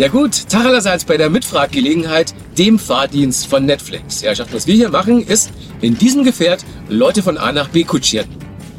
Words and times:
Ja 0.00 0.08
gut, 0.08 0.48
Tag 0.48 0.64
allerseits 0.64 1.04
bei 1.04 1.18
der 1.18 1.28
Mitfraggelegenheit, 1.28 2.32
dem 2.56 2.78
Fahrdienst 2.78 3.46
von 3.48 3.66
Netflix. 3.66 4.22
Ja, 4.22 4.32
was 4.50 4.66
wir 4.66 4.74
hier 4.74 4.88
machen, 4.88 5.22
ist 5.22 5.50
in 5.82 5.98
diesem 5.98 6.24
Gefährt 6.24 6.64
Leute 6.88 7.22
von 7.22 7.36
A 7.36 7.52
nach 7.52 7.68
B 7.68 7.84
kutschieren. 7.84 8.26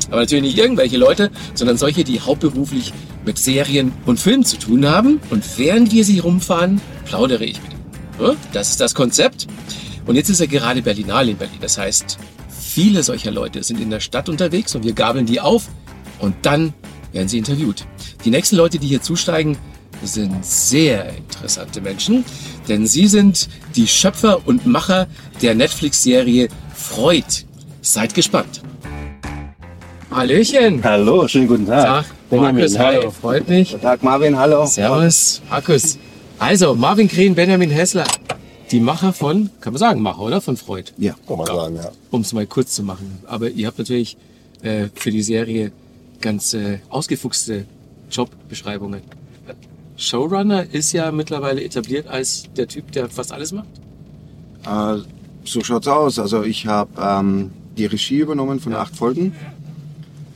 Aber 0.08 0.22
natürlich 0.22 0.44
nicht 0.46 0.58
irgendwelche 0.58 0.98
Leute, 0.98 1.30
sondern 1.54 1.78
solche, 1.78 2.04
die 2.04 2.20
hauptberuflich 2.20 2.92
mit 3.24 3.38
Serien 3.38 3.94
und 4.08 4.20
Filmen 4.20 4.44
zu 4.44 4.58
tun 4.58 4.90
haben. 4.90 5.20
Und 5.30 5.44
während 5.60 5.92
wir 5.92 6.04
sie 6.06 6.18
rumfahren, 6.18 6.82
plaudere 7.06 7.46
ich 7.46 7.62
mit 7.62 7.74
ihnen. 7.74 8.38
Das 8.52 8.72
ist 8.72 8.82
das 8.82 8.96
Konzept. 8.96 9.46
Und 10.08 10.16
jetzt 10.16 10.32
ist 10.32 10.40
er 10.40 10.48
gerade 10.48 10.82
Berlinale 10.82 11.30
in 11.30 11.38
Berlin. 11.38 11.60
Das 11.62 11.78
heißt, 11.78 12.18
viele 12.50 13.04
solcher 13.04 13.30
Leute 13.30 13.62
sind 13.62 13.80
in 13.80 13.92
der 13.92 14.00
Stadt 14.00 14.28
unterwegs 14.28 14.74
und 14.74 14.86
wir 14.86 14.94
gabeln 14.94 15.28
die 15.28 15.40
auf 15.40 15.68
und 16.18 16.34
dann 16.42 16.74
werden 17.12 17.28
sie 17.28 17.38
interviewt. 17.38 17.86
Die 18.26 18.32
nächsten 18.32 18.56
Leute, 18.56 18.80
die 18.80 18.88
hier 18.88 19.04
zusteigen, 19.04 19.56
sind 20.04 20.46
sehr 20.46 21.16
interessante 21.16 21.82
Menschen, 21.82 22.26
denn 22.68 22.88
sie 22.88 23.08
sind 23.08 23.50
die 23.76 23.88
Schöpfer 23.88 24.48
und 24.48 24.66
Macher 24.66 25.08
der 25.42 25.56
Netflix-Serie 25.56 26.50
Freud. 26.74 27.46
Seid 27.82 28.14
gespannt. 28.14 28.62
Hallöchen. 30.12 30.84
Hallo, 30.84 31.28
schönen 31.28 31.48
guten 31.48 31.66
Tag. 31.66 32.06
Tag. 32.30 32.42
Markus, 32.42 32.78
hallo. 32.78 33.04
Hi, 33.04 33.12
freut 33.12 33.48
mich. 33.48 33.72
Guten 33.72 33.82
Tag, 33.82 34.04
Marvin, 34.04 34.38
hallo. 34.38 34.66
Servus, 34.66 35.42
Markus. 35.50 35.98
Also, 36.38 36.76
Marvin 36.76 37.08
Krehn, 37.08 37.34
Benjamin 37.34 37.70
Hessler. 37.70 38.06
Die 38.72 38.80
Macher 38.80 39.14
von, 39.14 39.50
kann 39.62 39.74
man 39.74 39.80
sagen, 39.80 40.02
Macher, 40.02 40.22
oder? 40.22 40.42
Von 40.42 40.58
Freud. 40.58 40.92
Ja, 40.98 41.16
kann 41.28 41.38
man 41.38 41.46
sagen, 41.46 41.76
ja. 41.76 41.92
Um 42.10 42.22
es 42.22 42.34
mal 42.34 42.46
kurz 42.46 42.74
zu 42.74 42.84
machen. 42.84 43.20
Aber 43.28 43.50
ihr 43.50 43.68
habt 43.68 43.78
natürlich 43.78 44.18
äh, 44.62 44.88
für 44.96 45.12
die 45.12 45.24
Serie 45.24 45.72
ganz 46.20 46.54
äh, 46.54 46.80
ausgefuchste 46.90 47.66
Jobbeschreibungen. 48.10 49.02
Showrunner 50.02 50.66
ist 50.74 50.92
ja 50.94 51.12
mittlerweile 51.12 51.64
etabliert 51.64 52.08
als 52.08 52.46
der 52.58 52.68
Typ, 52.68 52.92
der 52.92 53.08
fast 53.10 53.32
alles 53.32 53.52
macht. 53.52 53.70
Äh, 54.66 55.04
so 55.44 55.62
schaut's 55.62 55.88
aus. 55.88 56.18
Also 56.18 56.44
ich 56.44 56.66
habe 56.66 56.90
ähm, 57.00 57.52
die 57.78 57.86
Regie 57.86 58.18
übernommen 58.18 58.60
von 58.60 58.72
ja. 58.72 58.80
acht 58.80 58.96
Folgen. 58.96 59.36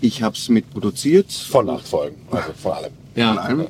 Ich 0.02 0.22
habe 0.22 0.36
es 0.36 0.50
mitproduziert. 0.50 1.32
Von 1.32 1.70
acht 1.70 1.88
Folgen, 1.88 2.16
also 2.30 2.54
von 2.54 2.72
allem. 2.74 2.94
Ja. 3.16 3.34
Von 3.34 3.38
allem. 3.40 3.68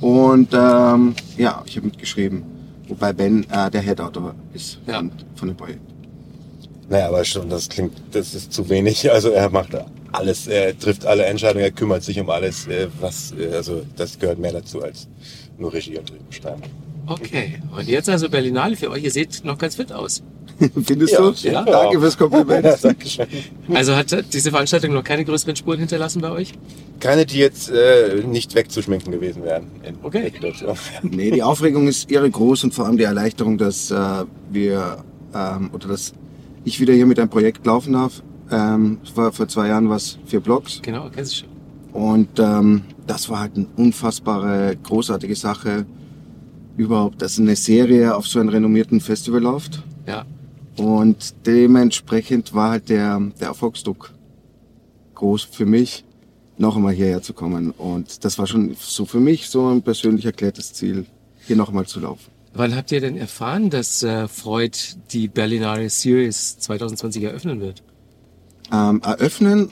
Und 0.00 0.48
ähm, 0.52 1.14
ja, 1.36 1.62
ich 1.66 1.76
habe 1.76 1.86
mitgeschrieben. 1.86 2.42
Wobei 2.88 3.12
Ben 3.12 3.46
äh, 3.50 3.70
der 3.70 3.80
Head-Autor 3.80 4.34
ist 4.52 4.80
ja. 4.88 4.96
von, 4.96 5.12
von 5.36 5.48
dem 5.48 5.56
Projekt. 5.56 5.80
Naja, 6.88 7.08
aber 7.08 7.24
schon, 7.24 7.48
das 7.48 7.68
klingt, 7.68 7.94
das 8.10 8.34
ist 8.34 8.52
zu 8.52 8.68
wenig. 8.68 9.10
Also 9.10 9.30
er 9.30 9.48
macht 9.50 9.72
alles, 10.12 10.46
er 10.46 10.78
trifft 10.78 11.06
alle 11.06 11.24
Entscheidungen, 11.24 11.64
er 11.64 11.70
kümmert 11.70 12.02
sich 12.02 12.20
um 12.20 12.30
alles, 12.30 12.66
äh, 12.66 12.88
was, 13.00 13.32
äh, 13.38 13.54
also 13.54 13.82
das 13.96 14.18
gehört 14.18 14.38
mehr 14.38 14.52
dazu 14.52 14.82
als 14.82 15.08
nur 15.58 15.72
Regie 15.72 15.98
und 15.98 16.10
Drehbuchschreiben. 16.10 16.62
Okay, 17.06 17.60
und 17.76 17.88
jetzt 17.88 18.08
also 18.08 18.28
Berlinale 18.28 18.76
für 18.76 18.90
euch, 18.90 19.02
ihr 19.02 19.10
seht 19.10 19.44
noch 19.44 19.58
ganz 19.58 19.76
fit 19.76 19.92
aus. 19.92 20.22
Findest 20.84 21.14
ja, 21.14 21.20
du? 21.20 21.32
Ja. 21.48 21.62
Danke 21.64 22.00
fürs 22.00 22.16
Kompliment. 22.16 22.64
Ja, 22.64 22.76
Dankeschön. 22.82 23.26
Also 23.72 23.96
hat 23.96 24.32
diese 24.32 24.50
Veranstaltung 24.50 24.92
noch 24.92 25.02
keine 25.02 25.24
größeren 25.24 25.56
Spuren 25.56 25.80
hinterlassen 25.80 26.22
bei 26.22 26.30
euch? 26.30 26.52
Keine, 27.00 27.26
die 27.26 27.38
jetzt 27.38 27.70
äh, 27.70 28.22
nicht 28.24 28.54
wegzuschminken 28.54 29.10
gewesen 29.10 29.42
wären. 29.42 29.66
okay. 30.02 30.32
nee, 31.02 31.30
die 31.30 31.42
Aufregung 31.42 31.88
ist 31.88 32.10
irre 32.10 32.30
groß 32.30 32.64
und 32.64 32.74
vor 32.74 32.86
allem 32.86 32.96
die 32.96 33.04
Erleichterung, 33.04 33.58
dass 33.58 33.90
äh, 33.90 34.24
wir 34.50 35.04
ähm, 35.34 35.70
oder 35.72 35.88
dass 35.88 36.12
ich 36.64 36.78
wieder 36.80 36.94
hier 36.94 37.06
mit 37.06 37.18
einem 37.18 37.30
Projekt 37.30 37.66
laufen 37.66 37.94
darf. 37.94 38.22
Ähm, 38.52 38.98
war 39.14 39.32
vor 39.32 39.48
zwei 39.48 39.68
Jahren 39.68 39.88
was 39.88 40.18
für 40.26 40.40
Blogs. 40.40 40.80
Genau, 40.82 41.08
kennst 41.10 41.32
du 41.32 41.36
schon. 41.38 41.48
Und 41.92 42.38
ähm, 42.38 42.82
das 43.06 43.28
war 43.28 43.40
halt 43.40 43.56
eine 43.56 43.66
unfassbare, 43.76 44.76
großartige 44.82 45.36
Sache. 45.36 45.86
Überhaupt, 46.76 47.20
dass 47.20 47.38
eine 47.38 47.56
Serie 47.56 48.14
auf 48.14 48.26
so 48.26 48.40
einem 48.40 48.48
renommierten 48.48 49.00
Festival 49.00 49.42
läuft. 49.42 49.82
Ja. 50.06 50.24
Und 50.76 51.34
dementsprechend 51.46 52.54
war 52.54 52.70
halt 52.70 52.88
der, 52.88 53.20
der 53.40 53.48
Erfolgsdruck 53.48 54.12
groß 55.14 55.44
für 55.44 55.66
mich, 55.66 56.04
noch 56.56 56.76
einmal 56.76 56.94
hierher 56.94 57.22
zu 57.22 57.34
kommen. 57.34 57.70
Und 57.72 58.24
das 58.24 58.38
war 58.38 58.46
schon 58.46 58.74
so 58.78 59.04
für 59.04 59.20
mich 59.20 59.48
so 59.48 59.68
ein 59.68 59.82
persönlich 59.82 60.24
erklärtes 60.24 60.72
Ziel, 60.72 61.06
hier 61.46 61.56
noch 61.56 61.68
einmal 61.68 61.86
zu 61.86 62.00
laufen. 62.00 62.30
Wann 62.54 62.74
habt 62.76 62.92
ihr 62.92 63.00
denn 63.00 63.16
erfahren, 63.16 63.70
dass 63.70 64.02
äh, 64.02 64.28
Freud 64.28 64.76
die 65.12 65.28
Berlinale 65.28 65.88
Series 65.88 66.58
2020 66.58 67.22
eröffnen 67.22 67.60
wird? 67.60 67.82
Ähm, 68.72 69.00
eröffnen 69.04 69.70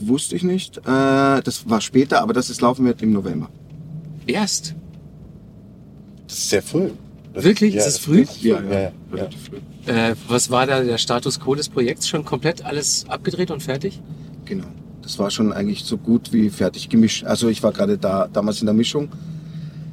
wusste 0.00 0.36
ich 0.36 0.42
nicht. 0.42 0.78
Äh, 0.78 0.82
das 0.84 1.68
war 1.68 1.80
später, 1.80 2.22
aber 2.22 2.32
das 2.32 2.50
ist 2.50 2.60
laufen 2.60 2.86
wird 2.86 3.02
im 3.02 3.12
November. 3.12 3.48
Erst? 4.26 4.74
Das 6.26 6.38
ist 6.38 6.50
sehr 6.50 6.62
früh. 6.62 6.90
Das 7.34 7.44
Wirklich? 7.44 7.74
Ist, 7.74 7.82
ja, 7.82 7.88
ist 7.88 7.94
es 7.94 7.98
früh? 7.98 8.24
Ja, 8.40 8.60
ja, 8.62 8.80
ja, 8.80 8.92
relativ 9.12 9.40
früh. 9.44 9.92
Äh, 9.92 10.14
was 10.28 10.50
war 10.50 10.66
da 10.66 10.82
der 10.82 10.98
Status 10.98 11.38
quo 11.40 11.54
des 11.54 11.68
Projekts? 11.68 12.08
Schon 12.08 12.24
komplett 12.24 12.64
alles 12.64 13.04
abgedreht 13.08 13.50
und 13.50 13.62
fertig? 13.62 14.00
Genau. 14.44 14.66
Das 15.02 15.18
war 15.18 15.30
schon 15.30 15.52
eigentlich 15.52 15.84
so 15.84 15.96
gut 15.96 16.32
wie 16.32 16.50
fertig 16.50 16.88
gemischt. 16.88 17.24
Also 17.24 17.48
ich 17.48 17.62
war 17.62 17.72
gerade 17.72 17.96
da 17.96 18.28
damals 18.30 18.60
in 18.60 18.66
der 18.66 18.74
Mischung 18.74 19.08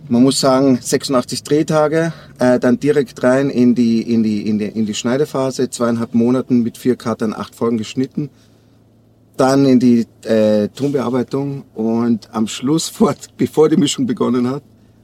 man 0.09 0.23
muss 0.23 0.39
sagen, 0.39 0.77
86 0.81 1.43
Drehtage, 1.43 2.13
äh, 2.39 2.59
dann 2.59 2.79
direkt 2.79 3.21
rein 3.23 3.49
in 3.49 3.75
die, 3.75 4.01
in 4.01 4.23
die, 4.23 4.47
in 4.47 4.59
die, 4.59 4.65
in 4.65 4.85
die 4.85 4.93
Schneidephase, 4.93 5.69
zweieinhalb 5.69 6.13
Monaten 6.13 6.63
mit 6.63 6.77
vier 6.77 6.95
Karten, 6.95 7.33
acht 7.33 7.55
Folgen 7.55 7.77
geschnitten, 7.77 8.29
dann 9.37 9.65
in 9.65 9.79
die 9.79 10.05
äh, 10.23 10.69
Tonbearbeitung 10.69 11.63
und 11.73 12.33
am 12.33 12.47
Schluss, 12.47 12.89
vor, 12.89 13.15
bevor 13.37 13.69
die 13.69 13.77
Mischung 13.77 14.05
begonnen 14.05 14.49
hat, 14.49 14.63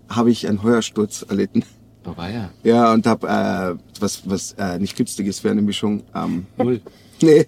habe 0.09 0.31
ich 0.31 0.47
einen 0.47 0.61
Heuersturz 0.61 1.25
erlitten. 1.27 1.63
Oh, 2.05 2.17
war 2.17 2.29
ja. 2.29 2.49
Ja, 2.63 2.93
und 2.93 3.05
habe 3.05 3.27
äh, 3.27 4.01
was, 4.01 4.23
was 4.25 4.53
äh, 4.53 4.79
nicht 4.79 4.95
günstig 4.97 5.27
ist 5.27 5.39
für 5.39 5.51
eine 5.51 5.61
Mischung. 5.61 6.03
Ähm, 6.15 6.45
Null. 6.57 6.81
Nee. 7.23 7.45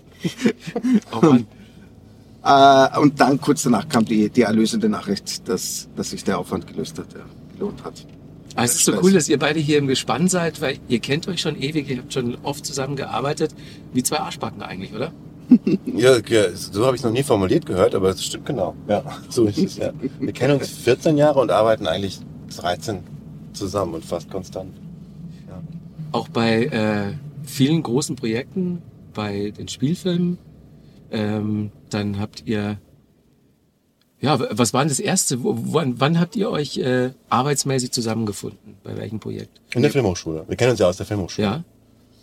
Oh 1.11 1.25
Mann. 1.25 1.47
äh, 2.93 2.99
und 2.99 3.19
dann 3.19 3.41
kurz 3.41 3.63
danach 3.63 3.89
kam 3.89 4.05
die, 4.05 4.29
die 4.29 4.43
erlösende 4.43 4.87
Nachricht, 4.87 5.49
dass, 5.49 5.89
dass 5.95 6.11
sich 6.11 6.23
der 6.23 6.37
Aufwand 6.37 6.67
gelöst 6.67 6.99
hat. 6.99 7.07
Ja 7.11 7.21
gelohnt 7.63 7.83
hat. 7.83 8.05
Aber 8.55 8.65
es 8.65 8.75
ist 8.75 8.85
so 8.85 8.93
cool, 9.01 9.13
dass 9.13 9.29
ihr 9.29 9.39
beide 9.39 9.59
hier 9.59 9.79
im 9.79 9.87
Gespann 9.87 10.27
seid, 10.27 10.61
weil 10.61 10.77
ihr 10.87 10.99
kennt 10.99 11.27
euch 11.27 11.41
schon 11.41 11.59
ewig, 11.59 11.89
ihr 11.89 11.97
habt 11.97 12.13
schon 12.13 12.37
oft 12.43 12.65
zusammen 12.65 12.95
gearbeitet, 12.95 13.55
wie 13.93 14.03
zwei 14.03 14.17
Arschbacken 14.19 14.61
eigentlich, 14.61 14.93
oder? 14.93 15.11
ja, 15.85 16.17
ja, 16.17 16.51
so 16.53 16.85
habe 16.85 16.95
ich 16.95 17.01
es 17.01 17.05
noch 17.05 17.11
nie 17.11 17.23
formuliert 17.23 17.65
gehört, 17.65 17.95
aber 17.95 18.09
es 18.09 18.23
stimmt 18.23 18.45
genau. 18.45 18.75
Ja, 18.87 19.03
so 19.29 19.45
ist 19.45 19.57
es 19.57 19.77
ja. 19.77 19.91
Wir 20.19 20.33
kennen 20.33 20.59
uns 20.59 20.69
14 20.69 21.17
Jahre 21.17 21.39
und 21.39 21.51
arbeiten 21.51 21.87
eigentlich 21.87 22.19
13 22.55 22.99
zusammen 23.53 23.95
und 23.95 24.05
fast 24.05 24.29
konstant. 24.29 24.73
Ja. 25.47 25.61
Auch 26.11 26.27
bei 26.27 26.65
äh, 26.65 27.13
vielen 27.43 27.81
großen 27.81 28.15
Projekten, 28.15 28.81
bei 29.13 29.51
den 29.57 29.67
Spielfilmen, 29.67 30.37
ähm, 31.11 31.71
dann 31.89 32.19
habt 32.19 32.43
ihr 32.45 32.77
ja, 34.23 34.39
was 34.51 34.73
war 34.73 34.81
denn 34.81 34.87
das 34.87 35.01
erste? 35.01 35.37
Wann, 35.41 35.99
wann 35.99 36.17
habt 36.17 36.37
ihr 36.37 36.49
euch 36.49 36.77
äh, 36.77 37.09
arbeitsmäßig 37.27 37.91
zusammengefunden? 37.91 38.75
Bei 38.81 38.95
welchem 38.95 39.19
Projekt? 39.19 39.59
In 39.75 39.81
der 39.81 39.91
Filmhochschule. 39.91 40.45
Wir 40.47 40.55
kennen 40.55 40.71
uns 40.71 40.79
ja 40.79 40.87
aus 40.87 40.95
der 40.95 41.05
Filmhochschule. 41.05 41.45
Ja. 41.45 41.63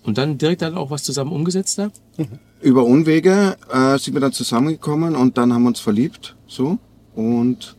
Und 0.03 0.17
dann 0.17 0.39
direkt 0.39 0.63
dann 0.63 0.79
auch 0.79 0.91
was 0.91 1.03
zusammen 1.03 1.31
umgesetzt 1.31 1.79
da? 1.79 1.91
Mhm. 2.17 2.39
Über 2.63 2.85
Unwege 2.85 3.55
äh, 3.71 3.99
sind 3.99 4.15
wir 4.15 4.21
dann 4.23 4.33
zusammengekommen 4.33 5.15
und 5.15 5.37
dann 5.37 5.53
haben 5.53 5.65
wir 5.65 5.69
uns 5.69 5.81
verliebt, 5.81 6.37
so 6.47 6.79
und 7.15 7.77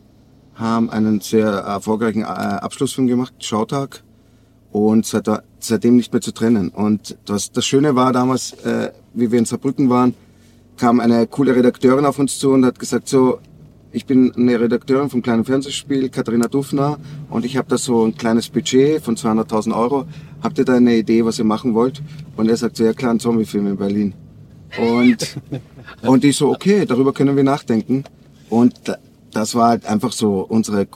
haben 0.53 0.91
einen 0.91 1.19
sehr 1.21 1.47
erfolgreichen 1.47 2.21
äh, 2.21 2.25
Abschlussfilm 2.25 3.07
gemacht, 3.07 3.33
Schautag, 3.39 4.03
und 4.71 5.03
seit, 5.03 5.27
seitdem 5.59 5.95
nicht 5.95 6.13
mehr 6.13 6.21
zu 6.21 6.31
trennen. 6.31 6.69
Und 6.69 7.17
das, 7.25 7.51
das 7.51 7.65
Schöne 7.65 7.95
war 7.95 8.13
damals, 8.13 8.53
äh, 8.65 8.91
wie 9.15 9.31
wir 9.31 9.39
in 9.39 9.45
Saarbrücken 9.45 9.89
waren, 9.89 10.13
kam 10.77 10.99
eine 10.99 11.25
coole 11.25 11.55
Redakteurin 11.55 12.05
auf 12.05 12.19
uns 12.19 12.37
zu 12.37 12.51
und 12.51 12.65
hat 12.65 12.77
gesagt 12.77 13.07
so, 13.07 13.39
ich 13.93 14.05
bin 14.05 14.33
eine 14.35 14.59
Redakteurin 14.59 15.09
vom 15.09 15.21
kleinen 15.21 15.43
Fernsehspiel, 15.43 16.09
Katharina 16.09 16.47
Dufner, 16.47 16.97
und 17.29 17.45
ich 17.45 17.57
habe 17.57 17.67
da 17.69 17.77
so 17.77 18.05
ein 18.05 18.15
kleines 18.15 18.49
Budget 18.49 19.01
von 19.01 19.15
200.000 19.15 19.75
Euro. 19.75 20.05
Habt 20.41 20.57
ihr 20.57 20.65
da 20.65 20.75
eine 20.75 20.95
Idee, 20.95 21.25
was 21.25 21.39
ihr 21.39 21.45
machen 21.45 21.73
wollt? 21.73 22.01
Und 22.37 22.49
er 22.49 22.57
sagt 22.57 22.77
so, 22.77 22.85
ja 22.85 22.93
klar, 22.93 23.11
ein 23.11 23.19
Zombiefilm 23.19 23.67
in 23.67 23.77
Berlin. 23.77 24.13
Und, 24.79 25.37
und 26.03 26.23
ich 26.23 26.37
so, 26.37 26.49
okay, 26.49 26.85
darüber 26.85 27.11
können 27.11 27.35
wir 27.35 27.43
nachdenken. 27.43 28.05
Und 28.49 28.75
das 29.31 29.55
war 29.55 29.69
halt 29.69 29.85
einfach 29.85 30.13
so 30.13 30.45
unsere, 30.47 30.87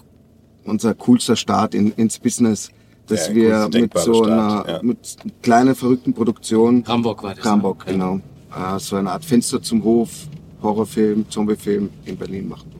unser 0.63 0.93
coolster 0.93 1.35
Start 1.35 1.75
in, 1.75 1.91
ins 1.93 2.17
Business, 2.17 2.69
dass 3.07 3.27
ja, 3.27 3.35
wir 3.35 3.69
mit 3.81 3.97
so 3.97 4.23
einer 4.23 4.61
Start, 4.61 4.67
ja. 4.67 4.79
mit 4.81 5.17
kleiner 5.41 5.75
verrückten 5.75 6.13
Produktion 6.13 6.83
Hamburg 6.87 7.23
war 7.23 7.35
das. 7.35 7.43
Hamburg, 7.43 7.85
ne? 7.85 7.91
genau. 7.93 8.15
Äh, 8.55 8.79
so 8.79 8.95
eine 8.95 9.11
Art 9.11 9.25
Fenster 9.25 9.61
zum 9.61 9.83
Hof, 9.83 10.27
Horrorfilm, 10.61 11.29
Zombiefilm 11.29 11.89
in 12.05 12.17
Berlin 12.17 12.47
machen 12.47 12.74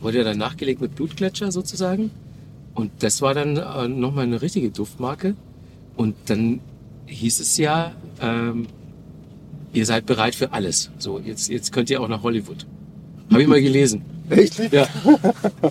wurde 0.00 0.18
ja 0.18 0.24
dann 0.24 0.38
nachgelegt 0.38 0.80
mit 0.80 0.94
Blutgletscher 0.94 1.52
sozusagen. 1.52 2.10
Und 2.74 2.90
das 3.00 3.20
war 3.22 3.34
dann 3.34 3.56
äh, 3.56 3.88
nochmal 3.88 4.24
eine 4.24 4.40
richtige 4.42 4.70
Duftmarke. 4.70 5.34
Und 5.96 6.14
dann 6.26 6.60
hieß 7.06 7.40
es 7.40 7.56
ja, 7.58 7.92
ähm, 8.20 8.66
ihr 9.72 9.84
seid 9.86 10.06
bereit 10.06 10.34
für 10.34 10.52
alles. 10.52 10.90
So, 10.98 11.18
jetzt, 11.18 11.48
jetzt 11.48 11.72
könnt 11.72 11.90
ihr 11.90 12.00
auch 12.00 12.08
nach 12.08 12.22
Hollywood. 12.22 12.64
Habe 13.30 13.42
ich 13.42 13.48
mal 13.48 13.60
gelesen. 13.60 14.02
Echt? 14.28 14.72
Ja. 14.72 14.86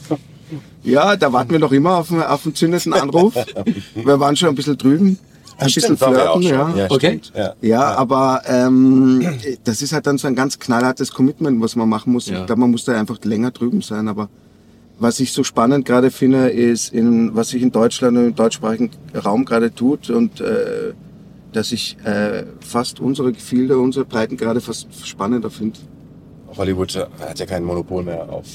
Ja, 0.83 1.15
da 1.15 1.31
warten 1.31 1.51
wir 1.51 1.59
noch 1.59 1.71
immer 1.73 1.97
auf, 1.97 2.11
einen- 2.11 2.23
auf 2.23 2.41
zündenden 2.53 2.93
Anruf. 2.93 3.35
wir 3.93 4.19
waren 4.19 4.35
schon 4.35 4.49
ein 4.49 4.55
bisschen 4.55 4.77
drüben. 4.77 5.19
Ein 5.59 5.65
bisschen 5.65 5.97
Stimmt, 5.97 5.99
flirten, 5.99 6.43
schon. 6.43 6.77
ja. 6.77 6.87
Okay. 6.89 7.21
Ja. 7.35 7.53
Ja, 7.61 7.95
aber 7.95 8.41
ähm, 8.47 9.25
das 9.63 9.81
ist 9.81 9.93
halt 9.93 10.07
dann 10.07 10.17
so 10.17 10.27
ein 10.27 10.35
ganz 10.35 10.57
knallhartes 10.59 11.11
Commitment, 11.13 11.61
was 11.61 11.75
man 11.75 11.89
machen 11.89 12.13
muss. 12.13 12.27
Ja. 12.27 12.39
Ich 12.39 12.45
glaube, 12.45 12.61
man 12.61 12.71
muss 12.71 12.85
da 12.85 12.97
einfach 12.97 13.17
länger 13.23 13.51
drüben 13.51 13.81
sein. 13.81 14.07
Aber 14.07 14.29
was 14.99 15.19
ich 15.19 15.33
so 15.33 15.43
spannend 15.43 15.85
gerade 15.85 16.11
finde, 16.11 16.49
ist, 16.49 16.93
in, 16.93 17.35
was 17.35 17.49
sich 17.49 17.61
in 17.61 17.71
Deutschland 17.71 18.17
und 18.17 18.25
im 18.27 18.35
deutschsprachigen 18.35 18.91
Raum 19.25 19.45
gerade 19.45 19.73
tut 19.73 20.09
und 20.09 20.41
äh, 20.41 20.93
dass 21.51 21.71
ich 21.71 21.97
äh, 22.03 22.43
fast 22.59 22.99
unsere 22.99 23.31
Gefilde, 23.31 23.79
unsere 23.79 24.05
Breiten 24.05 24.37
gerade 24.37 24.61
fast 24.61 24.87
spannender 25.05 25.49
finde. 25.49 25.79
Hollywood 26.55 26.95
hat 27.19 27.39
ja 27.39 27.45
kein 27.45 27.63
Monopol 27.63 28.03
mehr 28.03 28.29
auf, 28.29 28.45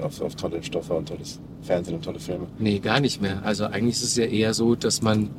auf, 0.00 0.20
auf 0.20 0.34
tolle 0.34 0.62
Stoffe 0.62 0.94
und 0.94 1.08
tolles 1.08 1.38
Fernsehen 1.62 1.96
und 1.96 2.04
tolle 2.04 2.18
Filme. 2.18 2.46
Nee, 2.58 2.78
gar 2.78 3.00
nicht 3.00 3.22
mehr. 3.22 3.40
Also 3.44 3.64
eigentlich 3.64 3.96
ist 3.96 4.02
es 4.04 4.16
ja 4.16 4.24
eher 4.24 4.54
so, 4.54 4.74
dass 4.74 5.02
man 5.02 5.30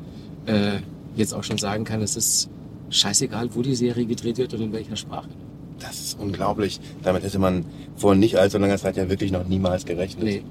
äh, 0.46 0.80
jetzt 1.16 1.34
auch 1.34 1.44
schon 1.44 1.58
sagen 1.58 1.84
kann, 1.84 2.02
es 2.02 2.16
ist 2.16 2.50
scheißegal, 2.90 3.50
wo 3.54 3.62
die 3.62 3.76
Serie 3.76 4.06
gedreht 4.06 4.38
wird 4.38 4.54
und 4.54 4.62
in 4.62 4.74
welcher 4.74 4.96
Sprache. 4.96 5.30
Das 5.80 6.00
ist 6.00 6.20
unglaublich. 6.20 6.80
Damit 7.04 7.24
hätte 7.24 7.40
man 7.40 7.66
vor 7.96 8.16
nicht 8.16 8.38
allzu 8.38 8.58
langer 8.58 8.78
Zeit 8.78 8.98
ja 8.98 9.10
wirklich 9.10 9.32
noch 9.32 9.46
niemals 9.48 9.86
gerechnet. 9.86 10.24
Nee. 10.24 10.44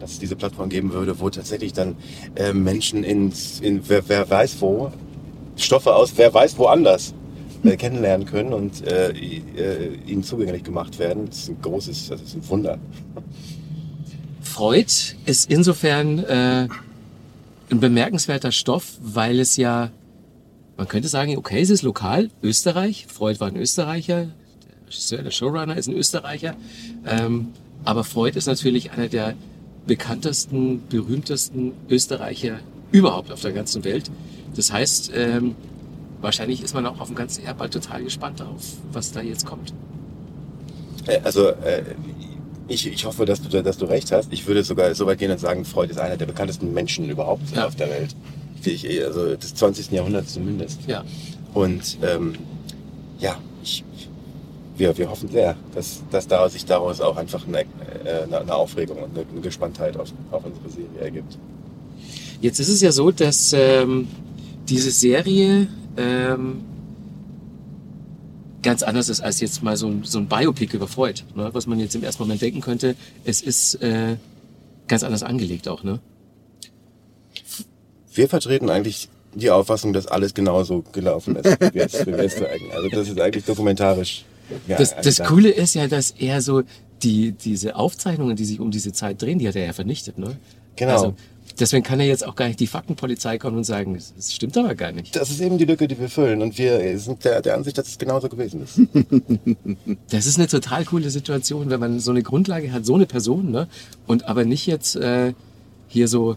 Dass 0.00 0.12
es 0.12 0.18
diese 0.18 0.36
Plattform 0.36 0.68
geben 0.68 0.92
würde, 0.92 1.20
wo 1.20 1.30
tatsächlich 1.30 1.72
dann 1.72 1.96
äh, 2.34 2.52
Menschen 2.52 3.04
ins, 3.04 3.60
in 3.60 3.88
wer, 3.88 4.06
wer 4.08 4.28
weiß 4.28 4.60
wo, 4.60 4.92
Stoffe 5.56 5.94
aus 5.94 6.12
wer 6.16 6.34
weiß 6.34 6.58
woanders 6.58 7.14
äh, 7.62 7.76
kennenlernen 7.76 8.26
können 8.26 8.52
und 8.52 8.86
äh, 8.86 9.10
äh, 9.12 9.94
ihnen 10.06 10.22
zugänglich 10.22 10.64
gemacht 10.64 10.98
werden. 10.98 11.26
Das 11.26 11.38
ist 11.38 11.48
ein 11.50 11.62
großes, 11.62 12.08
das 12.08 12.20
ist 12.20 12.34
ein 12.34 12.48
Wunder. 12.48 12.78
Freud 14.42 14.92
ist 15.24 15.50
insofern 15.50 16.18
äh, 16.18 16.68
ein 17.70 17.80
bemerkenswerter 17.80 18.52
Stoff, 18.52 18.98
weil 19.00 19.40
es 19.40 19.56
ja, 19.56 19.90
man 20.76 20.88
könnte 20.88 21.08
sagen, 21.08 21.36
okay, 21.36 21.60
es 21.60 21.70
ist 21.70 21.82
lokal, 21.82 22.30
Österreich, 22.42 23.06
Freud 23.08 23.40
war 23.40 23.48
ein 23.48 23.56
Österreicher, 23.56 24.26
der 24.26 24.86
Regisseur, 24.88 25.22
der 25.22 25.30
Showrunner 25.30 25.76
ist 25.76 25.88
ein 25.88 25.94
Österreicher, 25.94 26.54
ähm, 27.06 27.48
aber 27.84 28.04
Freud 28.04 28.36
ist 28.36 28.46
natürlich 28.46 28.92
einer 28.92 29.08
der 29.08 29.34
bekanntesten, 29.86 30.82
berühmtesten 30.88 31.72
Österreicher 31.90 32.58
überhaupt 32.90 33.30
auf 33.30 33.40
der 33.42 33.52
ganzen 33.52 33.84
Welt. 33.84 34.10
Das 34.56 34.72
heißt, 34.72 35.12
ähm, 35.14 35.54
wahrscheinlich 36.20 36.62
ist 36.62 36.74
man 36.74 36.86
auch 36.86 37.00
auf 37.00 37.08
dem 37.08 37.16
ganzen 37.16 37.44
Erdball 37.44 37.68
total 37.68 38.02
gespannt 38.02 38.40
darauf, 38.40 38.62
was 38.92 39.12
da 39.12 39.20
jetzt 39.20 39.44
kommt. 39.44 39.72
Äh, 41.06 41.20
Also 41.22 41.48
äh, 41.48 41.82
ich, 42.68 42.86
ich 42.86 43.04
hoffe, 43.04 43.26
dass 43.26 43.42
du, 43.42 43.62
dass 43.62 43.76
du 43.76 43.84
recht 43.84 44.10
hast. 44.10 44.32
Ich 44.32 44.46
würde 44.46 44.64
sogar 44.64 44.94
so 44.94 45.04
weit 45.06 45.18
gehen 45.18 45.30
und 45.30 45.38
sagen, 45.38 45.64
Freud 45.66 45.90
ist 45.90 45.98
einer 45.98 46.16
der 46.16 46.24
bekanntesten 46.26 46.72
Menschen 46.72 47.10
überhaupt 47.10 47.54
Ja. 47.54 47.66
auf 47.66 47.74
der 47.76 47.90
Welt. 47.90 48.16
Ich, 48.64 49.04
also 49.04 49.36
des 49.36 49.54
20. 49.54 49.90
Jahrhunderts 49.90 50.34
zumindest. 50.34 50.80
Ja. 50.86 51.04
Und 51.52 51.98
ähm, 52.02 52.34
ja, 53.18 53.38
ich, 53.62 53.84
wir, 54.76 54.96
wir 54.96 55.10
hoffen 55.10 55.28
sehr, 55.30 55.56
dass, 55.74 56.02
dass 56.10 56.26
daraus, 56.26 56.52
sich 56.52 56.64
daraus 56.64 57.00
auch 57.00 57.16
einfach 57.16 57.46
eine, 57.46 57.60
äh, 57.60 58.22
eine, 58.24 58.40
eine 58.40 58.54
Aufregung 58.54 58.98
und 58.98 59.16
eine, 59.16 59.26
eine 59.30 59.40
Gespanntheit 59.40 59.96
auf, 59.96 60.12
auf 60.30 60.44
unsere 60.44 60.68
Serie 60.68 61.00
ergibt. 61.00 61.38
Jetzt 62.40 62.58
ist 62.58 62.68
es 62.68 62.80
ja 62.80 62.92
so, 62.92 63.10
dass 63.10 63.52
ähm, 63.52 64.08
diese 64.68 64.90
Serie 64.90 65.68
ähm, 65.96 66.62
ganz 68.62 68.82
anders 68.82 69.08
ist 69.08 69.20
als 69.20 69.40
jetzt 69.40 69.62
mal 69.62 69.76
so 69.76 69.86
ein, 69.86 70.02
so 70.04 70.18
ein 70.18 70.26
Biopic 70.26 70.74
über 70.74 70.88
Freud, 70.88 71.22
ne? 71.34 71.50
was 71.52 71.66
man 71.66 71.78
jetzt 71.78 71.94
im 71.94 72.02
ersten 72.02 72.22
Moment 72.22 72.42
denken 72.42 72.60
könnte. 72.60 72.96
Es 73.24 73.40
ist 73.40 73.76
äh, 73.76 74.16
ganz 74.88 75.04
anders 75.04 75.22
angelegt 75.22 75.68
auch, 75.68 75.84
ne? 75.84 76.00
Wir 78.14 78.28
vertreten 78.28 78.70
eigentlich 78.70 79.08
die 79.34 79.50
Auffassung, 79.50 79.92
dass 79.92 80.06
alles 80.06 80.34
genauso 80.34 80.84
gelaufen 80.92 81.36
ist, 81.36 81.60
wie 81.60 81.74
wir 81.74 81.84
es, 81.84 81.94
es 81.94 82.36
zeigen. 82.36 82.70
Also 82.72 82.88
das 82.88 83.08
ist 83.08 83.20
eigentlich 83.20 83.44
dokumentarisch. 83.44 84.24
Ja, 84.68 84.76
Das, 84.76 84.94
das. 84.96 85.22
Coole 85.22 85.50
ist 85.50 85.74
ja, 85.74 85.88
dass 85.88 86.12
er 86.12 86.40
so 86.40 86.62
die 87.02 87.32
diese 87.32 87.76
Aufzeichnungen, 87.76 88.36
die 88.36 88.44
sich 88.44 88.60
um 88.60 88.70
diese 88.70 88.92
Zeit 88.92 89.20
drehen, 89.20 89.38
die 89.38 89.48
hat 89.48 89.56
er 89.56 89.66
ja 89.66 89.72
vernichtet, 89.72 90.18
ne? 90.18 90.36
Genau. 90.76 90.92
Also, 90.92 91.14
deswegen 91.58 91.82
kann 91.82 92.00
er 92.00 92.06
jetzt 92.06 92.26
auch 92.26 92.34
gar 92.34 92.46
nicht 92.46 92.60
die 92.60 92.66
Faktenpolizei 92.66 93.38
kommen 93.38 93.56
und 93.56 93.64
sagen, 93.64 93.94
das, 93.94 94.12
das 94.14 94.32
stimmt 94.32 94.56
aber 94.56 94.74
gar 94.74 94.92
nicht. 94.92 95.14
Das 95.14 95.30
ist 95.30 95.40
eben 95.40 95.58
die 95.58 95.64
Lücke, 95.64 95.86
die 95.88 95.98
wir 95.98 96.08
füllen. 96.08 96.42
Und 96.42 96.58
wir 96.58 96.98
sind 96.98 97.24
der, 97.24 97.42
der 97.42 97.54
Ansicht, 97.54 97.78
dass 97.78 97.88
es 97.88 97.98
genauso 97.98 98.28
gewesen 98.28 98.62
ist. 98.62 98.80
Das 100.10 100.26
ist 100.26 100.38
eine 100.38 100.48
total 100.48 100.84
coole 100.84 101.10
Situation, 101.10 101.70
wenn 101.70 101.80
man 101.80 102.00
so 102.00 102.10
eine 102.10 102.22
Grundlage 102.22 102.72
hat, 102.72 102.86
so 102.86 102.94
eine 102.94 103.06
Person, 103.06 103.50
ne? 103.50 103.68
Und 104.06 104.24
aber 104.24 104.44
nicht 104.44 104.66
jetzt 104.66 104.96
äh, 104.96 105.32
hier 105.88 106.08
so, 106.08 106.36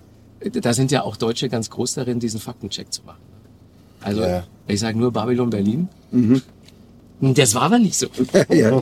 da 0.61 0.73
sind 0.73 0.91
ja 0.91 1.03
auch 1.03 1.17
Deutsche 1.17 1.49
ganz 1.49 1.69
groß 1.69 1.93
darin, 1.95 2.19
diesen 2.19 2.39
Faktencheck 2.39 2.91
zu 2.93 3.01
machen. 3.03 3.19
Also 4.01 4.21
Ja. 4.21 4.43
ich 4.67 4.79
sage 4.79 4.97
nur 4.97 5.11
Babylon 5.11 5.49
Berlin. 5.49 5.89
Das 7.21 7.55
war 7.55 7.63
aber 7.63 7.79
nicht 7.79 7.95
so. 7.95 8.07
ja. 8.49 8.81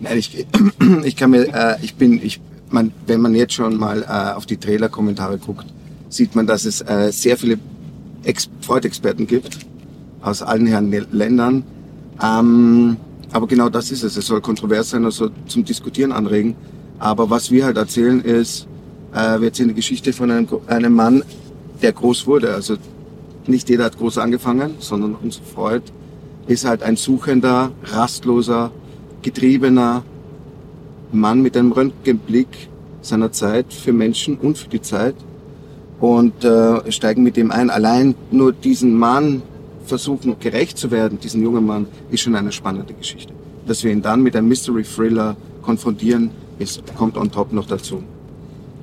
Nein, 0.00 0.18
ich, 0.18 0.46
ich 1.04 1.16
kann 1.16 1.30
mir, 1.30 1.48
äh, 1.54 1.76
ich 1.82 1.94
bin, 1.94 2.20
ich, 2.24 2.40
man, 2.70 2.92
wenn 3.06 3.20
man 3.20 3.34
jetzt 3.34 3.52
schon 3.52 3.76
mal 3.76 4.02
äh, 4.02 4.34
auf 4.36 4.46
die 4.46 4.56
Trailer-Kommentare 4.56 5.38
guckt, 5.38 5.66
sieht 6.08 6.34
man, 6.34 6.46
dass 6.46 6.64
es 6.64 6.80
äh, 6.80 7.10
sehr 7.12 7.36
viele 7.36 7.58
Ex 8.24 8.48
Freud-Experten 8.62 9.26
gibt 9.26 9.58
aus 10.22 10.42
allen 10.42 10.66
Herren 10.66 10.90
Ländern. 11.12 11.64
Ähm, 12.22 12.96
aber 13.32 13.46
genau 13.46 13.68
das 13.68 13.90
ist 13.90 14.02
es. 14.02 14.16
Es 14.16 14.26
soll 14.26 14.40
kontrovers 14.40 14.90
sein, 14.90 15.08
soll 15.10 15.30
zum 15.46 15.64
Diskutieren 15.64 16.12
anregen. 16.12 16.56
Aber 16.98 17.30
was 17.30 17.50
wir 17.50 17.64
halt 17.64 17.76
erzählen 17.76 18.20
ist, 18.20 18.66
äh, 19.12 19.40
wir 19.40 19.48
erzählen 19.48 19.68
die 19.68 19.74
Geschichte 19.74 20.12
von 20.12 20.30
einem, 20.30 20.48
einem 20.66 20.94
Mann, 20.94 21.22
der 21.82 21.92
groß 21.92 22.26
wurde. 22.26 22.54
Also 22.54 22.76
nicht 23.46 23.68
jeder 23.68 23.84
hat 23.84 23.98
groß 23.98 24.18
angefangen, 24.18 24.74
sondern 24.78 25.16
unser 25.20 25.42
Freud 25.42 25.82
ist 26.46 26.64
halt 26.64 26.82
ein 26.82 26.96
suchender, 26.96 27.72
rastloser, 27.84 28.70
getriebener 29.22 30.02
Mann 31.12 31.42
mit 31.42 31.56
einem 31.56 31.72
Röntgenblick 31.72 32.68
seiner 33.02 33.32
Zeit 33.32 33.72
für 33.72 33.92
Menschen 33.92 34.36
und 34.36 34.58
für 34.58 34.68
die 34.68 34.82
Zeit 34.82 35.14
und 36.00 36.44
äh, 36.44 36.90
steigen 36.90 37.22
mit 37.22 37.36
dem 37.36 37.50
ein. 37.50 37.70
Allein 37.70 38.14
nur 38.30 38.52
diesen 38.52 38.94
Mann 38.94 39.42
versuchen 39.84 40.38
gerecht 40.38 40.78
zu 40.78 40.90
werden, 40.90 41.18
diesen 41.18 41.42
jungen 41.42 41.66
Mann, 41.66 41.86
ist 42.10 42.20
schon 42.20 42.34
eine 42.36 42.52
spannende 42.52 42.94
Geschichte. 42.94 43.32
Dass 43.66 43.82
wir 43.82 43.90
ihn 43.90 44.02
dann 44.02 44.22
mit 44.22 44.36
einem 44.36 44.48
Mystery 44.48 44.84
Thriller 44.84 45.36
konfrontieren, 45.62 46.30
ist, 46.58 46.82
kommt 46.96 47.16
on 47.16 47.30
top 47.30 47.52
noch 47.52 47.66
dazu. 47.66 48.02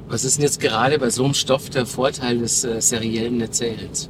Was 0.09 0.23
ist 0.23 0.37
denn 0.37 0.43
jetzt 0.43 0.59
gerade 0.59 0.97
bei 0.99 1.09
so 1.09 1.25
einem 1.25 1.33
Stoff 1.33 1.69
der 1.69 1.85
Vorteil 1.85 2.37
des 2.39 2.63
äh, 2.63 2.79
seriellen 2.81 3.41
Erzählens? 3.41 4.09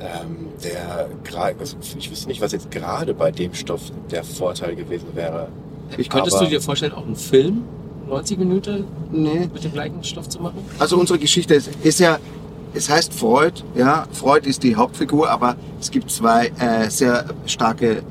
Ähm, 0.00 0.48
der 0.62 1.08
gerade, 1.22 1.56
also 1.60 1.76
ich 1.98 2.10
wüsste 2.10 2.28
nicht, 2.28 2.40
was 2.40 2.52
jetzt 2.52 2.70
gerade 2.70 3.14
bei 3.14 3.30
dem 3.30 3.54
Stoff 3.54 3.80
der 4.10 4.24
Vorteil 4.24 4.74
gewesen 4.74 5.06
wäre. 5.14 5.48
Ich- 5.96 6.10
Könntest 6.10 6.36
aber- 6.36 6.46
du 6.46 6.50
dir 6.50 6.60
vorstellen, 6.60 6.92
auch 6.92 7.06
einen 7.06 7.16
Film, 7.16 7.62
90 8.08 8.38
Minuten, 8.38 8.84
Nee. 9.12 9.48
mit 9.52 9.62
dem 9.64 9.72
gleichen 9.72 10.02
Stoff 10.04 10.28
zu 10.28 10.42
machen? 10.42 10.58
Also 10.78 10.98
unsere 10.98 11.18
Geschichte 11.18 11.54
ist, 11.54 11.70
ist 11.82 12.00
ja, 12.00 12.18
es 12.74 12.90
heißt 12.90 13.14
Freud, 13.14 13.62
ja, 13.76 14.06
Freud 14.12 14.46
ist 14.48 14.62
die 14.62 14.74
Hauptfigur, 14.76 15.30
aber 15.30 15.56
es 15.80 15.90
gibt 15.90 16.10
zwei 16.10 16.48
äh, 16.58 16.90
sehr 16.90 17.26
starke 17.46 18.02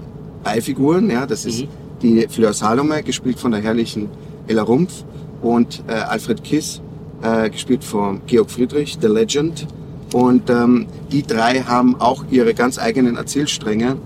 Beifiguren, 0.43 1.09
ja, 1.11 1.25
das 1.27 1.45
ist 1.45 1.61
Mhm. 1.61 1.67
die 2.01 2.27
Fleur 2.29 2.53
Salome, 2.53 3.03
gespielt 3.03 3.37
von 3.37 3.51
der 3.51 3.61
herrlichen 3.61 4.09
Ella 4.47 4.63
Rumpf 4.63 5.03
und 5.41 5.83
äh, 5.87 5.93
Alfred 5.93 6.43
Kiss, 6.43 6.81
äh, 7.21 7.49
gespielt 7.49 7.83
von 7.83 8.21
Georg 8.27 8.49
Friedrich, 8.49 8.97
The 9.01 9.07
Legend. 9.07 9.67
Und 10.13 10.49
ähm, 10.49 10.85
die 11.11 11.23
drei 11.23 11.61
haben 11.61 11.99
auch 11.99 12.23
ihre 12.29 12.53
ganz 12.53 12.77
eigenen 12.77 13.17
Erzählstränge 13.17 13.97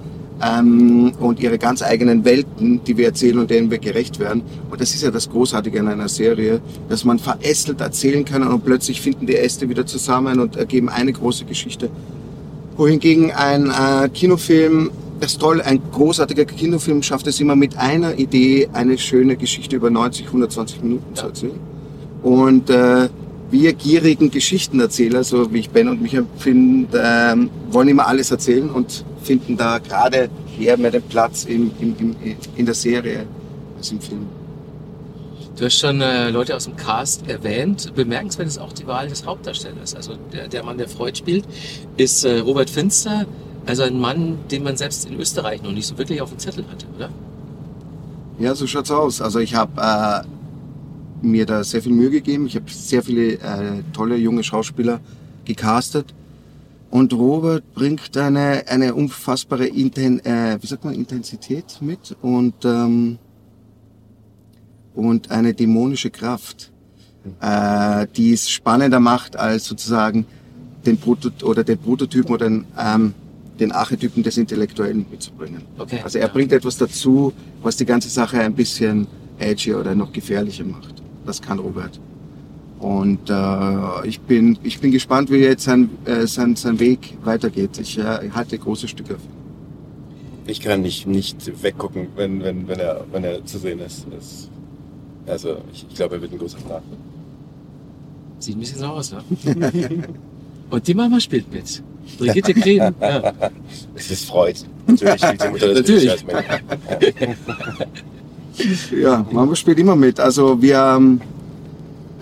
ähm, 0.41 1.11
und 1.19 1.39
ihre 1.39 1.57
ganz 1.57 1.81
eigenen 1.81 2.23
Welten, 2.23 2.83
die 2.83 2.97
wir 2.97 3.07
erzählen 3.07 3.39
und 3.39 3.49
denen 3.49 3.71
wir 3.71 3.79
gerecht 3.79 4.19
werden. 4.19 4.43
Und 4.69 4.79
das 4.79 4.93
ist 4.93 5.03
ja 5.03 5.11
das 5.11 5.29
Großartige 5.29 5.79
an 5.79 5.87
einer 5.87 6.07
Serie, 6.07 6.61
dass 6.89 7.03
man 7.03 7.19
verästelt 7.19 7.81
erzählen 7.81 8.23
kann 8.23 8.43
und 8.43 8.63
plötzlich 8.63 9.01
finden 9.01 9.25
die 9.27 9.35
Äste 9.35 9.67
wieder 9.69 9.85
zusammen 9.85 10.39
und 10.39 10.55
ergeben 10.55 10.89
eine 10.89 11.11
große 11.11 11.45
Geschichte. 11.45 11.89
Wohingegen 12.77 13.31
ein 13.31 13.69
äh, 13.69 14.09
Kinofilm, 14.09 14.91
das 15.19 15.33
ist 15.33 15.41
toll, 15.41 15.61
ein 15.61 15.81
großartiger 15.91 16.45
Kinofilm 16.45 17.01
schafft 17.03 17.27
es 17.27 17.39
immer 17.39 17.55
mit 17.55 17.77
einer 17.77 18.17
Idee, 18.17 18.69
eine 18.73 18.97
schöne 18.97 19.35
Geschichte 19.35 19.75
über 19.75 19.89
90, 19.89 20.27
120 20.27 20.83
Minuten 20.83 21.15
zu 21.15 21.25
erzählen. 21.25 21.59
Und 22.23 22.69
äh, 22.69 23.09
wir 23.49 23.73
gierigen 23.73 24.29
Geschichtenerzähler, 24.29 25.23
so 25.23 25.51
wie 25.53 25.59
ich 25.59 25.69
Ben 25.69 25.87
und 25.87 26.01
mich 26.01 26.13
empfinden, 26.13 26.87
ähm, 26.93 27.49
wollen 27.71 27.87
immer 27.87 28.07
alles 28.07 28.31
erzählen 28.31 28.69
und 28.69 29.05
finden 29.23 29.57
da 29.57 29.79
gerade 29.79 30.29
eher 30.59 30.77
mehr 30.77 30.91
den 30.91 31.03
Platz 31.03 31.45
im, 31.45 31.71
im, 31.79 31.95
im, 31.99 32.15
in 32.55 32.65
der 32.65 32.75
Serie 32.75 33.25
als 33.77 33.91
im 33.91 34.01
Film. 34.01 34.27
Du 35.57 35.65
hast 35.65 35.79
schon 35.79 36.01
äh, 36.01 36.29
Leute 36.29 36.55
aus 36.55 36.65
dem 36.65 36.75
Cast 36.75 37.27
erwähnt. 37.27 37.91
Bemerkenswert 37.95 38.47
ist 38.47 38.59
auch 38.59 38.73
die 38.73 38.85
Wahl 38.85 39.09
des 39.09 39.25
Hauptdarstellers. 39.25 39.95
Also 39.95 40.13
der, 40.31 40.47
der 40.47 40.63
Mann, 40.63 40.77
der 40.77 40.87
Freud 40.87 41.17
spielt, 41.17 41.45
ist 41.95 42.25
äh, 42.25 42.39
Robert 42.39 42.69
Finster. 42.69 43.25
Also 43.67 43.83
ein 43.83 43.99
Mann, 43.99 44.39
den 44.49 44.63
man 44.63 44.77
selbst 44.77 45.05
in 45.05 45.19
Österreich 45.19 45.61
noch 45.61 45.73
nicht 45.73 45.85
so 45.85 45.97
wirklich 45.97 46.21
auf 46.21 46.29
dem 46.29 46.39
Zettel 46.39 46.65
hatte, 46.71 46.87
oder? 46.95 47.09
Ja, 48.39 48.55
so 48.55 48.65
schaut's 48.65 48.91
aus. 48.91 49.21
Also 49.21 49.39
ich 49.39 49.55
habe 49.55 49.81
äh, 49.81 51.25
mir 51.25 51.45
da 51.45 51.63
sehr 51.65 51.81
viel 51.81 51.91
Mühe 51.91 52.09
gegeben. 52.09 52.47
Ich 52.47 52.55
habe 52.55 52.65
sehr 52.69 53.03
viele 53.03 53.33
äh, 53.33 53.83
tolle 53.91 54.15
junge 54.15 54.43
Schauspieler 54.43 55.01
gecastet. 55.43 56.13
Und 56.89 57.11
Robert 57.13 57.73
bringt 57.73 58.15
eine, 58.15 58.63
eine 58.67 58.95
unfassbare 58.95 59.67
Inten, 59.67 60.23
äh, 60.25 60.57
wie 60.61 60.67
sagt 60.67 60.85
man, 60.85 60.93
Intensität 60.93 61.79
mit 61.81 62.15
und, 62.21 62.63
ähm, 62.63 63.17
und 64.95 65.29
eine 65.29 65.53
dämonische 65.53 66.09
Kraft, 66.09 66.71
äh, 67.41 68.07
die 68.15 68.31
es 68.31 68.49
spannender 68.49 69.01
macht 69.01 69.35
als 69.35 69.65
sozusagen 69.65 70.25
den 70.85 70.97
Proto 70.97 71.29
oder 71.43 71.65
den 71.65 71.77
Prototypen 71.77 72.33
oder 72.33 72.47
den, 72.47 72.65
ähm, 72.79 73.13
den 73.59 73.71
Archetypen 73.71 74.23
des 74.23 74.37
Intellektuellen 74.37 75.05
mitzubringen. 75.09 75.63
Okay. 75.77 75.99
Also 76.03 76.19
er 76.19 76.27
bringt 76.27 76.51
etwas 76.51 76.77
dazu, 76.77 77.33
was 77.61 77.77
die 77.77 77.85
ganze 77.85 78.09
Sache 78.09 78.39
ein 78.39 78.53
bisschen 78.53 79.07
edgy 79.39 79.73
oder 79.73 79.95
noch 79.95 80.11
gefährlicher 80.11 80.63
macht. 80.63 80.93
Das 81.25 81.41
kann 81.41 81.59
Robert. 81.59 81.99
Und 82.79 83.29
äh, 83.29 84.07
ich 84.07 84.19
bin 84.19 84.57
ich 84.63 84.79
bin 84.79 84.91
gespannt, 84.91 85.31
wie 85.31 85.37
jetzt 85.37 85.63
sein, 85.63 85.89
äh, 86.05 86.27
sein, 86.27 86.55
sein 86.55 86.79
Weg 86.79 87.17
weitergeht. 87.23 87.79
Ich 87.79 87.97
äh, 87.97 88.29
halte 88.31 88.57
große 88.57 88.87
Stücke. 88.87 89.17
Ich 90.45 90.61
kann 90.61 90.81
nicht, 90.81 91.07
nicht 91.07 91.61
weggucken, 91.61 92.07
wenn, 92.15 92.41
wenn, 92.41 92.67
wenn, 92.67 92.79
er, 92.79 93.03
wenn 93.11 93.23
er 93.23 93.43
zu 93.45 93.57
sehen 93.57 93.79
ist. 93.79 94.05
Es, 94.17 94.49
also 95.25 95.57
ich, 95.73 95.85
ich 95.89 95.95
glaube, 95.95 96.15
er 96.15 96.21
wird 96.21 96.31
ein 96.31 96.37
großer 96.37 96.59
Star. 96.59 96.81
Sieht 98.39 98.55
ein 98.55 98.59
bisschen 98.59 98.79
so 98.79 98.85
aus, 98.85 99.11
ne? 99.11 99.23
Und 100.69 100.87
die 100.87 100.93
Mama 100.93 101.19
spielt 101.19 101.51
mit. 101.51 101.81
Brigitte 102.17 102.53
Green. 102.53 102.95
Ja. 103.01 103.33
Es 103.95 104.11
ist 104.11 104.25
Freud. 104.25 104.59
Natürlich 104.85 105.21
spielt 105.21 105.43
die 105.43 105.49
Mutter 105.49 105.73
Natürlich. 105.73 106.25
Ja, 108.91 109.25
Mama 109.31 109.55
spielt 109.55 109.79
immer 109.79 109.95
mit. 109.95 110.19
Also 110.19 110.59
wir, 110.61 110.95
ähm, 110.97 111.21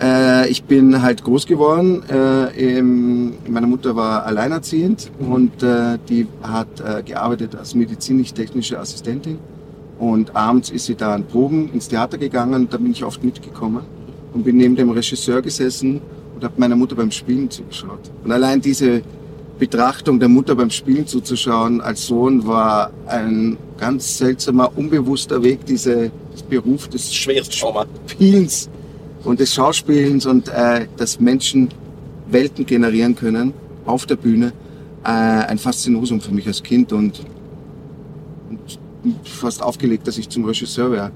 äh, 0.00 0.48
ich 0.50 0.62
bin 0.64 1.00
halt 1.00 1.24
groß 1.24 1.46
geworden. 1.46 2.02
Äh, 2.10 2.78
im, 2.78 3.34
meine 3.48 3.66
Mutter 3.66 3.96
war 3.96 4.26
alleinerziehend 4.26 5.10
und 5.18 5.62
äh, 5.62 5.98
die 6.08 6.26
hat 6.42 6.68
äh, 6.80 7.02
gearbeitet 7.02 7.54
als 7.54 7.74
medizinisch-technische 7.74 8.78
Assistentin. 8.78 9.38
Und 9.98 10.36
abends 10.36 10.68
ist 10.70 10.86
sie 10.86 10.94
da 10.94 11.14
an 11.14 11.24
Proben 11.24 11.72
ins 11.72 11.88
Theater 11.88 12.18
gegangen 12.18 12.54
und 12.54 12.72
da 12.72 12.76
bin 12.76 12.92
ich 12.92 13.02
oft 13.02 13.24
mitgekommen 13.24 13.80
und 14.34 14.44
bin 14.44 14.58
neben 14.58 14.76
dem 14.76 14.90
Regisseur 14.90 15.40
gesessen 15.40 16.02
und 16.34 16.44
habe 16.44 16.54
meiner 16.58 16.76
Mutter 16.76 16.94
beim 16.94 17.10
Spielen 17.10 17.48
zugeschaut. 17.50 18.10
Und 18.22 18.30
allein 18.30 18.60
diese 18.60 19.00
Betrachtung 19.58 20.20
der 20.20 20.28
Mutter 20.28 20.54
beim 20.54 20.70
Spielen 20.70 21.06
zuzuschauen 21.06 21.80
als 21.80 22.06
Sohn 22.06 22.46
war 22.46 22.90
ein 23.06 23.56
ganz 23.78 24.18
seltsamer, 24.18 24.70
unbewusster 24.76 25.42
Weg, 25.42 25.64
diese 25.66 26.10
Beruf 26.48 26.88
des. 26.88 27.12
Spielens 28.06 28.68
und 29.24 29.40
des 29.40 29.54
Schauspielens 29.54 30.26
und 30.26 30.48
äh, 30.48 30.86
dass 30.96 31.18
Menschen 31.18 31.68
Welten 32.28 32.66
generieren 32.66 33.16
können 33.16 33.52
auf 33.84 34.06
der 34.06 34.16
Bühne. 34.16 34.52
Äh, 35.04 35.08
ein 35.08 35.58
Faszinosum 35.58 36.20
für 36.20 36.32
mich 36.32 36.46
als 36.46 36.62
Kind 36.62 36.92
und, 36.92 37.20
und 38.50 39.28
fast 39.28 39.62
aufgelegt, 39.62 40.06
dass 40.06 40.18
ich 40.18 40.28
zum 40.28 40.44
Regisseur 40.44 40.92
wäre. 40.92 41.10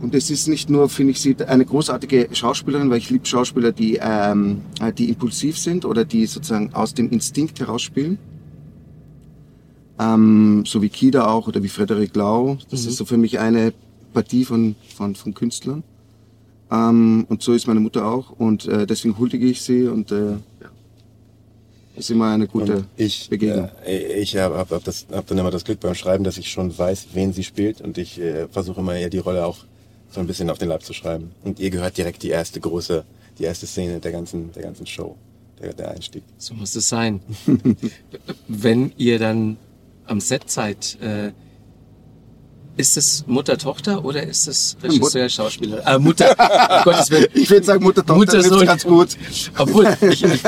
Und 0.00 0.14
es 0.14 0.30
ist 0.30 0.48
nicht 0.48 0.70
nur, 0.70 0.88
finde 0.88 1.12
ich, 1.12 1.20
sie 1.20 1.36
eine 1.46 1.64
großartige 1.64 2.28
Schauspielerin, 2.32 2.90
weil 2.90 2.98
ich 2.98 3.10
liebe 3.10 3.26
Schauspieler, 3.26 3.72
die, 3.72 3.98
ähm, 4.00 4.62
äh, 4.80 4.92
die 4.92 5.08
impulsiv 5.08 5.58
sind 5.58 5.84
oder 5.84 6.04
die 6.04 6.26
sozusagen 6.26 6.72
aus 6.74 6.94
dem 6.94 7.10
Instinkt 7.10 7.58
herausspielen. 7.58 8.18
Ähm, 9.98 10.62
so 10.64 10.80
wie 10.80 10.88
Kida 10.88 11.26
auch 11.26 11.48
oder 11.48 11.62
wie 11.62 11.68
Frederik 11.68 12.14
Lau. 12.14 12.58
Das 12.70 12.86
ist 12.86 12.96
so 12.96 13.04
für 13.04 13.16
mich 13.16 13.40
eine 13.40 13.72
Partie 14.12 14.44
von, 14.44 14.76
von, 14.96 15.16
von 15.16 15.34
Künstlern. 15.34 15.82
Ähm, 16.70 17.26
und 17.28 17.42
so 17.42 17.52
ist 17.52 17.66
meine 17.66 17.80
Mutter 17.80 18.06
auch. 18.06 18.30
Und 18.30 18.66
äh, 18.66 18.86
deswegen 18.86 19.18
huldige 19.18 19.46
ich 19.46 19.62
sie 19.62 19.88
und 19.88 20.12
äh, 20.12 20.32
ja. 20.32 20.38
ist 21.96 22.10
immer 22.10 22.30
eine 22.30 22.46
gute 22.46 22.76
Und 22.76 22.84
ich, 22.96 23.28
Begegnung. 23.28 23.70
äh, 23.84 24.20
ich 24.20 24.36
habe 24.36 24.56
hab, 24.58 24.70
hab 24.70 24.84
das, 24.84 25.06
hab 25.10 25.26
dann 25.26 25.38
immer 25.38 25.50
das 25.50 25.64
Glück 25.64 25.80
beim 25.80 25.94
Schreiben, 25.94 26.22
dass 26.22 26.38
ich 26.38 26.50
schon 26.50 26.76
weiß, 26.76 27.08
wen 27.14 27.32
sie 27.32 27.42
spielt 27.42 27.80
und 27.80 27.98
ich 27.98 28.20
äh, 28.20 28.46
versuche 28.48 28.80
immer 28.80 28.94
eher 28.94 29.10
die 29.10 29.18
Rolle 29.18 29.44
auch 29.44 29.58
so 30.10 30.20
ein 30.20 30.26
bisschen 30.26 30.50
auf 30.50 30.58
den 30.58 30.68
Leib 30.68 30.82
zu 30.82 30.92
schreiben. 30.92 31.32
Und 31.44 31.60
ihr 31.60 31.70
gehört 31.70 31.96
direkt 31.96 32.22
die 32.22 32.30
erste 32.30 32.60
große, 32.60 33.04
die 33.38 33.44
erste 33.44 33.66
Szene 33.66 34.00
der 34.00 34.12
ganzen, 34.12 34.52
der 34.52 34.62
ganzen 34.62 34.86
Show, 34.86 35.16
der, 35.60 35.72
der 35.74 35.90
Einstieg. 35.90 36.22
So 36.38 36.54
muss 36.54 36.74
es 36.74 36.88
sein. 36.88 37.20
Wenn 38.48 38.92
ihr 38.96 39.18
dann 39.18 39.56
am 40.06 40.20
Set 40.20 40.50
seid, 40.50 40.98
äh, 41.00 41.32
ist 42.78 42.96
es 42.96 43.24
Mutter-Tochter 43.26 44.04
oder 44.04 44.22
ist 44.22 44.46
es 44.46 44.76
Regisseur, 44.82 45.28
Schauspieler? 45.28 45.84
Äh, 45.84 45.98
Mutter, 45.98 46.30
um 46.78 46.84
Gottes 46.84 47.10
Willen. 47.10 47.26
Ich 47.34 47.50
würde 47.50 47.66
sagen, 47.66 47.82
Mutter, 47.82 48.06
Tochter 48.06 48.36
Mutter, 48.36 48.42
Sohn. 48.42 48.66
ganz 48.66 48.84
gut. 48.84 49.08
Obwohl, 49.58 49.96
ich, 50.00 50.22
ich, 50.22 50.40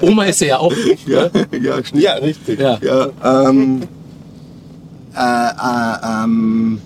Oma 0.00 0.26
ist 0.26 0.40
ja 0.40 0.58
auch. 0.58 0.72
Ja, 1.06 1.28
ja, 1.60 1.84
stimmt. 1.84 2.02
Ja, 2.02 2.14
richtig. 2.14 2.60
Ja. 2.60 2.78
Ja, 2.80 3.48
ähm, 3.48 3.82
äh, 5.16 5.18
äh, 5.18 6.24
ähm, 6.24 6.80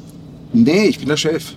nee, 0.54 0.86
ich 0.86 0.98
bin 0.98 1.08
der 1.08 1.18
Chef. 1.18 1.54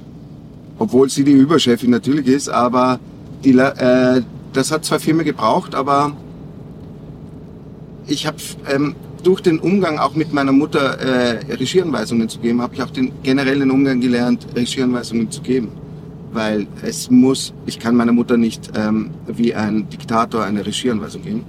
Obwohl 0.77 1.09
sie 1.09 1.23
die 1.23 1.31
Überchefin 1.31 1.91
natürlich 1.91 2.27
ist, 2.27 2.49
aber 2.49 2.99
die, 3.43 3.57
äh, 3.57 4.21
das 4.53 4.71
hat 4.71 4.85
zwar 4.85 4.99
Firmen 4.99 5.25
gebraucht, 5.25 5.75
aber 5.75 6.15
ich 8.07 8.27
habe 8.27 8.37
ähm, 8.69 8.95
durch 9.23 9.41
den 9.41 9.59
Umgang 9.59 9.97
auch 9.97 10.15
mit 10.15 10.33
meiner 10.33 10.51
Mutter 10.51 10.99
äh, 10.99 11.53
Regieanweisungen 11.53 12.29
zu 12.29 12.39
geben, 12.39 12.61
habe 12.61 12.75
ich 12.75 12.83
auch 12.83 12.91
den 12.91 13.11
generellen 13.23 13.71
Umgang 13.71 13.99
gelernt, 13.99 14.45
Regieanweisungen 14.55 15.31
zu 15.31 15.41
geben. 15.41 15.69
Weil 16.31 16.67
es 16.83 17.09
muss, 17.09 17.53
ich 17.65 17.79
kann 17.79 17.95
meiner 17.95 18.11
Mutter 18.11 18.37
nicht 18.37 18.71
ähm, 18.75 19.11
wie 19.25 19.55
ein 19.55 19.89
Diktator 19.89 20.43
eine 20.43 20.65
Regieanweisung 20.65 21.23
geben, 21.23 21.43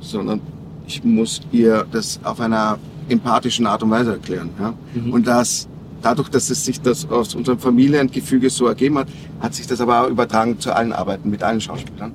sondern 0.00 0.40
ich 0.86 1.04
muss 1.04 1.40
ihr 1.52 1.86
das 1.92 2.18
auf 2.24 2.40
einer 2.40 2.78
empathischen 3.08 3.66
Art 3.66 3.82
und 3.82 3.90
Weise 3.90 4.12
erklären. 4.12 4.50
Ja? 4.58 4.74
Und 5.12 5.26
das, 5.26 5.68
dadurch, 6.02 6.28
dass 6.28 6.50
es 6.50 6.64
sich 6.64 6.80
das 6.80 7.08
aus 7.10 7.34
unserem 7.34 7.58
Familiengefüge 7.58 8.50
so 8.50 8.66
ergeben 8.66 8.98
hat, 8.98 9.08
hat 9.40 9.54
sich 9.54 9.66
das 9.66 9.80
aber 9.80 10.04
auch 10.04 10.08
übertragen 10.08 10.58
zu 10.58 10.74
allen 10.74 10.92
Arbeiten 10.92 11.30
mit 11.30 11.42
allen 11.42 11.60
Schauspielern. 11.60 12.12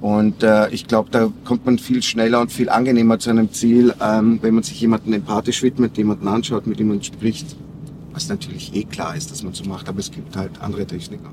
Und 0.00 0.42
äh, 0.44 0.68
ich 0.70 0.86
glaube, 0.86 1.10
da 1.10 1.32
kommt 1.44 1.66
man 1.66 1.78
viel 1.78 2.02
schneller 2.02 2.40
und 2.40 2.52
viel 2.52 2.68
angenehmer 2.68 3.18
zu 3.18 3.30
einem 3.30 3.52
Ziel, 3.52 3.92
ähm, 4.00 4.38
wenn 4.42 4.54
man 4.54 4.62
sich 4.62 4.80
jemanden 4.80 5.12
empathisch 5.12 5.62
widmet, 5.62 5.96
jemanden 5.98 6.28
anschaut, 6.28 6.68
mit 6.68 6.78
dem 6.78 6.88
man 6.88 7.02
spricht. 7.02 7.56
Was 8.12 8.28
natürlich 8.28 8.74
eh 8.74 8.84
klar 8.84 9.16
ist, 9.16 9.30
dass 9.30 9.42
man 9.42 9.54
so 9.54 9.64
macht, 9.64 9.88
aber 9.88 9.98
es 9.98 10.10
gibt 10.10 10.36
halt 10.36 10.52
andere 10.60 10.86
Techniken. 10.86 11.26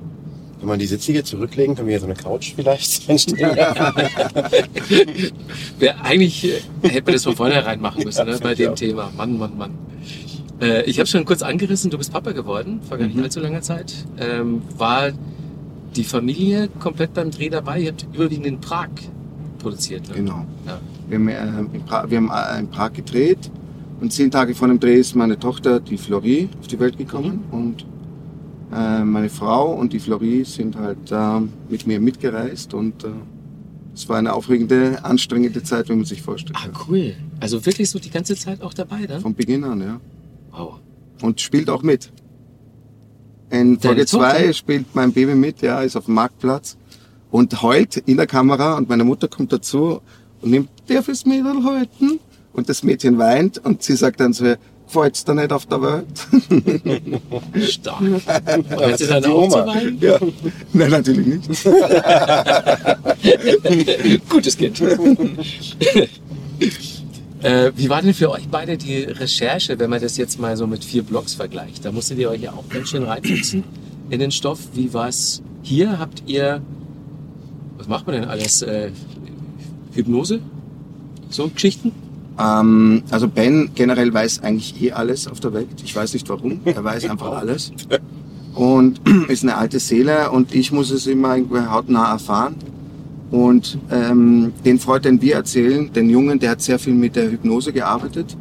Wenn 0.60 0.68
man 0.68 0.80
die 0.80 0.88
Sitze 0.88 1.12
hier 1.12 1.24
zurücklegen, 1.24 1.76
können 1.76 1.88
wir 1.88 1.94
hier 1.94 2.00
so 2.00 2.08
eine 2.08 2.16
Couch 2.16 2.54
vielleicht 2.56 3.08
entstehen. 3.10 3.52
Eigentlich 6.04 6.64
hätte 6.82 7.04
man 7.04 7.14
das 7.14 7.24
von 7.24 7.36
vornherein 7.36 7.80
machen 7.80 8.04
müssen, 8.04 8.26
ne, 8.26 8.40
bei 8.42 8.54
ich 8.54 8.58
dem 8.58 8.72
auch. 8.72 8.76
Thema. 8.76 9.12
Mann, 9.16 9.38
Mann, 9.38 9.56
Mann. 9.58 9.72
Äh, 10.62 10.84
ich 10.90 11.00
habe 11.00 11.08
schon 11.08 11.26
kurz 11.26 11.42
angerissen, 11.42 11.92
du 11.92 11.98
bist 11.98 12.12
Papa 12.14 12.32
geworden, 12.32 12.80
vor 12.88 12.98
gar 12.98 13.06
nicht 13.08 13.18
Mhm. 13.18 13.24
allzu 13.24 13.40
langer 13.40 13.62
Zeit. 13.62 13.94
Ähm, 14.18 14.62
war 14.78 15.12
die 15.96 16.04
Familie 16.04 16.70
komplett 16.80 17.14
beim 17.14 17.32
Dreh 17.32 17.50
dabei? 17.50 17.82
Ihr 17.82 17.90
habt 17.92 18.06
überwiegend 18.14 18.46
in 18.46 18.60
Prag 18.60 18.90
produziert. 19.60 20.08
Ne? 20.10 20.16
Genau. 20.16 20.46
Ja. 20.66 20.80
Wir 21.10 21.18
haben, 21.18 21.28
äh, 21.28 21.76
in 21.78 21.84
Prag, 21.86 22.10
wir 22.10 22.18
haben 22.18 22.30
äh, 22.32 22.60
in 22.60 22.68
Prag 22.70 22.94
gedreht 22.94 23.52
und 24.02 24.12
zehn 24.14 24.32
Tage 24.32 24.56
vor 24.56 24.68
dem 24.68 24.80
Dreh 24.80 24.96
ist 24.96 25.16
meine 25.16 25.38
Tochter, 25.40 25.80
die 25.80 25.98
Florie, 25.98 26.50
auf 26.60 26.68
die 26.68 26.80
Welt 26.80 26.98
gekommen 26.98 27.44
und 27.52 27.86
äh, 28.74 29.04
meine 29.04 29.30
Frau 29.30 29.74
und 29.74 29.94
die 29.94 30.00
Florie 30.00 30.44
sind 30.44 30.76
halt 30.78 31.12
mit 31.70 31.86
mir 31.88 32.00
mitgereist 32.00 32.74
und 32.74 33.04
äh, 33.04 33.08
es 33.94 34.10
war 34.10 34.18
eine 34.18 34.34
aufregende, 34.34 35.04
anstrengende 35.04 35.64
Zeit, 35.64 35.88
wenn 35.88 35.98
man 35.98 36.06
sich 36.06 36.22
vorstellt. 36.22 36.58
Ah, 36.62 36.68
cool. 36.90 37.14
Also 37.40 37.66
wirklich 37.66 37.90
so 37.90 37.98
die 38.00 38.10
ganze 38.10 38.36
Zeit 38.36 38.62
auch 38.62 38.74
dabei 38.74 39.06
dann? 39.08 39.22
Von 39.22 39.34
Beginn 39.36 39.64
an, 39.64 39.80
ja. 39.80 40.02
Und 41.22 41.42
spielt 41.42 41.70
auch 41.70 41.82
mit. 41.82 42.12
In 43.50 43.80
Folge 43.80 44.06
Tochter? 44.06 44.36
2 44.38 44.54
spielt 44.54 44.96
mein 44.96 45.12
Baby 45.14 45.36
mit, 45.36 45.62
ja, 45.62 45.82
ist 45.82 45.96
auf 45.96 46.06
dem 46.06 46.16
Marktplatz 46.16 46.78
und 47.32 47.62
heult 47.62 47.98
in 47.98 48.18
der 48.18 48.26
Kamera 48.28 48.76
und 48.78 48.90
meine 48.90 49.04
Mutter 49.04 49.28
kommt 49.28 49.52
dazu 49.52 50.02
und 50.42 50.52
nimmt, 50.52 50.70
darf 50.88 51.08
das 51.08 51.26
Mädel 51.26 51.64
halten? 51.64 52.20
Und 52.54 52.70
das 52.70 52.84
Mädchen 52.84 53.18
weint 53.18 53.58
und 53.58 53.84
sie 53.84 53.98
sagt 53.98 54.22
dann 54.22 54.32
so, 54.32 54.46
gefällt's 54.86 55.26
dir 55.26 55.36
nicht 55.36 55.52
auf 55.52 55.66
der 55.66 55.82
Welt? 55.82 56.08
Stark. 57.70 58.02
Hört 58.70 58.98
sie 58.98 59.08
dann 59.08 59.26
auch 59.26 59.44
Oma. 59.44 59.76
ja. 60.00 60.18
Nein, 60.72 60.92
natürlich 60.92 61.28
nicht. 61.28 61.50
Gutes 64.30 64.56
Kind. 64.58 64.82
äh, 67.46 67.72
wie 67.76 67.90
war 67.90 68.02
denn 68.02 68.16
für 68.16 68.32
euch 68.32 68.48
beide 68.50 68.76
die 68.76 69.04
Recherche, 69.04 69.78
wenn 69.78 69.92
man 69.92 70.02
das 70.02 70.18
jetzt 70.18 70.40
mal 70.40 70.58
so 70.58 70.66
mit 70.66 70.84
vier 70.84 71.04
Blogs 71.04 71.36
vergleicht? 71.36 71.86
Da 71.86 71.92
musstet 71.92 72.18
ihr 72.18 72.30
euch 72.30 72.42
ja 72.42 72.54
auch 72.54 72.68
ganz 72.70 72.90
schön 72.90 73.04
reinfuchsen 73.04 73.64
in 74.10 74.20
den 74.20 74.32
Stoff. 74.32 74.60
Wie 74.74 74.94
war 74.94 75.10
es 75.10 75.44
hier? 75.62 76.00
Habt 76.00 76.24
ihr, 76.26 76.64
was 77.78 77.88
macht 77.88 78.08
man 78.08 78.16
denn 78.16 78.26
alles? 78.26 78.64
Äh, 78.64 78.90
Hypnose? 79.94 80.40
So 81.30 81.48
Geschichten? 81.50 81.92
Ähm, 82.40 83.04
also 83.12 83.28
Ben 83.28 83.70
generell 83.76 84.12
weiß 84.12 84.42
eigentlich 84.42 84.82
eh 84.82 84.92
alles 84.94 85.28
auf 85.28 85.40
der 85.40 85.54
Welt. 85.54 85.68
Ich 85.84 85.96
weiß 85.96 86.14
nicht 86.14 86.28
warum. 86.28 86.62
Er 86.66 86.84
weiß 86.84 87.06
einfach 87.10 87.38
alles. 87.38 87.72
und 88.56 89.02
ist 89.28 89.44
eine 89.44 89.56
alte 89.56 89.80
Seele 89.80 90.32
und 90.32 90.56
ich 90.56 90.72
muss 90.72 90.90
es 90.90 91.06
immer 91.06 91.36
irgendwie 91.36 91.68
hautnah 91.68 92.12
erfahren. 92.12 92.56
Und 93.36 93.78
ähm, 93.92 94.54
den 94.64 94.80
Freund, 94.80 95.04
den 95.04 95.22
wir 95.22 95.36
erzählen, 95.36 95.92
den 95.92 96.10
Jungen, 96.10 96.40
der 96.40 96.52
hat 96.52 96.62
sehr 96.62 96.80
viel 96.80 96.94
mit 96.94 97.18
der 97.18 97.30
Hypnose 97.30 97.74
gearbeitet. 97.74 98.38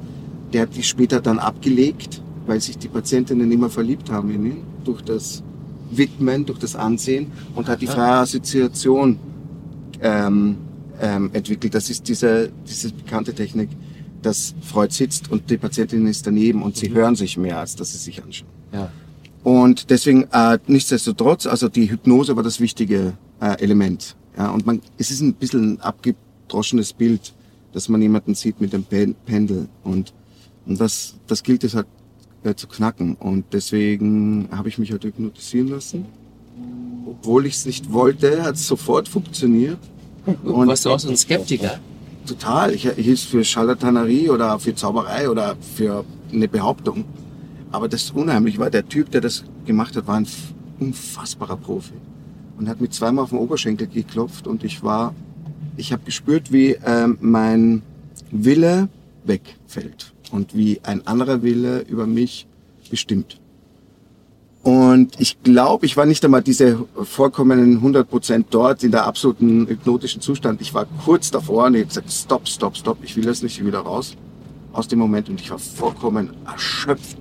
Der 0.53 0.63
hat 0.63 0.77
die 0.77 0.85
später 0.85 1.21
dann 1.21 1.41
abgelegt, 1.41 2.23
weil 2.47 2.61
sich 2.61 2.79
die 2.79 2.87
Patientinnen 2.87 3.51
immer 3.51 3.71
verliebt 3.71 4.09
haben 4.09 4.31
in 4.31 4.47
ihn, 4.47 4.57
durch 4.85 5.03
das 5.03 5.43
Widmen, 5.91 6.47
durch 6.47 6.61
das 6.61 6.77
Ansehen 6.77 7.33
und 7.57 7.69
hat 7.69 7.83
die 7.83 7.89
freie 7.89 8.19
Assoziation 8.21 9.19
ähm, 10.01 10.59
ähm, 11.03 11.31
entwickelt. 11.33 11.75
Das 11.75 11.91
ist 11.91 12.07
diese, 12.07 12.53
diese 12.65 12.93
bekannte 12.93 13.35
Technik, 13.35 13.71
dass 14.23 14.55
Freud 14.61 14.95
sitzt 14.95 15.29
und 15.29 15.51
die 15.51 15.57
Patientin 15.57 16.07
ist 16.07 16.25
daneben 16.25 16.63
und 16.63 16.77
sie 16.77 16.95
hören 16.95 17.17
sich 17.17 17.37
mehr, 17.37 17.59
als 17.59 17.75
dass 17.75 17.91
sie 17.91 17.99
sich 17.99 18.23
anschauen. 18.23 18.49
Ja. 18.73 18.93
Und 19.43 19.91
deswegen, 19.91 20.29
äh, 20.31 20.61
nichtsdestotrotz, 20.69 21.49
also 21.49 21.69
die 21.69 21.91
Hypnose 21.91 22.37
war 22.37 22.45
das 22.45 22.61
wichtige 22.61 23.15
äh, 23.41 23.61
Element. 23.61 24.15
Ja, 24.37 24.50
und 24.50 24.67
man, 24.67 24.81
es 24.99 25.11
ist 25.11 25.21
ein 25.21 25.35
bisschen 25.35 25.75
ein 25.75 25.81
abgedroschenes 25.81 26.93
Bild, 26.93 27.33
dass 27.73 27.88
man 27.88 28.03
jemanden 28.03 28.35
sieht 28.35 28.61
mit 28.61 28.73
dem 28.73 28.85
Pen 28.85 29.14
Pendel. 29.26 29.69
Und, 29.83 30.12
und 30.67 30.81
das, 30.81 31.17
das 31.26 31.43
gilt 31.43 31.64
es 31.64 31.75
halt 31.75 31.87
äh, 32.43 32.55
zu 32.55 32.67
knacken. 32.67 33.14
Und 33.14 33.45
deswegen 33.53 34.49
habe 34.50 34.69
ich 34.69 34.79
mich 34.79 34.93
halt 34.93 35.05
hypnotisieren 35.05 35.69
lassen. 35.69 36.07
Obwohl 37.07 37.47
ich 37.47 37.55
es 37.55 37.67
nicht 37.67 37.93
wollte, 37.93 38.43
hat 38.43 38.57
es 38.57 38.67
sofort 38.67 39.09
funktioniert. 39.09 39.79
Und 40.45 40.69
warst 40.69 40.87
du 40.87 40.91
auch 40.91 40.99
so 40.99 41.09
ein 41.09 41.17
Skeptiker? 41.17 41.79
Total. 42.26 42.73
Ich 42.73 42.83
hielt 42.88 43.19
es 43.19 43.25
für 43.25 43.45
Scharlatanerie 43.45 44.31
oder 44.31 44.59
für 44.59 44.75
Zauberei 44.75 45.29
oder 45.29 45.57
für 45.76 46.05
eine 46.33 46.49
Behauptung. 46.49 47.05
Aber 47.71 47.88
das 47.88 48.11
Unheimliche 48.11 48.59
war, 48.59 48.71
der 48.71 48.88
Typ, 48.88 49.11
der 49.11 49.21
das 49.21 49.45
gemacht 49.67 49.97
hat, 49.97 50.07
war 50.07 50.17
ein 50.17 50.26
unfassbarer 50.81 51.57
Profi. 51.57 51.93
Und 52.58 52.68
hat 52.68 52.80
mir 52.80 52.90
zweimal 52.90 53.25
auf 53.25 53.30
den 53.30 53.38
Oberschenkel 53.38 53.87
geklopft 53.88 54.46
und 54.46 54.62
ich 54.62 54.82
war, 54.82 55.14
ich 55.76 55.92
habe 55.92 56.04
gespürt, 56.04 56.52
wie 56.52 56.76
ähm, 56.84 57.18
mein 57.20 57.82
Wille 58.30 58.88
wegfällt 59.25 60.12
und 60.30 60.54
wie 60.54 60.80
ein 60.84 61.06
anderer 61.06 61.42
Wille 61.42 61.80
über 61.88 62.06
mich 62.06 62.46
bestimmt. 62.90 63.40
Und 64.62 65.20
ich 65.20 65.42
glaube, 65.42 65.84
ich 65.84 65.96
war 65.96 66.06
nicht 66.06 66.25
einmal 66.25 66.42
diese 66.42 66.87
vollkommenen 67.02 67.76
100 67.76 68.08
Prozent 68.08 68.46
dort 68.50 68.82
in 68.82 68.92
der 68.92 69.04
absoluten 69.04 69.66
hypnotischen 69.66 70.23
Zustand. 70.23 70.62
Ich 70.62 70.73
war 70.73 70.87
kurz 71.04 71.30
davor 71.30 71.66
und 71.66 71.75
ich 71.75 71.82
habe 71.82 71.88
gesagt, 71.88 72.11
stopp, 72.11 72.49
stopp, 72.49 72.76
stopp, 72.76 72.99
ich 73.02 73.14
will 73.14 73.25
das 73.25 73.42
nicht 73.42 73.62
wieder 73.64 73.80
raus 73.80 74.16
aus 74.73 74.88
dem 74.88 75.00
Moment 75.00 75.28
und 75.28 75.40
ich 75.40 75.50
war 75.50 75.58
vollkommen 75.58 76.30
erschöpft 76.46 77.18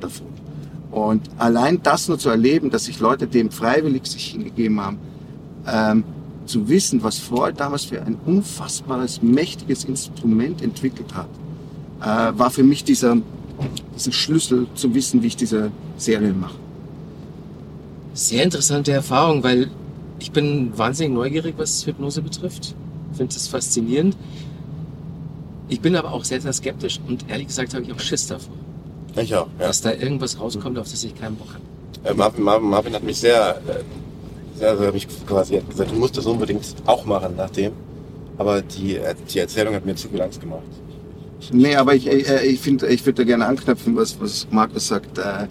davon. 0.00 0.37
Und 1.06 1.28
allein 1.38 1.82
das 1.82 2.08
nur 2.08 2.18
zu 2.18 2.28
erleben, 2.30 2.70
dass 2.70 2.84
sich 2.84 3.00
Leute 3.00 3.26
dem 3.26 3.50
freiwillig 3.50 4.06
sich 4.06 4.26
hingegeben 4.32 4.80
haben, 4.80 4.98
ähm, 5.66 6.04
zu 6.46 6.68
wissen, 6.68 7.02
was 7.02 7.18
Freud 7.18 7.54
damals 7.58 7.84
für 7.84 8.02
ein 8.02 8.16
unfassbares, 8.26 9.22
mächtiges 9.22 9.84
Instrument 9.84 10.62
entwickelt 10.62 11.14
hat, 11.14 11.28
äh, 12.00 12.38
war 12.38 12.50
für 12.50 12.62
mich 12.62 12.84
dieser, 12.84 13.18
dieser 13.94 14.12
Schlüssel 14.12 14.66
zu 14.74 14.94
wissen, 14.94 15.22
wie 15.22 15.26
ich 15.28 15.36
diese 15.36 15.70
Serie 15.96 16.32
mache. 16.32 16.56
Sehr 18.14 18.42
interessante 18.42 18.92
Erfahrung, 18.92 19.44
weil 19.44 19.70
ich 20.18 20.32
bin 20.32 20.76
wahnsinnig 20.76 21.12
neugierig, 21.12 21.54
was 21.56 21.86
Hypnose 21.86 22.22
betrifft. 22.22 22.74
Finde 23.12 23.34
es 23.34 23.46
faszinierend. 23.46 24.16
Ich 25.68 25.80
bin 25.80 25.94
aber 25.96 26.12
auch 26.12 26.24
sehr, 26.24 26.40
sehr 26.40 26.52
skeptisch 26.52 26.98
und 27.06 27.28
ehrlich 27.28 27.48
gesagt 27.48 27.74
habe 27.74 27.84
ich 27.84 27.92
auch 27.92 28.00
Schiss 28.00 28.26
davor. 28.26 28.54
Ich 29.20 29.34
auch, 29.34 29.46
ja. 29.58 29.66
Dass 29.66 29.80
da 29.80 29.92
irgendwas 29.92 30.38
rauskommt, 30.40 30.78
auf 30.78 30.90
das 30.90 31.02
ich 31.04 31.14
keinen 31.18 31.36
Bock 31.36 31.48
habe. 31.48 32.08
Äh, 32.08 32.14
Marvin, 32.14 32.44
Marvin, 32.44 32.68
Marvin 32.70 32.94
hat 32.94 33.02
mich 33.02 33.18
sehr, 33.18 33.56
äh, 33.66 34.58
sehr, 34.58 34.78
hat 34.78 34.94
mich 34.94 35.06
quasi 35.26 35.60
gesagt, 35.68 35.90
du 35.90 35.96
musst 35.96 36.16
das 36.16 36.26
unbedingt 36.26 36.64
auch 36.86 37.04
machen 37.04 37.34
nachdem. 37.36 37.72
Aber 38.36 38.62
die, 38.62 38.96
äh, 38.96 39.14
die 39.32 39.38
Erzählung 39.40 39.74
hat 39.74 39.84
mir 39.84 39.94
zu 39.96 40.08
viel 40.08 40.20
Angst 40.22 40.40
gemacht. 40.40 40.62
Nee, 41.52 41.76
aber 41.76 41.94
ich, 41.94 42.06
äh, 42.08 42.44
ich 42.46 42.60
finde, 42.60 42.86
ich 42.88 43.04
würde 43.06 43.24
gerne 43.24 43.46
anknüpfen, 43.46 43.96
was, 43.96 44.20
was 44.20 44.46
Markus 44.50 44.88
sagt. 44.88 45.18
Äh, 45.18 45.46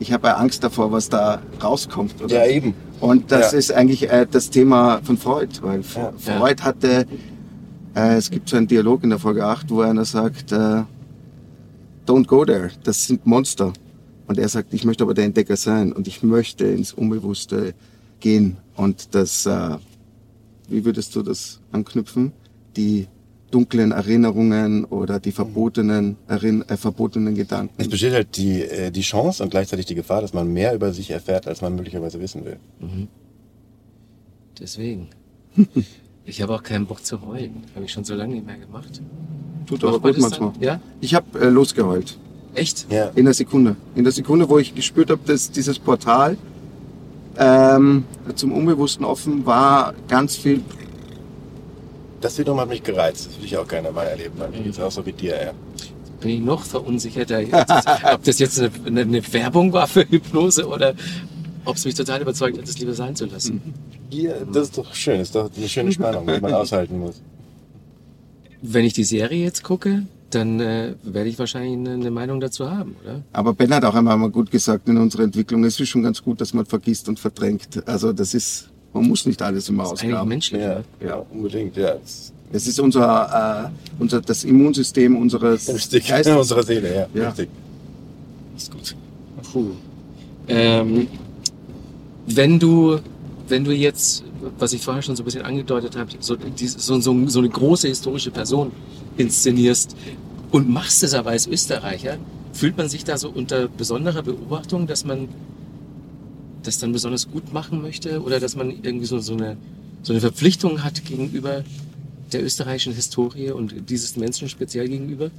ich 0.00 0.12
habe 0.12 0.28
ja 0.28 0.34
Angst 0.34 0.62
davor, 0.62 0.92
was 0.92 1.08
da 1.08 1.40
rauskommt. 1.62 2.22
Oder? 2.22 2.44
Ja, 2.44 2.50
eben. 2.50 2.74
Und 3.00 3.30
das 3.32 3.52
Ja. 3.52 3.58
ist 3.58 3.72
eigentlich 3.72 4.10
äh, 4.10 4.26
das 4.30 4.50
Thema 4.50 5.00
von 5.02 5.16
Freud, 5.16 5.48
weil 5.62 5.82
Ja. 5.94 6.12
Freud 6.16 6.62
hatte, 6.62 7.06
äh, 7.96 8.16
es 8.16 8.30
gibt 8.30 8.48
so 8.48 8.56
einen 8.56 8.66
Dialog 8.68 9.02
in 9.04 9.10
der 9.10 9.18
Folge 9.18 9.44
8, 9.44 9.70
wo 9.70 9.80
einer 9.80 10.04
sagt, 10.04 10.52
äh, 10.52 10.82
don't 12.08 12.26
go 12.26 12.44
there, 12.44 12.70
das 12.84 13.06
sind 13.06 13.26
Monster. 13.26 13.72
Und 14.26 14.38
er 14.38 14.48
sagt, 14.48 14.74
ich 14.74 14.84
möchte 14.84 15.04
aber 15.04 15.14
der 15.14 15.24
Entdecker 15.24 15.56
sein 15.56 15.92
und 15.92 16.06
ich 16.06 16.22
möchte 16.22 16.66
ins 16.66 16.92
Unbewusste 16.92 17.74
gehen. 18.20 18.58
Und 18.76 19.14
das, 19.14 19.46
äh, 19.46 19.76
wie 20.68 20.84
würdest 20.84 21.14
du 21.16 21.22
das 21.22 21.60
anknüpfen? 21.72 22.32
Die 22.76 23.06
dunklen 23.50 23.92
Erinnerungen 23.92 24.84
oder 24.84 25.18
die 25.18 25.32
verbotenen, 25.32 26.16
Erinn 26.26 26.62
äh, 26.68 26.76
verbotenen 26.76 27.34
Gedanken. 27.34 27.74
Es 27.78 27.88
besteht 27.88 28.12
halt 28.12 28.36
die, 28.36 28.62
äh, 28.62 28.90
die 28.90 29.00
Chance 29.00 29.42
und 29.42 29.50
gleichzeitig 29.50 29.86
die 29.86 29.94
Gefahr, 29.94 30.20
dass 30.20 30.34
man 30.34 30.52
mehr 30.52 30.74
über 30.74 30.92
sich 30.92 31.10
erfährt, 31.10 31.46
als 31.46 31.62
man 31.62 31.74
möglicherweise 31.74 32.20
wissen 32.20 32.44
will. 32.44 32.58
Deswegen. 34.58 35.08
Ich 36.28 36.42
habe 36.42 36.54
auch 36.54 36.62
keinen 36.62 36.84
Bock 36.84 37.02
zu 37.02 37.22
heulen. 37.22 37.64
Habe 37.74 37.86
ich 37.86 37.92
schon 37.92 38.04
so 38.04 38.14
lange 38.14 38.34
nicht 38.34 38.44
mehr 38.44 38.58
gemacht. 38.58 39.00
Tut 39.68 39.84
aber 39.84 40.00
gut 40.00 40.14
dann? 40.14 40.20
manchmal. 40.22 40.52
Ja? 40.60 40.80
Ich 41.00 41.14
habe 41.14 41.38
äh, 41.38 41.48
losgeheult. 41.48 42.18
Echt? 42.54 42.86
Ja. 42.90 43.10
In 43.14 43.24
der 43.24 43.34
Sekunde. 43.34 43.76
In 43.94 44.04
der 44.04 44.12
Sekunde, 44.12 44.48
wo 44.48 44.58
ich 44.58 44.74
gespürt 44.74 45.10
habe, 45.10 45.20
dass 45.26 45.50
dieses 45.50 45.78
Portal 45.78 46.36
ähm, 47.36 48.04
zum 48.34 48.52
Unbewussten 48.52 49.04
offen 49.04 49.46
war, 49.46 49.94
ganz 50.08 50.36
viel. 50.36 50.62
Das 52.20 52.36
wiederum 52.38 52.58
hat 52.60 52.68
mich 52.68 52.82
gereizt. 52.82 53.26
Das 53.26 53.38
will 53.38 53.44
ich 53.44 53.56
auch 53.56 53.68
gerne 53.68 53.92
mal 53.92 54.04
erleben. 54.04 54.32
Mir 54.38 54.62
geht's 54.62 54.80
auch 54.80 54.90
so 54.90 55.04
wie 55.06 55.12
dir, 55.12 55.36
ja. 55.40 55.52
Bin 56.20 56.30
ich 56.30 56.40
noch 56.40 56.64
verunsicherter, 56.64 57.38
jetzt, 57.40 57.70
ob 58.12 58.24
das 58.24 58.40
jetzt 58.40 58.58
eine, 58.58 58.70
eine, 58.86 59.00
eine 59.02 59.32
Werbung 59.32 59.72
war 59.72 59.86
für 59.86 60.00
Hypnose 60.00 60.66
oder 60.66 60.94
ob 61.64 61.76
es 61.76 61.84
mich 61.84 61.94
total 61.94 62.20
überzeugt 62.22 62.58
hat, 62.58 62.66
das 62.66 62.76
lieber 62.78 62.94
sein 62.94 63.14
zu 63.14 63.26
lassen. 63.26 63.74
Hier, 64.10 64.34
das 64.52 64.64
ist 64.64 64.78
doch 64.78 64.94
schön. 64.94 65.18
Das 65.18 65.28
ist 65.28 65.36
doch 65.36 65.48
eine 65.56 65.68
schöne 65.68 65.92
Spannung, 65.92 66.26
die 66.26 66.40
man 66.40 66.54
aushalten 66.54 66.98
muss. 66.98 67.22
Wenn 68.62 68.84
ich 68.84 68.92
die 68.92 69.04
Serie 69.04 69.42
jetzt 69.44 69.62
gucke, 69.62 70.04
dann 70.30 70.60
äh, 70.60 70.94
werde 71.02 71.28
ich 71.30 71.38
wahrscheinlich 71.38 71.72
eine, 71.74 71.90
eine 71.94 72.10
Meinung 72.10 72.40
dazu 72.40 72.70
haben, 72.70 72.96
oder? 73.02 73.22
Aber 73.32 73.54
Ben 73.54 73.72
hat 73.72 73.84
auch 73.84 73.94
einmal 73.94 74.16
mal 74.18 74.30
gut 74.30 74.50
gesagt 74.50 74.88
in 74.88 74.98
unserer 74.98 75.22
Entwicklung, 75.22 75.64
es 75.64 75.78
ist 75.80 75.88
schon 75.88 76.02
ganz 76.02 76.22
gut, 76.22 76.40
dass 76.40 76.52
man 76.52 76.66
vergisst 76.66 77.08
und 77.08 77.18
verdrängt. 77.18 77.82
Also 77.86 78.12
das 78.12 78.34
ist, 78.34 78.68
man 78.92 79.06
muss 79.08 79.24
nicht 79.26 79.40
alles 79.40 79.68
immer 79.68 79.84
Das 79.84 79.92
ist 79.94 80.00
eigentlich 80.02 80.12
ausgraben. 80.14 80.28
menschlich. 80.28 80.60
Ja, 80.60 80.82
ja, 81.04 81.14
unbedingt. 81.30 81.76
Ja, 81.76 81.94
das 82.52 82.66
ist 82.66 82.78
unser, 82.80 83.70
äh, 83.70 84.02
unser 84.02 84.20
das 84.20 84.44
Immunsystem 84.44 85.16
unseres 85.16 85.62
ist 85.68 85.74
richtig. 85.74 86.08
Geistes. 86.08 86.36
Unserer 86.38 86.62
Seele, 86.62 86.94
ja. 86.94 87.06
Ja. 87.14 87.28
Richtig. 87.28 87.48
Ist 88.56 88.70
gut. 88.72 88.96
Puh. 89.52 89.66
Ähm, 90.48 91.06
wenn 92.26 92.58
du, 92.58 92.98
wenn 93.48 93.64
du 93.64 93.72
jetzt, 93.72 94.24
was 94.58 94.72
ich 94.72 94.82
vorher 94.82 95.02
schon 95.02 95.16
so 95.16 95.22
ein 95.22 95.24
bisschen 95.24 95.42
angedeutet 95.42 95.96
habe, 95.96 96.10
so, 96.20 96.36
so, 96.60 97.00
so, 97.00 97.28
so 97.28 97.38
eine 97.38 97.48
große 97.48 97.88
historische 97.88 98.30
Person 98.30 98.72
inszenierst 99.16 99.96
und 100.50 100.68
machst 100.68 101.02
es 101.02 101.14
aber 101.14 101.30
als 101.30 101.46
Österreicher, 101.46 102.18
fühlt 102.52 102.76
man 102.76 102.88
sich 102.88 103.04
da 103.04 103.18
so 103.18 103.30
unter 103.30 103.68
besonderer 103.68 104.22
Beobachtung, 104.22 104.86
dass 104.86 105.04
man 105.04 105.28
das 106.62 106.78
dann 106.78 106.92
besonders 106.92 107.30
gut 107.30 107.52
machen 107.52 107.82
möchte 107.82 108.22
oder 108.22 108.40
dass 108.40 108.56
man 108.56 108.70
irgendwie 108.70 109.06
so, 109.06 109.18
so, 109.18 109.34
eine, 109.34 109.56
so 110.02 110.12
eine 110.12 110.20
Verpflichtung 110.20 110.82
hat 110.82 111.04
gegenüber 111.04 111.64
der 112.32 112.44
österreichischen 112.44 112.92
Historie 112.92 113.50
und 113.50 113.88
dieses 113.88 114.16
Menschen 114.16 114.48
speziell 114.48 114.88
gegenüber? 114.88 115.30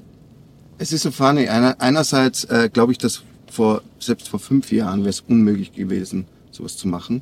Es 0.77 0.91
ist 0.93 1.03
so 1.03 1.11
funny. 1.11 1.47
Einer, 1.47 1.79
einerseits 1.79 2.45
äh, 2.45 2.69
glaube 2.71 2.93
ich, 2.93 2.97
dass 2.97 3.23
vor 3.51 3.81
selbst 3.99 4.29
vor 4.29 4.39
fünf 4.39 4.71
Jahren 4.71 5.01
wäre 5.01 5.09
es 5.09 5.21
unmöglich 5.21 5.73
gewesen, 5.73 6.25
sowas 6.51 6.77
zu 6.77 6.87
machen. 6.87 7.21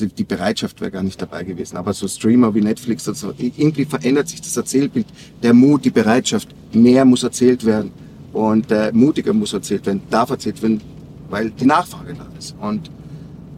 Also 0.00 0.14
die 0.16 0.24
Bereitschaft 0.24 0.80
wäre 0.80 0.90
gar 0.90 1.02
nicht 1.02 1.20
dabei 1.20 1.44
gewesen. 1.44 1.76
Aber 1.76 1.92
so 1.92 2.08
Streamer 2.08 2.54
wie 2.54 2.62
Netflix, 2.62 3.06
und 3.06 3.16
so, 3.16 3.34
irgendwie 3.36 3.84
verändert 3.84 4.28
sich 4.28 4.40
das 4.40 4.56
Erzählbild. 4.56 5.06
Der 5.42 5.52
Mut, 5.52 5.84
die 5.84 5.90
Bereitschaft, 5.90 6.48
mehr 6.72 7.04
muss 7.04 7.22
erzählt 7.22 7.66
werden 7.66 7.90
und 8.32 8.70
äh, 8.70 8.92
mutiger 8.92 9.34
muss 9.34 9.52
erzählt 9.52 9.84
werden, 9.84 10.00
darf 10.08 10.30
erzählt 10.30 10.62
werden, 10.62 10.80
weil 11.28 11.50
die 11.50 11.66
Nachfrage 11.66 12.14
da 12.14 12.26
ist. 12.38 12.54
Und 12.60 12.90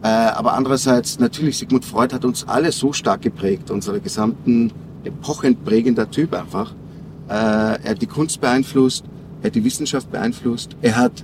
äh, 0.01 0.07
aber 0.07 0.53
andererseits 0.53 1.17
natürlich 1.19 1.57
Sigmund 1.57 1.85
Freud 1.85 2.13
hat 2.13 2.25
uns 2.25 2.45
alle 2.45 2.73
so 2.73 2.91
stark 2.91 3.21
geprägt, 3.21 3.71
unsere 3.71 4.01
gesamten 4.01 4.73
epochenprägender 5.05 6.11
Typ 6.11 6.33
einfach. 6.33 6.73
Äh, 7.29 7.33
er 7.33 7.89
hat 7.91 8.01
die 8.01 8.07
Kunst 8.07 8.41
beeinflusst, 8.41 9.05
er 9.41 9.47
hat 9.47 9.55
die 9.55 9.63
Wissenschaft 9.63 10.11
beeinflusst, 10.11 10.75
er 10.81 10.97
hat 10.97 11.23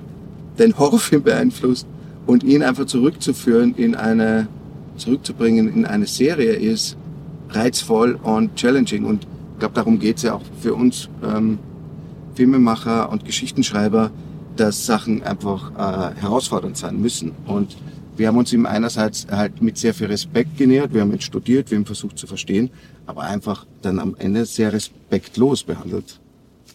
den 0.58 0.78
Horrorfilm 0.78 1.24
beeinflusst 1.24 1.88
und 2.26 2.44
ihn 2.44 2.64
einfach 2.64 2.86
zurückzuführen 2.86 3.76
in 3.76 3.96
eine, 3.96 4.48
zurückzubringen 5.00 5.74
in 5.74 5.86
eine 5.86 6.06
Serie 6.06 6.54
ist 6.54 6.98
reizvoll 7.50 8.20
und 8.22 8.56
challenging 8.56 9.06
und 9.06 9.24
ich 9.54 9.60
glaube, 9.60 9.76
darum 9.76 10.00
geht's 10.00 10.22
ja 10.22 10.36
auch 10.36 10.42
für 10.62 10.74
uns 10.74 11.10
ähm, 11.24 11.60
Filmemacher 12.36 13.10
und 13.12 13.26
Geschichtenschreiber, 13.26 14.12
dass 14.56 14.86
Sachen 14.86 15.24
einfach 15.24 15.72
äh, 15.72 16.22
herausfordernd 16.22 16.78
sein 16.78 17.02
müssen 17.02 17.32
und 17.46 17.76
wir 18.20 18.28
haben 18.28 18.38
uns 18.38 18.52
ihm 18.52 18.66
einerseits 18.66 19.28
halt 19.32 19.62
mit 19.62 19.78
sehr 19.78 19.94
viel 19.94 20.08
Respekt 20.08 20.58
genähert, 20.58 20.94
wir 20.94 21.02
haben 21.02 21.14
ihn 21.14 21.22
studiert, 21.22 21.72
wir 21.72 21.78
haben 21.78 21.86
versucht 21.86 22.18
zu 22.18 22.28
verstehen, 22.28 22.70
aber 23.06 23.22
einfach 23.24 23.66
dann 23.82 23.98
am 23.98 24.16
Ende 24.20 24.46
sehr 24.46 24.74
respektlos 24.74 25.64
behandelt, 25.64 26.20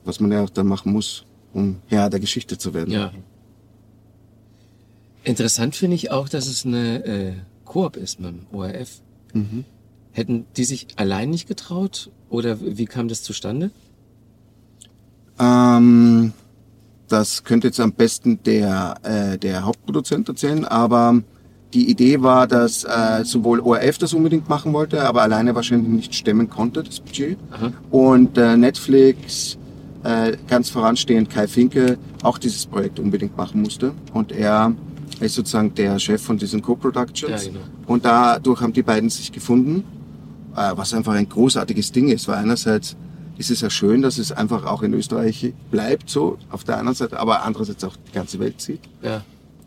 was 0.04 0.20
man 0.20 0.32
ja 0.32 0.42
auch 0.42 0.50
dann 0.50 0.66
machen 0.66 0.92
muss, 0.92 1.24
um 1.52 1.76
Herr 1.86 2.08
der 2.08 2.20
Geschichte 2.20 2.56
zu 2.56 2.72
werden. 2.72 2.92
Ja. 2.92 3.12
Interessant 5.22 5.76
finde 5.76 5.96
ich 5.96 6.10
auch, 6.10 6.28
dass 6.28 6.46
es 6.46 6.64
eine 6.64 7.04
äh, 7.04 7.32
Koop 7.74 7.96
ist 7.96 8.20
mit 8.20 8.30
dem 8.30 8.46
ORF. 8.52 9.00
Hätten 10.12 10.46
die 10.56 10.64
sich 10.64 10.86
allein 10.94 11.30
nicht 11.30 11.48
getraut 11.48 12.08
oder 12.30 12.58
wie 12.60 12.84
kam 12.84 13.08
das 13.08 13.24
zustande? 13.24 13.72
Ähm, 15.40 16.32
das 17.08 17.42
könnte 17.42 17.66
jetzt 17.66 17.80
am 17.80 17.90
besten 17.90 18.40
der, 18.44 18.94
äh, 19.02 19.38
der 19.38 19.64
Hauptproduzent 19.64 20.28
erzählen, 20.28 20.64
aber 20.64 21.20
die 21.72 21.90
Idee 21.90 22.22
war, 22.22 22.46
dass 22.46 22.84
äh, 22.84 23.24
sowohl 23.24 23.58
ORF 23.58 23.98
das 23.98 24.14
unbedingt 24.14 24.48
machen 24.48 24.72
wollte, 24.72 25.02
aber 25.02 25.22
alleine 25.22 25.56
wahrscheinlich 25.56 25.88
nicht 25.88 26.14
stemmen 26.14 26.48
konnte, 26.48 26.84
das 26.84 27.00
Budget. 27.00 27.36
Aha. 27.50 27.72
Und 27.90 28.38
äh, 28.38 28.56
Netflix, 28.56 29.58
äh, 30.04 30.36
ganz 30.46 30.70
voranstehend 30.70 31.28
Kai 31.28 31.48
Finke, 31.48 31.98
auch 32.22 32.38
dieses 32.38 32.66
Projekt 32.66 33.00
unbedingt 33.00 33.36
machen 33.36 33.62
musste. 33.62 33.94
Und 34.12 34.30
er 34.30 34.76
ist 35.20 35.34
sozusagen 35.34 35.74
der 35.74 35.98
Chef 35.98 36.22
von 36.22 36.38
diesen 36.38 36.62
Co-Productions. 36.62 37.46
Ja, 37.46 37.50
genau. 37.50 37.64
Und 37.86 38.04
dadurch 38.04 38.60
haben 38.60 38.72
die 38.72 38.82
beiden 38.82 39.10
sich 39.10 39.32
gefunden, 39.32 39.84
äh, 40.56 40.72
was 40.74 40.94
einfach 40.94 41.14
ein 41.14 41.28
großartiges 41.28 41.92
Ding 41.92 42.08
ist, 42.08 42.28
weil 42.28 42.36
einerseits 42.36 42.96
ist 43.36 43.50
es 43.50 43.60
ja 43.60 43.70
schön, 43.70 44.02
dass 44.02 44.18
es 44.18 44.32
einfach 44.32 44.64
auch 44.64 44.82
in 44.82 44.94
Österreich 44.94 45.52
bleibt, 45.70 46.08
so 46.08 46.38
auf 46.50 46.64
der 46.64 46.78
einen 46.78 46.94
Seite, 46.94 47.18
aber 47.18 47.42
andererseits 47.42 47.82
auch 47.84 47.96
die 47.96 48.12
ganze 48.12 48.38
Welt 48.38 48.60
sieht. 48.60 48.80
Ja. 49.02 49.22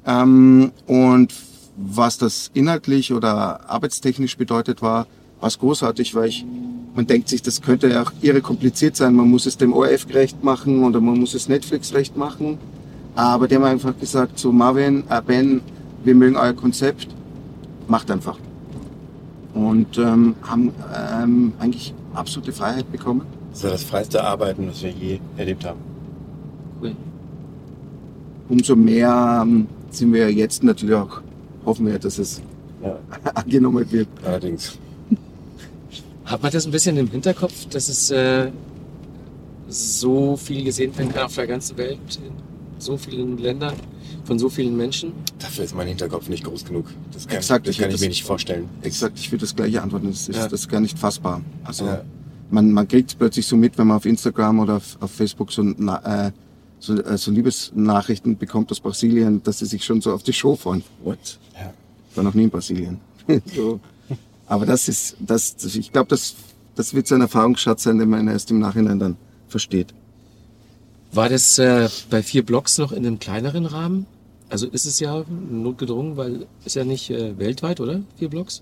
Ähm, 0.05 0.71
und 0.85 1.33
was 1.75 2.17
das 2.17 2.49
inhaltlich 2.53 3.13
oder 3.13 3.69
arbeitstechnisch 3.69 4.37
bedeutet, 4.37 4.81
war, 4.81 5.05
war 5.39 5.47
es 5.47 5.59
großartig, 5.59 6.15
weil 6.15 6.29
ich, 6.29 6.45
man 6.95 7.05
denkt 7.05 7.29
sich, 7.29 7.41
das 7.41 7.61
könnte 7.61 7.89
ja 7.89 8.03
auch 8.03 8.11
irre 8.21 8.41
kompliziert 8.41 8.95
sein. 8.95 9.13
Man 9.13 9.29
muss 9.29 9.45
es 9.45 9.57
dem 9.57 9.73
ORF 9.73 10.07
gerecht 10.07 10.43
machen 10.43 10.83
oder 10.83 11.01
man 11.01 11.19
muss 11.19 11.33
es 11.33 11.49
Netflix 11.49 11.93
recht 11.93 12.17
machen. 12.17 12.57
Aber 13.17 13.47
die 13.47 13.55
haben 13.55 13.63
einfach 13.63 13.97
gesagt, 13.99 14.37
so 14.37 14.51
Marvin, 14.51 15.03
äh 15.09 15.19
Ben, 15.25 15.61
wir 16.03 16.13
mögen 16.13 16.35
euer 16.37 16.53
Konzept, 16.53 17.07
macht 17.87 18.11
einfach. 18.11 18.37
Und 19.55 19.97
ähm, 19.97 20.35
haben 20.43 20.71
ähm, 20.95 21.53
eigentlich 21.57 21.95
absolute 22.13 22.51
Freiheit 22.51 22.91
bekommen. 22.91 23.23
Das 23.51 23.63
war 23.63 23.71
das 23.71 23.83
freiste 23.83 24.23
Arbeiten, 24.23 24.67
was 24.69 24.83
wir 24.83 24.91
je 24.91 25.19
erlebt 25.35 25.65
haben. 25.65 25.79
Cool. 26.79 26.95
Umso 28.49 28.75
mehr 28.75 29.39
ähm, 29.43 29.65
sind 29.89 30.13
wir 30.13 30.31
jetzt 30.31 30.63
natürlich 30.63 30.93
auch, 30.93 31.21
hoffen 31.65 31.87
wir, 31.87 31.97
dass 31.97 32.19
es 32.19 32.39
Ja, 32.83 32.99
angenommen 33.33 33.91
wird. 33.91 34.09
allerdings. 34.23 34.77
Hat 36.25 36.43
man 36.43 36.51
das 36.51 36.65
ein 36.67 36.71
bisschen 36.71 36.97
im 36.97 37.07
Hinterkopf, 37.07 37.65
dass 37.71 37.89
es 37.89 38.11
äh, 38.11 38.51
so 39.69 40.37
viel 40.37 40.63
gesehen 40.63 40.95
werden 40.95 41.11
kann 41.11 41.23
auf 41.25 41.33
der 41.33 41.47
ganzen 41.47 41.75
Welt, 41.77 42.19
so 42.79 42.97
vielen 42.97 43.37
Ländern, 43.37 43.73
von 44.25 44.37
so 44.39 44.49
vielen 44.49 44.75
Menschen? 44.77 45.11
Dafür 45.39 45.63
ist 45.65 45.75
mein 45.75 45.87
Hinterkopf 45.87 46.29
nicht 46.29 46.43
groß 46.43 46.65
genug. 46.65 46.85
Das 47.13 47.27
kann, 47.27 47.37
Exakt, 47.37 47.67
das 47.67 47.75
ich 47.75 47.79
kann 47.81 47.89
ich 47.89 47.95
mir 47.95 47.99
das- 47.99 48.07
nicht 48.09 48.23
vorstellen. 48.23 48.69
Exakt, 48.81 49.17
ich 49.19 49.31
würde 49.31 49.41
das 49.41 49.55
gleiche 49.55 49.81
antworten. 49.81 50.07
Das 50.09 50.27
ist, 50.29 50.35
Ja. 50.35 50.43
das 50.47 50.61
ist 50.61 50.69
gar 50.69 50.79
nicht 50.81 50.97
fassbar. 50.99 51.41
Also 51.63 51.85
Ja. 51.85 52.03
man, 52.51 52.71
man 52.71 52.87
kriegt 52.87 53.17
plötzlich 53.17 53.45
so 53.45 53.55
mit, 53.57 53.77
wenn 53.77 53.87
man 53.87 53.97
auf 53.97 54.05
Instagram 54.05 54.59
oder 54.59 54.77
auf, 54.77 54.97
auf 54.99 55.11
Facebook 55.11 55.51
so, 55.51 55.63
na, 55.63 56.27
äh, 56.27 56.31
so, 56.79 56.93
äh, 57.01 57.17
so 57.17 57.31
Liebesnachrichten 57.31 58.37
bekommt 58.37 58.71
aus 58.71 58.79
Brasilien, 58.79 59.41
dass 59.43 59.59
sie 59.59 59.65
sich 59.65 59.83
schon 59.83 60.01
so 60.01 60.13
auf 60.13 60.23
die 60.23 60.33
Show 60.33 60.55
freuen. 60.55 60.83
What? 61.03 61.39
Ja. 61.55 61.73
Ich 62.11 62.17
war 62.17 62.23
noch 62.23 62.33
nie 62.33 62.43
in 62.43 62.49
Brasilien. 62.49 62.99
so. 63.55 63.79
Aber 64.45 64.65
das 64.65 64.87
ist, 64.87 65.17
das, 65.19 65.55
das 65.57 65.75
ich 65.75 65.91
glaube, 65.91 66.07
das, 66.09 66.35
das 66.75 66.93
wird 66.93 67.07
so 67.07 67.15
ein 67.15 67.21
Erfahrungsschatz 67.21 67.83
sein, 67.83 67.97
den 67.97 68.09
man 68.09 68.27
erst 68.27 68.49
im 68.51 68.59
Nachhinein 68.59 68.99
dann 68.99 69.17
versteht. 69.47 69.93
War 71.11 71.29
das 71.29 71.57
äh, 71.57 71.89
bei 72.09 72.21
vier 72.21 72.45
Blocks 72.45 72.77
noch 72.77 72.91
in 72.91 73.05
einem 73.05 73.19
kleineren 73.19 73.65
Rahmen? 73.65 74.05
Also 74.49 74.67
ist 74.67 74.85
es 74.85 74.99
ja 74.99 75.25
notgedrungen, 75.29 76.15
weil 76.17 76.45
ist 76.65 76.75
ja 76.75 76.85
nicht 76.85 77.09
äh, 77.09 77.37
weltweit, 77.37 77.79
oder? 77.79 78.01
Vier 78.17 78.29
Blocks? 78.29 78.61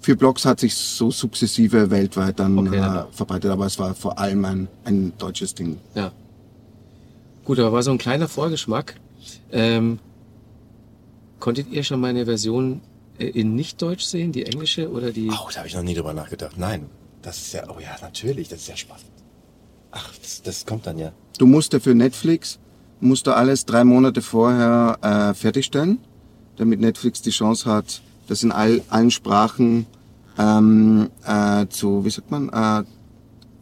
Vier 0.00 0.16
Blogs 0.16 0.44
hat 0.44 0.60
sich 0.60 0.74
so 0.74 1.10
sukzessive 1.10 1.90
weltweit 1.90 2.38
dann 2.38 2.58
Okay, 2.58 2.76
äh, 2.76 2.80
dann- 2.80 3.12
verbreitet, 3.12 3.50
aber 3.50 3.66
es 3.66 3.78
war 3.78 3.94
vor 3.94 4.18
allem 4.18 4.44
ein, 4.44 4.68
ein 4.84 5.12
deutsches 5.18 5.54
Ding. 5.54 5.78
Ja. 5.94 6.12
Gut, 7.44 7.58
aber 7.58 7.72
war 7.72 7.82
so 7.82 7.90
ein 7.90 7.98
kleiner 7.98 8.28
Vorgeschmack. 8.28 8.94
Ähm, 9.50 9.98
konntet 11.40 11.70
ihr 11.70 11.82
schon 11.82 12.00
meine 12.00 12.24
Version 12.24 12.80
äh, 13.18 13.26
in 13.26 13.54
Nicht-Deutsch 13.56 14.04
sehen, 14.04 14.32
die 14.32 14.44
englische 14.46 14.90
oder 14.90 15.10
die? 15.12 15.28
Oh, 15.30 15.48
da 15.50 15.58
habe 15.58 15.68
ich 15.68 15.74
noch 15.74 15.82
nie 15.82 15.94
drüber 15.94 16.12
nachgedacht. 16.14 16.56
Nein, 16.58 16.86
das 17.22 17.38
ist 17.38 17.52
ja, 17.54 17.68
oh 17.68 17.80
ja, 17.80 17.96
natürlich, 18.00 18.48
das 18.48 18.60
ist 18.60 18.68
ja 18.68 18.76
spannend. 18.76 19.04
Ach, 19.90 20.12
das, 20.22 20.42
das 20.42 20.66
kommt 20.66 20.86
dann 20.86 20.98
ja. 20.98 21.12
Du 21.38 21.46
musst 21.46 21.72
ja 21.72 21.80
für 21.80 21.94
Netflix, 21.94 22.58
musst 23.00 23.26
du 23.26 23.32
alles 23.32 23.66
drei 23.66 23.84
Monate 23.84 24.22
vorher 24.22 24.98
äh, 25.02 25.34
fertigstellen, 25.34 25.98
damit 26.56 26.80
Netflix 26.80 27.22
die 27.22 27.30
Chance 27.30 27.70
hat, 27.70 28.00
das 28.28 28.42
in 28.42 28.52
all, 28.52 28.82
allen 28.88 29.10
Sprachen 29.10 29.86
ähm, 30.38 31.10
äh, 31.24 31.66
zu, 31.68 32.04
wie 32.04 32.10
sagt 32.10 32.30
man, 32.30 32.48
äh, 32.48 32.84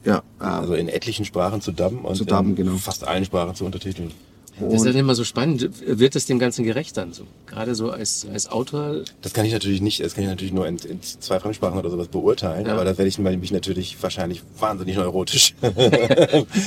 ja, 0.08 0.22
äh, 0.40 0.44
Also 0.44 0.74
in 0.74 0.88
etlichen 0.88 1.24
Sprachen 1.24 1.60
zu 1.60 1.72
dubben 1.72 2.00
und 2.00 2.16
Zu 2.16 2.24
dubben, 2.24 2.50
in 2.50 2.56
genau. 2.56 2.76
fast 2.76 3.06
allen 3.06 3.24
Sprachen 3.24 3.54
zu 3.54 3.64
untertiteln. 3.64 4.12
Das 4.60 4.82
ist 4.82 4.86
ja 4.86 4.92
immer 4.92 5.14
so 5.14 5.24
spannend. 5.24 5.68
Wird 5.84 6.14
das 6.14 6.26
dem 6.26 6.38
Ganzen 6.38 6.64
gerecht 6.64 6.96
dann? 6.96 7.12
So, 7.12 7.24
gerade 7.46 7.74
so 7.74 7.90
als, 7.90 8.26
als 8.32 8.48
Autor? 8.50 9.02
Das 9.22 9.32
kann 9.32 9.44
ich 9.44 9.52
natürlich 9.52 9.80
nicht, 9.80 10.00
das 10.00 10.14
kann 10.14 10.24
ich 10.24 10.30
natürlich 10.30 10.52
nur 10.52 10.66
in, 10.68 10.76
in 10.78 11.02
zwei 11.02 11.40
Fremdsprachen 11.40 11.78
oder 11.78 11.90
sowas 11.90 12.08
beurteilen, 12.08 12.66
Ja. 12.66 12.74
aber 12.74 12.84
da 12.84 12.96
werde 12.96 13.08
ich 13.08 13.18
mich 13.18 13.52
natürlich 13.52 13.96
wahrscheinlich 14.00 14.42
wahnsinnig 14.58 14.96
neurotisch. 14.96 15.54
wenn 15.60 15.74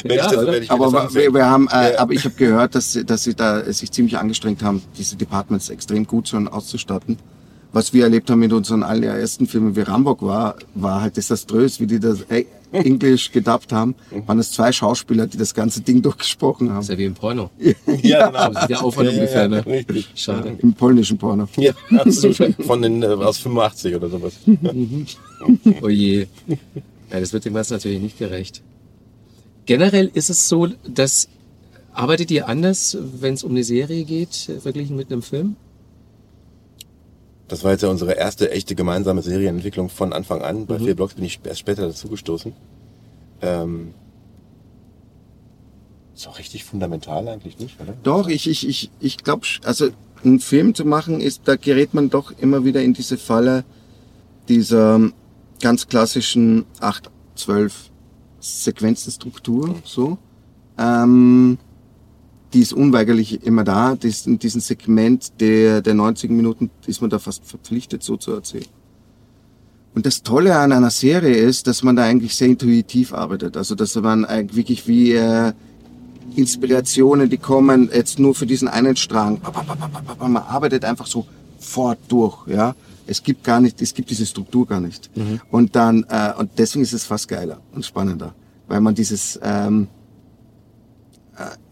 ich 0.05 0.15
Ja, 0.15 0.29
das, 0.31 0.69
aber 0.69 1.13
wir, 1.13 1.33
wir 1.33 1.45
haben, 1.45 1.67
äh, 1.69 1.93
Ja. 1.93 1.99
aber 1.99 2.13
ich 2.13 2.25
habe 2.25 2.35
gehört, 2.35 2.75
dass 2.75 2.91
sie, 2.93 3.05
dass 3.05 3.23
sie 3.23 3.35
da 3.35 3.63
sich 3.71 3.91
ziemlich 3.91 4.17
angestrengt 4.17 4.63
haben, 4.63 4.81
diese 4.97 5.15
Departments 5.15 5.69
extrem 5.69 6.05
gut 6.05 6.27
schon 6.27 6.47
auszustatten. 6.47 7.17
Was 7.77 7.93
wir 7.93 8.05
erlebt 8.05 8.27
haben 8.31 8.39
mit 8.39 8.53
unseren 8.53 8.81
allerersten 8.81 9.45
Filmen 9.45 9.75
wie 9.75 9.81
Rambock 9.81 10.23
war, 10.23 10.55
war 10.73 11.01
halt 11.01 11.15
desaströs, 11.15 11.79
wie 11.79 11.85
die 11.85 11.99
das 11.99 12.23
äh, 12.23 12.45
Englisch 12.71 13.31
gedubbt 13.31 13.71
haben. 13.71 13.93
Waren 14.25 14.39
es 14.39 14.51
zwei 14.51 14.71
Schauspieler, 14.71 15.27
die 15.27 15.37
das 15.37 15.53
ganze 15.53 15.81
Ding 15.81 16.01
durchgesprochen 16.01 16.71
haben. 16.71 16.81
ist 16.81 16.89
ja 16.89 16.97
wie 16.97 17.05
im 17.05 17.13
Porno. 17.13 17.51
ja, 18.01 18.29
genau. 18.29 18.39
Also 18.39 18.67
der 18.67 18.83
Aufwand 18.83 19.09
ungefähr, 19.09 19.47
ne? 19.47 19.63
Richtig. 19.63 20.09
Schade. 20.15 20.57
Im 20.57 20.73
polnischen 20.73 21.19
Porno. 21.19 21.47
Ja, 21.57 21.73
absolut. 21.91 22.55
Von 22.65 22.81
den, 22.81 23.03
äh, 23.03 23.05
aus 23.05 23.37
85 23.37 23.93
oder 23.93 24.09
sowas. 24.09 24.33
Oh 25.83 25.87
je. 25.87 26.25
Ja, 27.11 27.19
das 27.19 27.31
wird 27.31 27.45
dem 27.45 27.53
Ganzen 27.53 27.73
natürlich 27.73 28.01
nicht 28.01 28.17
gerecht. 28.17 28.63
Generell 29.67 30.09
ist 30.15 30.31
es 30.31 30.49
so, 30.49 30.67
dass 30.87 31.29
arbeitet 31.93 32.31
ihr 32.31 32.47
anders, 32.47 32.97
wenn 33.21 33.35
es 33.35 33.43
um 33.43 33.51
eine 33.51 33.63
Serie 33.63 34.03
geht, 34.03 34.49
äh, 34.49 34.59
verglichen 34.59 34.95
mit 34.95 35.11
einem 35.11 35.21
Film? 35.21 35.57
Das 37.47 37.63
war 37.63 37.71
jetzt 37.71 37.81
ja 37.81 37.89
unsere 37.89 38.13
erste 38.13 38.51
echte 38.51 38.75
gemeinsame 38.75 39.21
Serienentwicklung 39.21 39.89
von 39.89 40.11
Anfang 40.11 40.41
an. 40.41 40.65
Bei 40.65 40.79
vier 40.79 40.95
Blogs 40.95 41.13
bin 41.13 41.23
ich 41.23 41.39
erst 41.43 41.59
später 41.59 41.87
dazugestoßen. 41.87 42.53
Ähm, 43.41 43.93
ist 46.13 46.27
auch 46.27 46.39
richtig 46.39 46.65
fundamental 46.65 47.27
eigentlich 47.27 47.59
nicht, 47.59 47.79
oder? 47.79 47.93
Doch, 48.03 48.27
ich, 48.27 48.49
ich, 48.49 48.67
ich, 48.67 48.89
ich 48.99 49.17
glaube, 49.17 49.45
also 49.63 49.89
einen 50.23 50.39
Film 50.39 50.73
zu 50.73 50.83
machen, 50.83 51.21
ist, 51.21 51.43
da 51.45 51.55
gerät 51.55 51.93
man 51.93 52.09
doch 52.09 52.31
immer 52.39 52.65
wieder 52.65 52.81
in 52.81 52.93
diese 52.93 53.17
Falle 53.17 53.63
dieser 54.49 54.99
ganz 55.61 55.87
klassischen 55.87 56.65
8, 56.79 57.09
12 57.35 57.91
Sequenzenstruktur, 58.39 59.75
so. 59.83 60.17
Ähm, 60.77 61.59
die 62.53 62.61
ist 62.61 62.73
unweigerlich 62.73 63.43
immer 63.45 63.63
da. 63.63 63.95
Die 63.95 64.07
ist 64.07 64.27
in 64.27 64.39
diesem 64.39 64.61
Segment 64.61 65.39
der, 65.39 65.81
der 65.81 65.93
90 65.93 66.31
Minuten 66.31 66.69
ist 66.85 67.01
man 67.01 67.09
da 67.09 67.19
fast 67.19 67.45
verpflichtet, 67.45 68.03
so 68.03 68.17
zu 68.17 68.31
erzählen. 68.31 68.65
Und 69.95 70.05
das 70.05 70.21
Tolle 70.23 70.57
an 70.57 70.71
einer 70.71 70.91
Serie 70.91 71.35
ist, 71.35 71.67
dass 71.67 71.83
man 71.83 71.95
da 71.95 72.03
eigentlich 72.03 72.35
sehr 72.35 72.47
intuitiv 72.47 73.13
arbeitet. 73.13 73.57
Also, 73.57 73.73
dass 73.73 73.95
man 73.95 74.27
wirklich 74.53 74.87
wie, 74.87 75.13
äh, 75.13 75.53
Inspirationen, 76.35 77.29
die 77.29 77.37
kommen 77.37 77.89
jetzt 77.93 78.19
nur 78.19 78.35
für 78.35 78.45
diesen 78.45 78.67
einen 78.67 78.95
Strang. 78.95 79.41
Man 80.19 80.37
arbeitet 80.37 80.85
einfach 80.85 81.07
so 81.07 81.25
fort 81.59 81.97
durch, 82.07 82.47
ja. 82.47 82.75
Es 83.09 83.23
gibt 83.23 83.43
gar 83.43 83.61
nicht, 83.61 83.81
es 83.81 83.93
gibt 83.93 84.09
diese 84.09 84.25
Struktur 84.25 84.67
gar 84.67 84.81
nicht. 84.81 85.09
Und 85.49 85.75
dann, 85.75 86.05
äh, 86.09 86.33
und 86.37 86.51
deswegen 86.57 86.83
ist 86.83 86.93
es 86.93 87.05
fast 87.05 87.27
geiler 87.27 87.59
und 87.73 87.85
spannender, 87.85 88.35
weil 88.67 88.81
man 88.81 88.93
dieses, 88.93 89.39
ähm, 89.41 89.83
äh, 89.83 89.96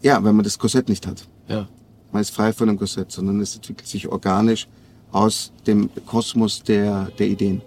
ja, 0.02 0.22
wenn 0.22 0.36
man 0.36 0.44
das 0.44 0.58
Korsett 0.58 0.88
nicht 0.88 1.06
hat. 1.06 1.26
Ja. 1.48 1.68
Man 2.12 2.22
ist 2.22 2.30
frei 2.30 2.52
von 2.52 2.68
dem 2.68 2.78
Korsett, 2.78 3.10
sondern 3.10 3.40
es 3.40 3.56
entwickelt 3.56 3.88
sich 3.88 4.08
organisch 4.08 4.68
aus 5.12 5.52
dem 5.66 5.90
Kosmos 6.06 6.62
der, 6.62 7.10
der 7.18 7.28
Ideen. 7.28 7.62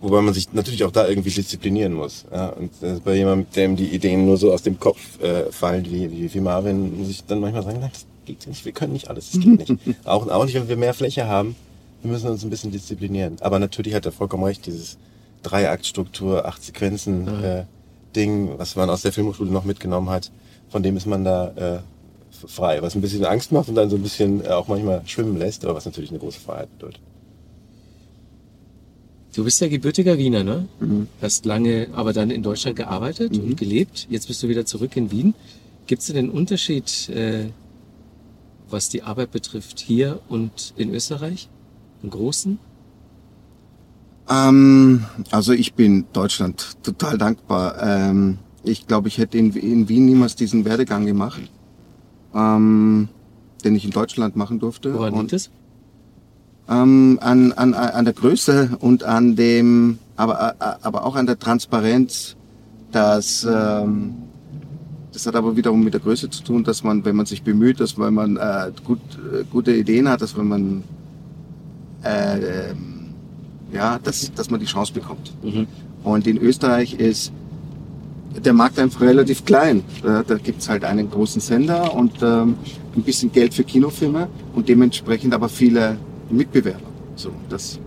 Wobei 0.00 0.22
man 0.22 0.32
sich 0.32 0.52
natürlich 0.52 0.84
auch 0.84 0.90
da 0.90 1.06
irgendwie 1.06 1.30
disziplinieren 1.30 1.92
muss. 1.92 2.24
Ja, 2.32 2.48
und 2.50 2.70
äh, 2.82 2.98
bei 3.04 3.16
jemandem, 3.16 3.50
dem 3.54 3.76
die 3.76 3.88
Ideen 3.88 4.24
nur 4.24 4.38
so 4.38 4.52
aus 4.52 4.62
dem 4.62 4.80
Kopf 4.80 5.20
äh, 5.20 5.52
fallen, 5.52 5.84
wie, 5.84 6.10
wie, 6.10 6.32
wie 6.32 6.40
Marvin, 6.40 6.98
muss 6.98 7.10
ich 7.10 7.24
dann 7.24 7.40
manchmal 7.40 7.64
sagen, 7.64 7.80
nein, 7.80 7.90
das 7.92 8.06
geht 8.24 8.46
nicht, 8.46 8.64
wir 8.64 8.72
können 8.72 8.94
nicht 8.94 9.08
alles, 9.10 9.32
das 9.32 9.40
geht 9.40 9.68
nicht. 9.68 9.98
auch, 10.04 10.26
auch 10.28 10.44
nicht, 10.44 10.54
wenn 10.54 10.68
wir 10.68 10.76
mehr 10.76 10.94
Fläche 10.94 11.26
haben, 11.26 11.54
Wir 12.02 12.10
müssen 12.10 12.30
uns 12.30 12.42
ein 12.42 12.50
bisschen 12.50 12.70
disziplinieren. 12.70 13.36
Aber 13.40 13.58
natürlich 13.58 13.94
hat 13.94 14.06
er 14.06 14.12
vollkommen 14.12 14.44
recht, 14.44 14.66
dieses 14.66 14.96
Dreiaktstruktur, 15.42 16.46
acht 16.46 16.62
Sequenzen 16.62 17.28
äh, 17.42 17.64
Ding, 18.16 18.58
was 18.58 18.76
man 18.76 18.90
aus 18.90 19.02
der 19.02 19.12
Filmhochschule 19.12 19.50
noch 19.50 19.64
mitgenommen 19.64 20.08
hat, 20.08 20.30
von 20.70 20.82
dem 20.82 20.96
ist 20.96 21.06
man 21.06 21.24
da 21.24 21.48
äh, 21.56 21.78
frei. 22.46 22.80
Was 22.82 22.94
ein 22.94 23.00
bisschen 23.00 23.24
Angst 23.24 23.52
macht 23.52 23.68
und 23.68 23.74
dann 23.74 23.90
so 23.90 23.96
ein 23.96 24.02
bisschen 24.02 24.44
äh, 24.44 24.48
auch 24.48 24.68
manchmal 24.68 25.02
schwimmen 25.06 25.36
lässt, 25.36 25.64
aber 25.64 25.74
was 25.74 25.84
natürlich 25.84 26.10
eine 26.10 26.18
große 26.18 26.40
Freiheit 26.40 26.70
bedeutet. 26.78 27.00
Du 29.34 29.44
bist 29.44 29.60
ja 29.60 29.68
gebürtiger 29.68 30.18
Wiener, 30.18 30.42
ne? 30.42 30.66
Hast 31.22 31.44
lange 31.44 31.88
aber 31.92 32.12
dann 32.12 32.30
in 32.30 32.42
Deutschland 32.42 32.76
gearbeitet 32.76 33.38
und 33.38 33.56
gelebt. 33.56 34.08
Jetzt 34.10 34.26
bist 34.26 34.42
du 34.42 34.48
wieder 34.48 34.66
zurück 34.66 34.96
in 34.96 35.12
Wien. 35.12 35.34
Gibt 35.86 36.02
es 36.02 36.08
denn 36.08 36.16
einen 36.16 36.30
Unterschied, 36.30 37.08
äh, 37.10 37.46
was 38.68 38.88
die 38.88 39.02
Arbeit 39.02 39.30
betrifft, 39.30 39.78
hier 39.78 40.20
und 40.28 40.74
in 40.76 40.92
Österreich? 40.92 41.48
Einen 42.02 42.10
großen? 42.10 42.58
Ähm, 44.28 45.04
also 45.30 45.52
ich 45.52 45.74
bin 45.74 46.06
Deutschland 46.12 46.76
total 46.82 47.16
dankbar. 47.16 47.80
Ähm, 47.82 48.38
ich 48.62 48.86
glaube, 48.86 49.08
ich 49.08 49.18
hätte 49.18 49.38
in, 49.38 49.52
in 49.52 49.88
Wien 49.88 50.06
niemals 50.06 50.36
diesen 50.36 50.64
Werdegang 50.64 51.06
gemacht, 51.06 51.42
ähm, 52.34 53.08
den 53.64 53.74
ich 53.74 53.84
in 53.84 53.90
Deutschland 53.90 54.36
machen 54.36 54.58
durfte. 54.58 54.94
Woran 54.94 55.14
liegt 55.14 55.32
es? 55.32 55.50
ähm, 56.70 57.18
an, 57.20 57.52
an, 57.52 57.74
an 57.74 58.04
der 58.04 58.14
Größe 58.14 58.78
und 58.80 59.02
an 59.02 59.34
dem, 59.34 59.98
aber, 60.16 60.54
aber 60.82 61.04
auch 61.04 61.16
an 61.16 61.26
der 61.26 61.38
Transparenz, 61.38 62.36
dass 62.92 63.44
ähm, 63.44 64.14
das 65.12 65.26
hat 65.26 65.34
aber 65.34 65.56
wiederum 65.56 65.82
mit 65.82 65.92
der 65.92 66.00
Größe 66.00 66.30
zu 66.30 66.44
tun, 66.44 66.62
dass 66.62 66.84
man, 66.84 67.04
wenn 67.04 67.16
man 67.16 67.26
sich 67.26 67.42
bemüht, 67.42 67.80
dass 67.80 67.98
wenn 67.98 68.14
man 68.14 68.36
äh, 68.36 68.70
gut, 68.84 69.00
äh, 69.32 69.44
gute 69.50 69.74
Ideen 69.74 70.08
hat, 70.08 70.22
dass 70.22 70.36
wenn 70.36 70.46
man 70.46 70.84
äh, 72.04 72.70
ähm, 72.70 73.14
ja, 73.72 73.98
dass, 73.98 74.32
dass 74.32 74.50
man 74.50 74.60
die 74.60 74.66
Chance 74.66 74.92
bekommt. 74.92 75.32
Mhm. 75.42 75.66
Und 76.04 76.26
in 76.26 76.38
Österreich 76.38 76.94
ist 76.94 77.32
der 78.38 78.52
Markt 78.52 78.78
einfach 78.78 79.00
relativ 79.02 79.44
klein. 79.44 79.82
Da, 80.02 80.22
da 80.22 80.36
gibt's 80.36 80.68
halt 80.68 80.84
einen 80.84 81.10
großen 81.10 81.40
Sender 81.40 81.94
und 81.94 82.12
ähm, 82.22 82.56
ein 82.96 83.02
bisschen 83.02 83.32
Geld 83.32 83.54
für 83.54 83.64
Kinofilme 83.64 84.28
und 84.54 84.68
dementsprechend 84.68 85.34
aber 85.34 85.48
viele 85.48 85.96
Mitbewerber. 86.30 86.88
So, 87.16 87.30
das, 87.48 87.78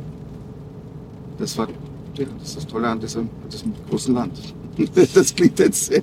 das 1.38 1.58
war 1.58 1.67
ja, 1.69 2.25
das 2.39 2.49
ist 2.49 2.58
das 2.58 2.67
Tolle 2.67 2.88
an 2.88 2.99
diesem, 2.99 3.21
an 3.21 3.49
diesem 3.51 3.73
großen 3.89 4.13
Land. 4.13 4.34
Das 5.13 5.36
klingt 5.36 5.60
jetzt 5.60 5.86
sehr, 5.86 6.01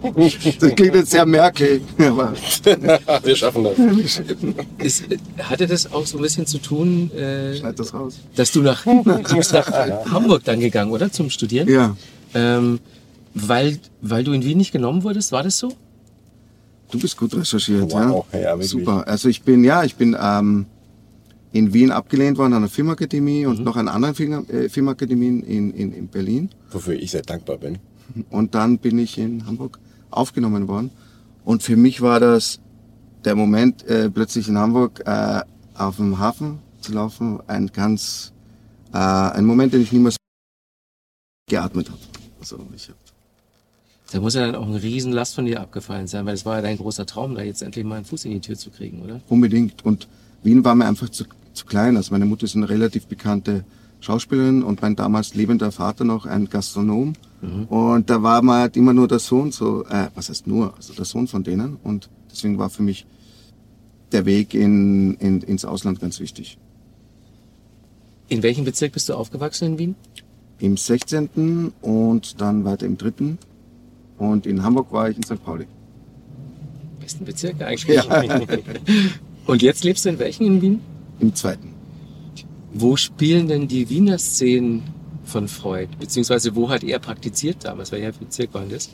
das 0.00 0.74
klingt 0.76 0.94
jetzt 0.94 1.10
sehr 1.10 1.26
Merkel, 1.26 1.80
aber 1.98 2.32
Wir 3.24 3.34
schaffen 3.34 3.64
das. 3.64 4.22
Ist, 4.78 5.04
hatte 5.40 5.66
das 5.66 5.92
auch 5.92 6.06
so 6.06 6.18
ein 6.18 6.22
bisschen 6.22 6.46
zu 6.46 6.58
tun, 6.58 7.10
äh, 7.16 7.60
das 7.74 7.92
raus. 7.92 8.18
dass 8.36 8.52
du 8.52 8.62
nach, 8.62 8.84
du 8.84 9.02
bist 9.36 9.52
nach 9.52 9.68
Hamburg 10.08 10.44
dann 10.44 10.60
gegangen, 10.60 10.92
oder? 10.92 11.10
Zum 11.10 11.30
Studieren? 11.30 11.68
Ja, 11.68 11.96
Ähm, 12.34 12.78
weil, 13.36 13.78
weil 14.00 14.24
du 14.24 14.32
in 14.32 14.42
Wien 14.42 14.58
nicht 14.58 14.72
genommen 14.72 15.04
wurdest, 15.04 15.30
war 15.32 15.42
das 15.42 15.58
so? 15.58 15.72
du 16.90 17.00
bist 17.00 17.16
gut 17.16 17.34
recherchiert, 17.34 17.92
Wow, 17.92 18.26
ja. 18.32 18.56
ja. 18.56 18.62
Super. 18.62 19.06
Also 19.06 19.28
ich 19.28 19.42
bin, 19.42 19.64
ja, 19.64 19.84
ich 19.84 19.96
bin 19.96 20.16
ähm, 20.20 20.66
in 21.52 21.72
Wien 21.72 21.90
abgelehnt 21.90 22.38
worden 22.38 22.52
an 22.52 22.62
der 22.62 22.70
Filmakademie 22.70 23.46
und 23.46 23.64
noch 23.64 23.76
an 23.76 23.88
anderen 23.88 24.14
Film, 24.14 24.46
äh, 24.48 24.68
Filmakademien 24.68 25.42
in, 25.42 25.70
in, 25.72 25.92
in 25.92 26.08
Berlin. 26.08 26.50
Wofür 26.70 26.94
ich 26.94 27.10
sehr 27.10 27.22
dankbar 27.22 27.58
bin. 27.58 27.78
Und 28.30 28.54
dann 28.54 28.78
bin 28.78 28.98
ich 28.98 29.18
in 29.18 29.46
Hamburg 29.46 29.78
aufgenommen 30.10 30.68
worden. 30.68 30.90
Und 31.44 31.62
für 31.62 31.76
mich 31.76 32.00
war 32.00 32.20
das 32.20 32.60
der 33.24 33.34
Moment, 33.34 33.84
äh, 33.86 34.10
plötzlich 34.10 34.48
in 34.48 34.58
Hamburg 34.58 35.02
äh, 35.04 35.40
auf 35.74 35.96
dem 35.96 36.18
Hafen 36.18 36.58
zu 36.80 36.92
laufen, 36.92 37.40
ein 37.46 37.68
ganz, 37.72 38.32
äh, 38.92 38.98
ein 38.98 39.44
Moment, 39.44 39.72
den 39.72 39.82
ich 39.82 39.92
niemals 39.92 40.16
geatmet 41.48 41.90
habe. 41.90 41.98
Also 42.38 42.58
ich 42.74 42.88
hab, 42.88 42.96
Da 44.12 44.20
muss 44.20 44.34
ja 44.34 44.46
dann 44.46 44.54
auch 44.54 44.66
ein 44.66 44.74
Riesenlast 44.74 45.34
von 45.34 45.46
dir 45.46 45.60
abgefallen 45.60 46.06
sein, 46.06 46.26
weil 46.26 46.34
es 46.34 46.46
war 46.46 46.56
ja 46.56 46.62
dein 46.62 46.76
großer 46.76 47.06
Traum, 47.06 47.34
da 47.34 47.42
jetzt 47.42 47.62
endlich 47.62 47.84
mal 47.84 47.96
einen 47.96 48.04
Fuß 48.04 48.24
in 48.24 48.32
die 48.32 48.40
Tür 48.40 48.56
zu 48.56 48.70
kriegen, 48.70 49.02
oder? 49.02 49.20
unbedingt. 49.28 49.84
Und 49.84 50.08
Wien 50.42 50.64
war 50.64 50.74
mir 50.74 50.86
einfach 50.86 51.08
zu, 51.08 51.24
zu 51.54 51.66
klein. 51.66 51.96
Also 51.96 52.12
meine 52.12 52.26
Mutter 52.26 52.44
ist 52.44 52.54
eine 52.54 52.68
relativ 52.68 53.06
bekannte 53.06 53.64
Schauspielerin 54.00 54.62
und 54.62 54.82
mein 54.82 54.94
damals 54.94 55.34
lebender 55.34 55.72
Vater 55.72 56.04
noch 56.04 56.26
ein 56.26 56.48
Gastronom. 56.48 57.14
Und 57.68 58.10
da 58.10 58.22
war 58.22 58.42
man 58.42 58.60
halt 58.60 58.76
immer 58.76 58.92
nur 58.92 59.08
der 59.08 59.18
Sohn, 59.18 59.52
so, 59.52 59.84
äh, 59.84 60.08
was 60.14 60.28
heißt 60.30 60.46
nur, 60.46 60.74
also 60.76 60.94
der 60.94 61.04
Sohn 61.04 61.28
von 61.28 61.44
denen. 61.44 61.76
Und 61.82 62.08
deswegen 62.30 62.58
war 62.58 62.70
für 62.70 62.82
mich 62.82 63.06
der 64.12 64.24
Weg 64.24 64.54
in, 64.54 65.14
in, 65.14 65.42
ins 65.42 65.64
Ausland 65.64 66.00
ganz 66.00 66.18
wichtig. 66.18 66.58
In 68.28 68.42
welchem 68.42 68.64
Bezirk 68.64 68.92
bist 68.92 69.08
du 69.08 69.14
aufgewachsen 69.14 69.66
in 69.66 69.78
Wien? 69.78 69.94
Im 70.58 70.76
16. 70.76 71.72
und 71.82 72.40
dann 72.40 72.64
weiter 72.64 72.86
im 72.86 72.96
3. 72.96 73.36
Und 74.18 74.46
in 74.46 74.62
Hamburg 74.62 74.92
war 74.92 75.10
ich 75.10 75.16
in 75.16 75.22
St. 75.22 75.42
Pauli. 75.44 75.66
Besten 77.00 77.24
Bezirk 77.24 77.60
eigentlich. 77.62 78.00
Und 79.46 79.62
jetzt 79.62 79.84
lebst 79.84 80.04
du 80.04 80.08
in 80.08 80.18
welchen 80.18 80.46
in 80.46 80.62
Wien? 80.62 80.80
Im 81.20 81.34
2. 81.34 81.56
Wo 82.72 82.96
spielen 82.96 83.48
denn 83.48 83.68
die 83.68 83.88
Wiener 83.88 84.18
Szenen 84.18 84.82
von 85.24 85.48
Freud? 85.48 85.88
Beziehungsweise 85.98 86.54
wo 86.56 86.68
hat 86.68 86.82
er 86.82 86.98
praktiziert 86.98 87.64
damals? 87.64 87.92
Welcher 87.92 88.12
Bezirk 88.12 88.52
war 88.54 88.64
das? 88.68 88.90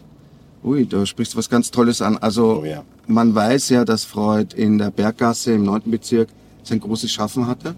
Ui, 0.62 0.86
da 0.86 1.04
sprichst 1.06 1.34
du 1.34 1.38
was 1.38 1.48
ganz 1.48 1.70
Tolles 1.70 2.00
an. 2.02 2.18
Also 2.18 2.60
Oh 2.62 2.64
ja. 2.64 2.84
man 3.06 3.34
weiß 3.34 3.70
ja, 3.70 3.84
dass 3.84 4.04
Freud 4.04 4.54
in 4.56 4.78
der 4.78 4.90
Berggasse 4.90 5.54
im 5.54 5.64
9. 5.64 5.82
Bezirk 5.86 6.28
sein 6.62 6.80
großes 6.80 7.10
Schaffen 7.10 7.46
hatte. 7.46 7.74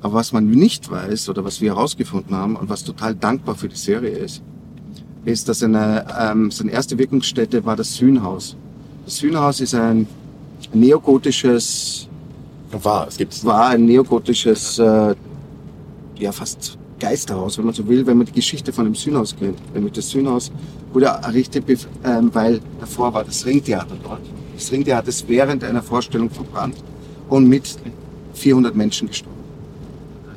Aber 0.00 0.14
was 0.14 0.32
man 0.32 0.48
nicht 0.50 0.90
weiß 0.90 1.28
oder 1.28 1.44
was 1.44 1.60
wir 1.60 1.74
herausgefunden 1.74 2.34
haben 2.34 2.56
und 2.56 2.68
was 2.68 2.82
total 2.84 3.14
dankbar 3.14 3.54
für 3.54 3.68
die 3.68 3.76
Serie 3.76 4.10
ist, 4.10 4.42
ist, 5.24 5.48
dass 5.48 5.62
eine, 5.62 6.04
ähm, 6.18 6.50
seine 6.50 6.72
erste 6.72 6.98
Wirkungsstätte 6.98 7.64
war 7.64 7.76
das 7.76 7.94
Sühnhaus. 7.94 8.56
Das 9.04 9.16
Sühnhaus 9.16 9.60
ist 9.60 9.74
ein 9.74 10.06
neogotisches, 10.72 12.08
War, 12.70 13.06
es 13.06 13.18
gibt 13.18 13.44
war 13.44 13.68
ein 13.68 13.84
neogotisches, 13.84 14.78
äh, 14.78 15.14
ja 16.16 16.32
fast 16.32 16.78
Geisterhaus, 16.98 17.58
wenn 17.58 17.66
man 17.66 17.74
so 17.74 17.86
will, 17.86 18.06
wenn 18.06 18.16
man 18.16 18.26
die 18.26 18.32
Geschichte 18.32 18.72
von 18.72 18.84
dem 18.84 18.94
Sühnhaus 18.94 19.36
kennt. 19.36 19.58
Nämlich 19.74 19.92
das 19.92 20.08
Sühnhaus 20.08 20.50
wurde 20.92 21.06
errichtet, 21.06 21.64
ähm, 22.04 22.30
weil 22.32 22.60
davor 22.80 23.12
war 23.12 23.24
das 23.24 23.44
Ringtheater 23.44 23.96
dort. 24.02 24.20
Das 24.54 24.70
Ringtheater 24.70 25.08
ist 25.08 25.28
während 25.28 25.64
einer 25.64 25.82
Vorstellung 25.82 26.30
verbrannt 26.30 26.76
und 27.28 27.48
mit 27.48 27.76
400 28.34 28.74
Menschen 28.74 29.08
gestorben. 29.08 29.32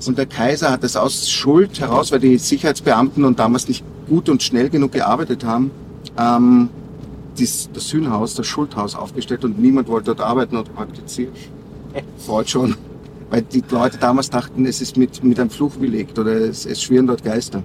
Und 0.06 0.17
der 0.17 0.26
Kaiser 0.26 0.71
hat 0.71 0.84
das 0.84 0.95
aus 0.95 1.30
Schuld 1.30 1.80
heraus, 1.80 2.12
weil 2.12 2.19
die 2.19 2.38
Sicherheitsbeamten 2.38 3.24
und 3.24 3.39
damals 3.39 3.67
nicht 3.67 3.84
gut 4.08 4.30
und 4.30 4.44
schnell 4.44 4.70
genug 4.70 4.91
gearbeitet 4.91 5.44
haben, 5.44 5.72
ähm, 6.18 6.70
dies, 7.38 7.70
das 7.74 7.89
Sühnhaus, 7.89 8.36
das 8.36 8.48
Schuldhaus 8.48 8.96
aufgestellt 8.96 9.44
und 9.44 9.60
niemand 9.60 9.88
wollte 9.88 10.08
dort 10.08 10.22
arbeiten 10.22 10.56
oder 10.58 10.70
praktizieren. 10.72 11.34
Freud 12.18 12.50
schon. 12.50 12.76
Weil 13.30 13.41
die 13.41 13.63
Leute 13.70 13.98
damals 13.98 14.30
dachten, 14.30 14.65
es 14.65 14.82
ist 14.82 14.98
mit, 14.98 15.24
mit 15.24 15.39
einem 15.39 15.50
Fluch 15.50 15.76
belegt 15.76 16.20
oder 16.20 16.32
es, 16.32 16.65
es 16.65 16.82
schwirren 16.82 17.08
dort 17.08 17.24
Geister. 17.24 17.63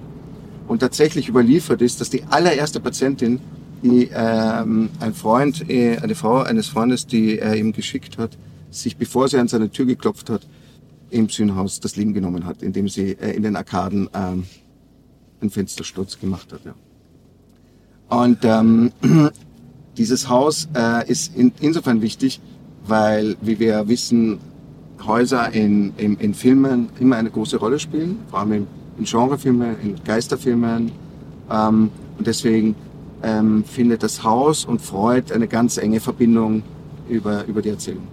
Und 0.67 0.79
tatsächlich 0.79 1.29
überliefert 1.29 1.81
ist, 1.81 2.01
dass 2.01 2.09
die 2.09 2.23
allererste 2.29 2.79
Patientin, 2.79 3.39
die 3.83 4.09
ähm, 4.13 4.89
ein 4.99 5.13
Freund, 5.13 5.69
äh, 5.69 5.97
eine 5.97 6.15
Frau 6.15 6.41
eines 6.41 6.67
Freundes, 6.67 7.07
die 7.07 7.39
er 7.39 7.55
ihm 7.55 7.73
geschickt 7.73 8.17
hat, 8.17 8.37
sich 8.69 8.97
bevor 8.97 9.27
sie 9.27 9.37
an 9.37 9.47
seine 9.47 9.69
Tür 9.69 9.85
geklopft 9.85 10.29
hat, 10.29 10.47
im 11.09 11.29
Sühnhaus 11.29 11.79
das 11.79 11.95
Leben 11.95 12.13
genommen 12.13 12.45
hat, 12.45 12.63
indem 12.63 12.87
sie 12.87 13.11
äh, 13.11 13.35
in 13.35 13.43
den 13.43 13.55
Arkaden 13.55 14.09
ähm, 14.13 14.45
einen 15.41 15.49
Fenstersturz 15.49 16.19
gemacht 16.19 16.51
hat. 16.53 16.61
Ja. 16.65 16.73
Und 18.09 18.39
ähm, 18.43 18.91
dieses 19.97 20.29
Haus 20.29 20.67
äh, 20.75 21.09
ist 21.09 21.35
in, 21.35 21.51
insofern 21.59 22.01
wichtig, 22.01 22.39
weil, 22.85 23.35
wie 23.41 23.59
wir 23.59 23.87
wissen, 23.87 24.39
Häuser 25.05 25.51
in, 25.51 25.93
in, 25.97 26.17
in 26.17 26.33
Filmen 26.33 26.89
immer 26.99 27.15
eine 27.15 27.31
große 27.31 27.57
Rolle 27.57 27.79
spielen, 27.79 28.19
vor 28.29 28.39
allem 28.39 28.53
in, 28.53 28.67
in 28.97 29.05
Genrefilmen, 29.05 29.75
in 29.81 30.03
Geisterfilmen. 30.03 30.91
Ähm, 31.49 31.91
und 32.17 32.27
deswegen 32.27 32.75
ähm, 33.23 33.63
findet 33.63 34.03
das 34.03 34.23
Haus 34.23 34.65
und 34.65 34.81
Freud 34.81 35.33
eine 35.33 35.47
ganz 35.47 35.77
enge 35.77 35.99
Verbindung 35.99 36.63
über, 37.09 37.45
über 37.45 37.61
die 37.61 37.69
Erzählung. 37.69 38.07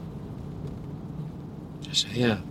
Ja, 1.82 1.90
schau 1.92 2.08
her. 2.12 2.42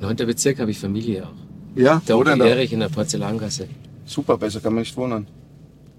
Neunter 0.00 0.26
Bezirk 0.26 0.58
habe 0.60 0.70
ich 0.70 0.78
Familie 0.78 1.26
auch. 1.26 1.37
Ja, 1.78 2.02
Der? 2.08 2.18
Onkel 2.18 2.40
Erich 2.40 2.72
in 2.72 2.80
der 2.80 2.88
Porzellangasse. 2.88 3.68
Super, 4.04 4.36
besser 4.36 4.60
kann 4.60 4.74
man 4.74 4.82
nicht 4.82 4.96
wohnen. 4.96 5.26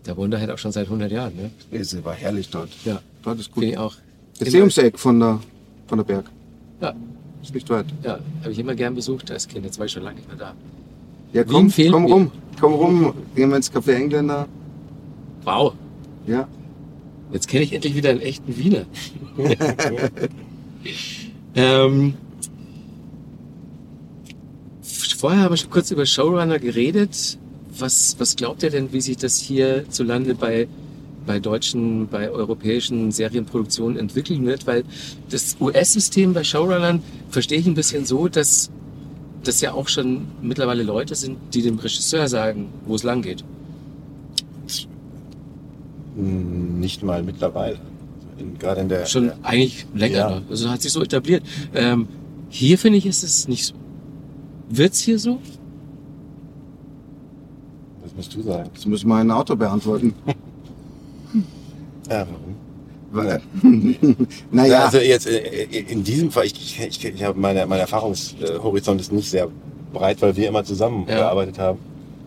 Der 0.06 0.16
wohnt 0.18 0.34
da 0.34 0.40
halt 0.40 0.52
auch 0.52 0.58
schon 0.58 0.72
seit 0.72 0.86
100 0.86 1.12
Jahren, 1.12 1.36
ne? 1.36 1.52
Es 1.72 2.04
war 2.04 2.14
herrlich 2.14 2.50
dort. 2.50 2.70
Ja, 2.86 3.02
Dort 3.24 3.40
ist 3.40 3.52
gut. 3.52 3.62
finde 3.64 3.74
ich 3.74 3.78
auch. 3.80 3.96
Das 4.40 4.48
Museumseck 4.48 4.98
von 5.00 5.20
der, 5.20 5.40
von 5.88 5.98
der 6.00 6.06
Berg. 6.06 6.26
Ja, 6.82 6.94
Ist 7.42 7.54
nicht 7.54 7.70
weit. 7.70 7.86
ja, 8.04 8.20
habe 8.42 8.52
ich 8.52 8.60
immer 8.60 8.76
gern 8.76 8.96
besucht 8.96 9.30
als 9.32 9.48
Kind. 9.48 9.66
Jetzt 9.66 9.78
war 9.80 9.86
ich 9.86 9.92
schon 9.92 10.04
lange 10.04 10.18
nicht 10.18 10.28
mehr 10.28 10.38
da. 10.38 10.54
Ja, 11.34 11.44
Wien 11.46 11.52
komm, 11.52 11.70
fehlt 11.70 11.92
komm 11.94 12.06
rum. 12.06 12.32
Komm 12.60 12.74
rum. 12.74 13.14
Gehen 13.36 13.50
wir 13.50 13.58
ins 13.58 13.72
Café 13.72 13.94
Engländer. 13.94 14.48
Wow, 15.44 15.74
Ja. 16.28 16.48
jetzt 17.32 17.48
kenne 17.48 17.64
ich 17.64 17.74
endlich 17.74 17.96
wieder 17.96 18.10
einen 18.10 18.22
echten 18.22 18.58
Wiener. 18.58 18.86
ähm, 21.56 22.14
vorher 25.20 25.42
haben 25.42 25.52
wir 25.52 25.58
schon 25.58 25.70
kurz 25.70 25.92
über 25.92 26.06
Showrunner 26.06 26.60
geredet. 26.60 27.38
Was, 27.78 28.16
was 28.20 28.36
glaubt 28.36 28.64
ihr 28.64 28.70
denn, 28.70 28.92
wie 28.94 29.02
sich 29.02 29.18
das 29.18 29.38
hierzulande 29.38 30.34
bei, 30.34 30.68
bei 31.26 31.40
deutschen, 31.40 32.08
bei 32.08 32.30
europäischen 32.30 33.12
Serienproduktionen 33.12 33.98
entwickeln 33.98 34.46
wird? 34.46 34.66
Weil 34.66 34.84
das 35.30 35.58
US-System 35.60 36.34
bei 36.34 36.44
Showrunnern 36.44 37.04
verstehe 37.30 37.60
ich 37.60 37.68
ein 37.68 37.76
bisschen 37.76 38.06
so, 38.06 38.28
dass 38.30 38.72
das 39.44 39.62
ja 39.62 39.74
auch 39.74 39.88
schon 39.90 40.28
mittlerweile 40.42 40.84
Leute 40.84 41.16
sind, 41.16 41.38
die 41.54 41.62
dem 41.62 41.80
Regisseur 41.80 42.28
sagen, 42.28 42.70
wo 42.86 42.96
es 42.96 43.04
lang 43.04 43.22
geht. 43.22 43.44
Hm, 46.16 46.80
Nicht 46.80 47.04
mal 47.04 47.24
mittlerweile. 47.24 47.80
In, 48.38 48.58
gerade 48.58 48.82
in 48.82 48.90
der. 48.90 49.06
Schon 49.06 49.32
eigentlich 49.44 49.86
länger. 49.94 50.18
Ja. 50.18 50.42
Also 50.50 50.70
hat 50.70 50.82
sich 50.82 50.92
so 50.92 51.02
etabliert. 51.02 51.44
Ähm, 51.74 52.08
hier 52.50 52.78
finde 52.78 52.98
ich, 52.98 53.06
ist 53.06 53.24
es 53.24 53.48
nicht 53.48 53.66
so. 53.66 53.79
Wird's 54.70 55.00
hier 55.00 55.18
so? 55.20 55.40
Was 58.04 58.16
musst 58.16 58.36
du 58.36 58.42
sagen? 58.42 58.70
Das 58.74 58.86
muss 58.86 59.04
mein 59.04 59.30
Auto 59.32 59.56
beantworten. 59.56 60.14
Ja, 62.10 62.26
warum? 62.28 62.56
Weil, 63.12 63.40
Ja, 64.02 64.16
naja, 64.52 64.86
also 64.86 64.98
jetzt 64.98 65.28
äh, 65.28 65.64
in 65.66 66.04
diesem 66.04 66.32
Fall, 66.32 66.46
ich, 66.48 66.80
ich, 66.80 67.06
ich, 67.06 67.24
habe 67.24 67.40
meine, 67.40 67.68
mein 67.68 67.80
Erfahrungshorizont 67.80 69.00
ist 69.00 69.12
nicht 69.12 69.30
sehr 69.30 69.48
breit, 69.94 70.20
weil 70.24 70.36
wir 70.36 70.48
immer 70.48 70.64
zusammen 70.64 71.06
Ja. 71.08 71.18
gearbeitet 71.18 71.60
haben. 71.60 71.78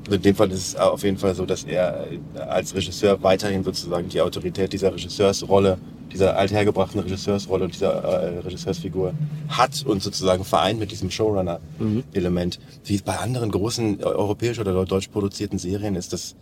Also 0.04 0.16
in 0.16 0.22
dem 0.22 0.36
Fall 0.36 0.52
ist 0.52 0.68
es 0.68 0.76
auf 0.76 1.02
jeden 1.02 1.18
Fall 1.18 1.34
so, 1.34 1.46
dass 1.46 1.64
er 1.64 2.06
als 2.48 2.74
Regisseur 2.76 3.20
weiterhin 3.24 3.64
sozusagen 3.64 4.08
die 4.08 4.20
Autorität 4.20 4.72
dieser 4.72 4.92
Regisseursrolle, 4.94 5.78
dieser 6.12 6.36
althergebrachten 6.36 7.00
Regisseursrolle 7.00 7.64
und 7.64 7.74
dieser 7.74 7.92
äh, 8.04 8.38
Regisseursfigur 8.40 9.14
hat 9.48 9.84
und 9.86 10.02
sozusagen 10.02 10.44
vereint 10.44 10.78
mit 10.78 10.90
diesem 10.90 11.10
Showrunner-Element. 11.10 12.58
Wie 12.84 12.94
es 12.94 13.02
bei 13.02 13.16
anderen 13.18 13.50
großen 13.50 14.00
äh, 14.00 14.04
europäisch 14.04 14.58
oder 14.58 14.84
deutsch 14.84 15.08
produzierten 15.08 15.58
Serien 15.58 15.96
ist, 15.96 16.12
das 16.12 16.34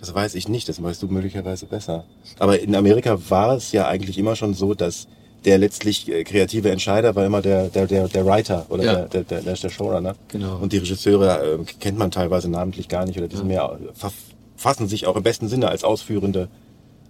das 0.00 0.14
weiß 0.14 0.34
ich 0.34 0.48
nicht, 0.48 0.68
das 0.68 0.82
weißt 0.82 1.02
du 1.02 1.06
möglicherweise 1.08 1.64
besser. 1.64 2.04
Aber 2.38 2.60
in 2.60 2.74
Amerika 2.74 3.16
war 3.30 3.56
es 3.56 3.72
ja 3.72 3.86
eigentlich 3.88 4.18
immer 4.18 4.36
schon 4.36 4.52
so, 4.52 4.74
dass 4.74 5.06
der 5.46 5.56
letztlich 5.56 6.10
äh, 6.10 6.24
kreative 6.24 6.70
Entscheider 6.70 7.14
war 7.14 7.24
immer 7.24 7.40
der, 7.40 7.68
der, 7.68 7.86
der, 7.86 8.08
der 8.08 8.26
Writer 8.26 8.66
oder 8.68 8.84
Ja. 8.84 8.94
der, 9.06 9.22
der, 9.24 9.40
der, 9.40 9.54
der, 9.54 9.70
Showrunner. 9.70 10.14
Genau. 10.28 10.58
Und 10.58 10.72
die 10.74 10.78
Regisseure 10.78 11.54
äh, 11.54 11.58
kennt 11.80 11.96
man 11.98 12.10
teilweise 12.10 12.50
namentlich 12.50 12.88
gar 12.88 13.06
nicht 13.06 13.16
oder 13.16 13.28
die 13.28 13.36
sind 13.36 13.46
mehr, 13.46 13.78
äh, 13.80 13.94
fa- 13.94 14.12
fassen 14.56 14.88
sich 14.88 15.06
auch 15.06 15.16
im 15.16 15.22
besten 15.22 15.48
Sinne 15.48 15.68
als 15.68 15.84
ausführende, 15.84 16.48
au- 16.48 16.48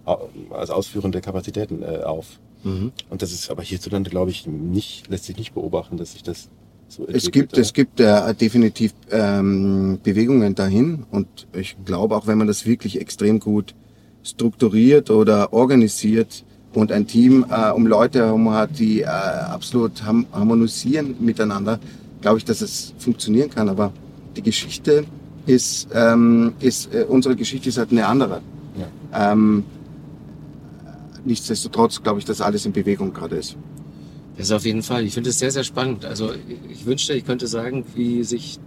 als 0.05 0.69
ausführende 0.69 1.21
Kapazitäten 1.21 1.81
äh, 1.81 2.03
auf. 2.03 2.39
Mhm. 2.63 2.91
Und 3.09 3.21
das 3.21 3.31
ist 3.31 3.49
aber 3.49 3.63
hierzulande, 3.63 4.09
glaube 4.09 4.31
ich, 4.31 4.47
nicht, 4.47 5.07
lässt 5.09 5.25
sich 5.25 5.37
nicht 5.37 5.53
beobachten, 5.53 5.97
dass 5.97 6.13
sich 6.13 6.23
das 6.23 6.49
so 6.87 7.03
es 7.03 7.25
entwickelt, 7.25 7.33
gibt, 7.33 7.53
oder? 7.53 7.61
es 7.61 7.73
gibt 7.73 7.99
äh, 7.99 8.33
definitiv 8.35 8.93
ähm, 9.11 9.99
Bewegungen 10.03 10.55
dahin 10.55 11.05
und 11.11 11.47
ich 11.53 11.75
glaube 11.83 12.15
auch, 12.15 12.27
wenn 12.27 12.37
man 12.37 12.47
das 12.47 12.65
wirklich 12.65 12.99
extrem 12.99 13.39
gut 13.39 13.73
strukturiert 14.23 15.09
oder 15.09 15.53
organisiert 15.53 16.43
und 16.73 16.91
ein 16.91 17.07
Team 17.07 17.45
äh, 17.49 17.71
um 17.71 17.87
Leute 17.87 18.19
herum 18.25 18.51
hat, 18.51 18.77
die 18.77 19.01
äh, 19.01 19.05
absolut 19.05 20.03
ham 20.03 20.25
harmonisieren 20.31 21.15
miteinander, 21.19 21.79
glaube 22.21 22.39
ich, 22.39 22.45
dass 22.45 22.61
es 22.61 22.93
funktionieren 22.97 23.49
kann. 23.49 23.69
Aber 23.69 23.91
die 24.35 24.41
Geschichte 24.41 25.05
ist, 25.45 25.87
ähm, 25.93 26.53
ist 26.59 26.93
äh, 26.93 27.05
unsere 27.07 27.35
Geschichte 27.35 27.69
ist 27.69 27.77
halt 27.77 27.91
eine 27.91 28.05
andere. 28.07 28.41
Ja. 28.77 29.31
Ähm, 29.31 29.63
nichtsdestotrotz 31.25 32.01
glaube 32.03 32.19
ich, 32.19 32.25
dass 32.25 32.41
alles 32.41 32.65
in 32.65 32.71
Bewegung 32.71 33.13
gerade 33.13 33.35
ist. 33.35 33.57
Das 34.37 34.47
ist 34.47 34.51
auf 34.51 34.65
jeden 34.65 34.83
Fall. 34.83 35.05
Ich 35.05 35.13
finde 35.13 35.29
es 35.29 35.39
sehr, 35.39 35.51
sehr 35.51 35.63
spannend. 35.63 36.05
Also 36.05 36.31
ich 36.69 36.85
wünschte, 36.85 37.13
ich 37.13 37.25
könnte 37.25 37.47
sagen, 37.47 37.85
wie 37.95 38.23
sich 38.23 38.59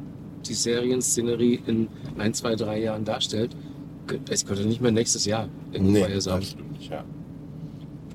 die 0.46 0.54
Serienszenerie 0.54 1.60
in 1.66 1.88
ein, 2.16 2.32
zwei, 2.32 2.54
drei 2.56 2.80
Jahren 2.80 3.04
darstellt. 3.04 3.54
Ich 4.30 4.46
könnte 4.46 4.64
nicht 4.64 4.80
mehr 4.80 4.92
nächstes 4.92 5.26
Jahr 5.26 5.48
irgendwie 5.72 5.92
Nee, 5.92 5.98
vorher 6.00 6.20
sagen. 6.22 6.38
absolut 6.42 6.64
ja. 6.88 7.04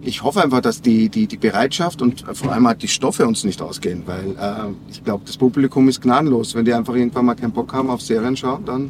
ich 0.02 0.24
hoffe 0.24 0.42
einfach, 0.42 0.62
dass 0.62 0.82
die, 0.82 1.10
die, 1.10 1.28
die 1.28 1.38
Bereitschaft 1.38 2.02
und 2.02 2.22
vor 2.36 2.52
allem 2.52 2.68
halt 2.68 2.82
die 2.82 2.88
Stoffe 2.88 3.28
uns 3.28 3.44
nicht 3.44 3.62
ausgehen, 3.62 4.02
weil 4.08 4.32
äh, 4.32 4.72
ich 4.90 5.04
glaube, 5.04 5.24
das 5.26 5.38
Publikum 5.38 5.88
ist 5.88 6.02
gnadenlos. 6.02 6.56
Wenn 6.56 6.66
die 6.66 6.74
einfach 6.74 6.96
irgendwann 6.96 7.26
mal 7.26 7.36
keinen 7.36 7.52
Bock 7.52 7.72
haben 7.74 7.90
auf 7.92 8.02
Serien 8.02 8.36
schauen, 8.36 8.66
dann, 8.66 8.86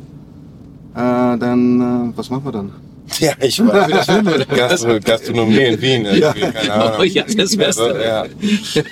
äh, 0.96 1.38
dann 1.38 2.12
äh, 2.14 2.18
was 2.18 2.30
machen 2.30 2.46
wir 2.46 2.52
dann? 2.54 2.72
Ja, 3.20 3.34
ich 3.42 3.60
war 3.66 3.88
wieder 3.88 4.04
Filme. 4.04 4.46
Gastro 4.46 5.00
Gastronomie 5.00 5.58
in 5.58 5.82
Wien. 5.82 6.06
irgendwie, 6.06 6.42
Keine 6.42 6.74
Ahnung. 6.74 6.92
Oh 7.00 7.04
ja, 7.04 7.24
das 7.24 7.58
wär's 7.58 7.78
Also, 7.78 7.98
ja. 8.00 8.26
Ich, 8.42 8.84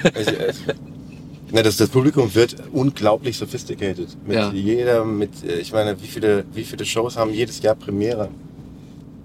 ne, 1.51 1.63
das, 1.63 1.77
das 1.77 1.89
Publikum 1.89 2.33
wird 2.35 2.55
unglaublich 2.71 3.37
sophisticated. 3.37 4.07
Mit 4.25 4.35
Ja. 4.35 4.51
jeder, 4.51 5.05
mit, 5.05 5.29
äh, 5.47 5.59
ich 5.59 5.71
meine, 5.71 6.01
wie 6.01 6.07
viele, 6.07 6.43
wie 6.53 6.63
viele 6.63 6.85
Shows 6.85 7.17
haben 7.17 7.33
jedes 7.33 7.61
Jahr 7.61 7.75
Premiere? 7.75 8.29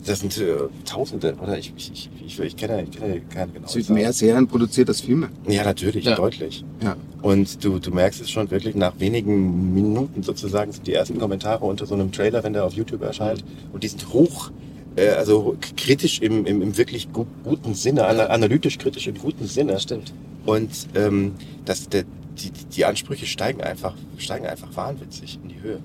Das 0.07 0.21
sind 0.21 0.39
äh, 0.39 0.55
Tausende, 0.85 1.35
oder? 1.43 1.59
Ich, 1.59 1.73
ich, 1.77 1.91
ich, 1.93 2.11
ich, 2.25 2.39
ich 2.41 2.57
kenne, 2.57 2.85
ich 2.89 2.97
kenne 2.97 3.21
keine 3.23 3.51
genau. 3.53 3.67
Es 3.67 3.75
wird 3.75 3.91
mehr 3.91 4.13
Serien 4.13 4.47
produziert 4.47 4.89
als 4.89 5.01
Filme. 5.01 5.31
Ja, 5.49 5.65
natürlich, 5.65 6.05
Ja. 6.05 6.15
deutlich. 6.15 6.65
Ja. 6.83 6.97
Und 7.23 7.65
du, 7.65 7.81
du 7.81 7.91
merkst 7.91 8.21
es 8.21 8.31
schon 8.31 8.49
wirklich 8.53 8.77
nach 8.77 8.93
wenigen 9.01 9.75
Minuten 9.75 10.23
sozusagen 10.23 10.71
sind 10.71 10.87
die 10.87 10.93
ersten 10.95 11.19
Kommentare 11.19 11.65
unter 11.65 11.87
so 11.87 11.95
einem 11.95 12.13
Trailer, 12.13 12.45
wenn 12.45 12.53
der 12.53 12.65
auf 12.65 12.75
YouTube 12.75 13.03
erscheint. 13.03 13.45
Und 13.73 13.83
die 13.83 13.89
sind 13.89 14.09
hoch, 14.13 14.53
äh, 14.97 15.11
also 15.11 15.57
kritisch 15.77 16.21
im, 16.21 16.47
im, 16.47 16.63
im 16.63 16.77
wirklich 16.77 17.13
gu 17.13 17.27
guten 17.45 17.75
Sinne, 17.75 18.07
ana 18.07 18.27
analytisch 18.27 18.79
kritisch 18.79 19.07
im 19.07 19.19
guten 19.19 19.47
Sinne. 19.47 19.73
Das 19.73 19.83
stimmt. 19.85 20.13
Und 20.45 20.71
ähm, 20.95 21.33
das, 21.65 21.89
der, 21.89 22.05
die, 22.39 22.51
die 22.75 22.85
Ansprüche 22.85 23.27
steigen 23.27 23.61
einfach, 23.63 23.95
steigen 24.19 24.47
einfach 24.47 24.69
wahnwitzig 24.75 25.39
in 25.43 25.49
die 25.51 25.61
Höhe. 25.63 25.79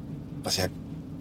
Was 0.44 0.58
ja 0.58 0.66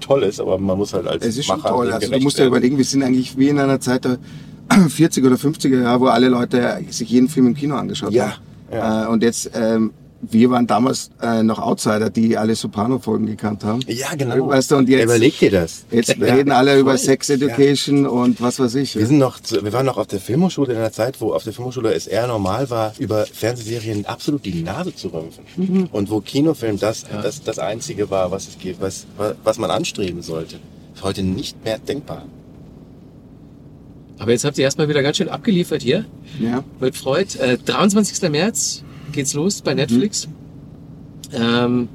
toll 0.01 0.23
ist, 0.23 0.41
aber 0.41 0.59
man 0.59 0.79
muss 0.79 0.93
halt 0.95 1.07
als 1.07 1.25
Es 1.25 1.37
ist 1.37 1.47
schon 1.47 1.59
Macher 1.59 1.71
toll. 1.71 1.87
dem 1.87 1.95
Also 1.95 2.11
du 2.13 2.21
musst 2.21 2.39
werden. 2.39 2.49
überlegen, 2.49 2.77
wir 2.79 2.85
sind 2.85 3.03
eigentlich 3.03 3.37
wie 3.39 3.49
in 3.49 3.59
einer 3.59 3.81
Zeit 3.81 4.05
der 4.05 4.19
40er 4.71 5.27
oder 5.27 5.37
50er 5.37 5.83
Jahre, 5.83 6.01
wo 6.01 6.07
alle 6.07 6.29
Leute 6.29 6.81
sich 6.91 7.11
jeden 7.11 7.29
Film 7.29 7.49
im 7.49 7.55
Kino 7.55 7.75
angeschaut 7.77 8.13
Ja, 8.13 8.33
haben. 8.33 8.43
ja. 8.73 9.05
Äh, 9.05 9.09
und 9.09 9.23
jetzt, 9.23 9.51
ähm, 9.55 9.93
wir 10.23 10.51
waren 10.51 10.67
damals 10.67 11.11
äh, 11.23 11.43
noch 11.43 11.59
Outsider, 11.59 12.11
die 12.11 12.37
alle 12.37 12.55
Soprano-Folgen 12.55 13.27
gekannt 13.27 13.65
haben. 13.65 13.81
Ja, 13.87 14.15
genau. 14.15 14.49
Weißt 14.49 14.71
du, 14.71 14.77
und 14.77 14.89
jetzt, 14.89 15.05
Überleg 15.05 15.39
dir 15.39 15.51
das. 15.51 15.85
jetzt 15.91 16.17
Ja, 16.19 16.35
reden 16.35 16.53
alle 16.53 16.79
über 16.79 16.93
voll. 16.93 16.99
Sex 16.99 17.31
Education 17.31 18.07
und 18.07 18.41
was 18.41 18.59
weiß 18.61 18.75
ich. 18.75 18.97
Wir 18.97 19.07
sind 19.07 19.19
noch, 19.19 19.41
zu- 19.41 19.65
wir 19.65 19.73
waren 19.73 19.87
noch 19.87 19.97
auf 19.97 20.07
der 20.09 20.21
Filmhochschule 20.21 20.73
in 20.73 20.79
einer 20.79 20.93
Zeit, 20.93 21.21
wo 21.21 21.33
auf 21.33 21.45
der 21.45 21.53
Filmhochschule 21.55 21.93
es 21.95 22.07
eher 22.07 22.27
normal 22.27 22.69
war, 22.69 22.93
über 22.99 23.25
Fernsehserien 23.25 24.05
absolut 24.05 24.45
die 24.45 24.63
Nase 24.63 24.95
zu 24.95 25.09
rümpfen. 25.09 25.45
Mhm. 25.57 25.89
Und 25.91 26.11
wo 26.11 26.21
Kinofilm 26.21 26.79
das, 26.79 27.07
das, 27.23 27.43
das 27.43 27.59
einzige 27.59 28.11
war, 28.11 28.31
was 28.31 28.49
es 28.49 28.59
gibt, 28.59 28.81
was, 28.83 29.07
was 29.43 29.59
man 29.59 29.71
anstreben 29.71 30.21
sollte. 30.23 30.57
Ist 30.95 31.03
heute 31.03 31.23
nicht 31.23 31.65
mehr 31.65 31.79
denkbar. 31.79 32.25
Aber 34.19 34.33
jetzt 34.33 34.45
habt 34.45 34.59
ihr 34.59 34.65
erstmal 34.65 34.87
wieder 34.91 35.03
ganz 35.03 35.17
schön 35.17 35.31
abgeliefert 35.31 35.81
hier 35.81 36.05
ja. 36.39 36.63
mit 36.79 36.95
Freud. 36.95 37.39
Äh, 37.39 37.57
23. 37.57 38.31
März 38.31 38.85
geht's 39.13 39.35
los 39.35 39.63
bei 39.63 39.75
Netflix. 39.75 40.29
Ähm, 41.33 41.89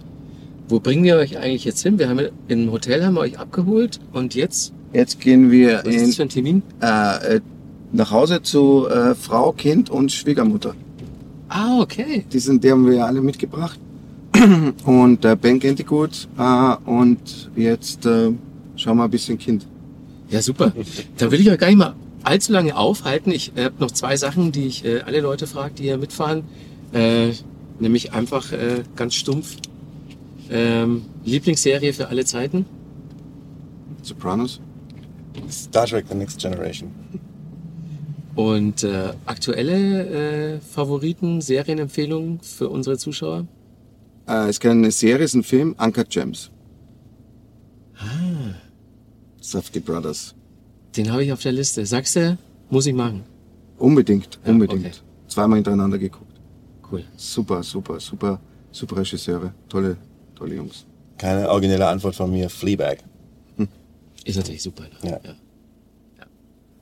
wo 0.67 0.79
bringen 0.79 1.03
wir 1.03 1.17
euch 1.17 1.37
eigentlich 1.37 1.65
jetzt 1.65 1.81
hin? 1.83 1.99
Wir 1.99 2.09
haben 2.09 2.19
im 2.47 2.71
Hotel 2.71 3.05
haben 3.05 3.15
wir 3.15 3.21
euch 3.21 3.37
abgeholt 3.39 3.99
und 4.13 4.33
jetzt, 4.35 4.73
Jetzt 4.93 5.19
gehen 5.19 5.51
wir 5.51 5.81
was 5.83 5.93
ist 5.93 6.01
in, 6.01 6.07
das 6.07 6.15
für 6.15 6.21
ein 6.23 6.29
Termin? 6.29 6.63
äh, 6.81 7.35
äh, 7.35 7.41
nach 7.91 8.11
Hause 8.11 8.41
zu 8.41 8.87
äh, 8.87 9.13
Frau, 9.15 9.51
Kind 9.51 9.89
und 9.89 10.11
Schwiegermutter. 10.11 10.73
Ah, 11.49 11.79
okay. 11.81 12.25
Die, 12.31 12.39
sind, 12.39 12.63
die 12.63 12.71
haben 12.71 12.85
wir 12.87 12.95
ja 12.95 13.05
alle 13.05 13.21
mitgebracht. 13.21 13.79
Und 14.85 15.23
äh, 15.23 15.37
Ben 15.39 15.59
kennt 15.59 15.79
die 15.79 15.85
gut. 15.85 16.27
Äh, 16.37 16.75
und 16.85 17.49
jetzt 17.55 18.05
äh, 18.05 18.31
schauen 18.75 18.97
wir 18.97 19.05
ein 19.05 19.09
bisschen 19.09 19.37
Kind. 19.37 19.65
Ja, 20.29 20.41
super. 20.41 20.73
Dann 21.17 21.31
will 21.31 21.39
ich 21.39 21.49
euch 21.49 21.57
gar 21.57 21.67
nicht 21.67 21.77
mal 21.77 21.93
allzu 22.23 22.51
lange 22.51 22.75
aufhalten. 22.75 23.31
Ich 23.31 23.53
äh, 23.55 23.65
habe 23.65 23.75
noch 23.79 23.91
zwei 23.91 24.17
Sachen, 24.17 24.51
die 24.51 24.65
ich 24.65 24.83
äh, 24.83 25.01
alle 25.05 25.21
Leute 25.21 25.47
frage, 25.47 25.75
die 25.75 25.83
hier 25.83 25.97
mitfahren. 25.97 26.43
Äh, 26.93 27.31
nämlich 27.79 28.13
einfach 28.13 28.51
äh, 28.51 28.83
ganz 28.95 29.15
stumpf. 29.15 29.57
Ähm, 30.49 31.05
Lieblingsserie 31.23 31.91
für 31.93 32.07
alle 32.07 32.23
Zeiten? 32.25 32.65
Sopranos. 34.01 34.61
Star 35.49 35.85
Trek 35.87 36.05
The 36.09 36.15
Next 36.15 36.39
Generation. 36.39 36.91
Und 38.35 38.83
äh, 38.83 39.13
aktuelle 39.25 40.55
äh, 40.55 40.59
Favoriten, 40.59 41.41
Serienempfehlungen 41.41 42.39
für 42.41 42.69
unsere 42.69 42.97
Zuschauer? 42.97 43.47
Äh, 44.27 44.43
es 44.43 44.49
ist 44.51 44.59
keine 44.59 44.91
Serie, 44.91 45.25
es 45.25 45.31
ist 45.31 45.35
ein 45.35 45.43
Film. 45.43 45.75
Uncut 45.79 46.09
Gems. 46.09 46.51
Ah. 47.97 48.53
Safety 49.41 49.79
Brothers. 49.79 50.35
Den 50.97 51.11
habe 51.11 51.23
ich 51.23 51.31
auf 51.31 51.41
der 51.41 51.51
Liste. 51.53 51.85
Sagst 51.85 52.15
du, 52.15 52.37
muss 52.69 52.85
ich 52.85 52.93
machen. 52.93 53.23
Unbedingt, 53.77 54.39
Ja, 54.45 54.51
unbedingt. 54.51 54.85
okay. 54.85 54.95
Zweimal 55.27 55.57
hintereinander 55.57 55.97
geguckt. 55.97 56.24
Cool. 56.95 57.03
Super, 57.17 57.63
super, 57.63 57.99
super, 57.99 58.39
super 58.71 58.97
Regisseure. 58.97 59.53
Tolle, 59.69 59.97
tolle 60.35 60.55
Jungs. 60.55 60.85
Keine 61.17 61.49
originelle 61.49 61.87
Antwort 61.87 62.15
von 62.15 62.31
mir. 62.31 62.49
Fleabag. 62.49 62.97
Ist 64.23 64.37
natürlich 64.37 64.63
super. 64.63 64.83
Ne? 64.83 65.09
Ja. 65.09 65.19
Ja. 65.23 66.25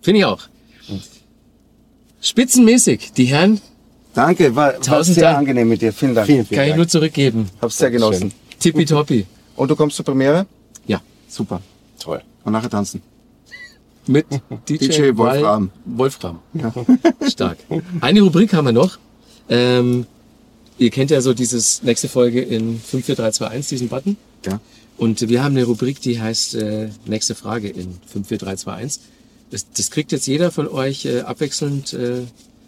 Finde 0.02 0.20
ich 0.20 0.26
auch. 0.26 0.42
Spitzenmäßig. 2.22 3.12
Die 3.14 3.26
Herren 3.26 3.60
Danke, 4.14 4.56
war, 4.56 4.74
war 4.74 4.80
Tausend 4.82 5.16
sehr 5.16 5.24
Dank. 5.26 5.40
angenehm 5.40 5.68
mit 5.70 5.82
dir. 5.82 5.92
Vielen 5.92 6.16
Dank. 6.16 6.28
Vielen, 6.28 6.46
vielen 6.46 6.56
kann 6.58 6.66
ich 6.66 6.70
Dank. 6.72 6.78
nur 6.78 6.88
zurückgeben. 6.88 7.50
Hab's 7.62 7.78
sehr 7.78 7.92
genossen. 7.92 8.32
Tippitoppi. 8.60 9.26
Und 9.56 9.70
du 9.72 9.76
kommst 9.76 9.96
zur 9.98 10.06
Premiere? 10.06 10.46
Ja. 10.86 11.02
Super. 11.28 11.62
Toll. 12.00 12.22
Und 12.44 12.54
nachher 12.54 12.70
tanzen. 12.70 13.02
Mit 14.08 14.26
DJ, 14.70 14.88
DJ 14.88 15.18
Wolfram. 15.18 15.72
Wolfram. 15.86 16.40
Stark. 17.28 17.58
Eine 18.02 18.22
Rubrik 18.22 18.54
haben 18.54 18.66
wir 18.66 18.72
noch. 18.72 18.98
Ähm, 19.50 20.06
ihr 20.78 20.90
kennt 20.90 21.12
ja 21.12 21.22
so 21.22 21.34
dieses 21.34 21.84
nächste 21.84 22.10
Folge 22.10 22.42
in 22.42 22.80
54321, 22.80 23.70
diesen 23.70 23.90
Button. 23.90 24.18
Ja. 24.46 24.60
Und 24.98 25.28
wir 25.28 25.44
haben 25.44 25.56
eine 25.56 25.66
Rubrik, 25.66 26.02
die 26.02 26.22
heißt 26.22 26.56
äh, 26.56 26.90
nächste 27.06 27.36
Frage 27.36 27.70
in 27.70 27.98
54321. 28.06 29.02
Das, 29.52 29.70
das 29.72 29.92
kriegt 29.92 30.12
jetzt 30.12 30.28
jeder 30.28 30.52
von 30.52 30.68
euch 30.68 31.06
äh, 31.06 31.22
abwechselnd 31.22 31.94
äh, 31.94 32.22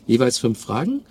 jeweils 0.07 0.37
fünf 0.37 0.59
Fragen. 0.59 1.01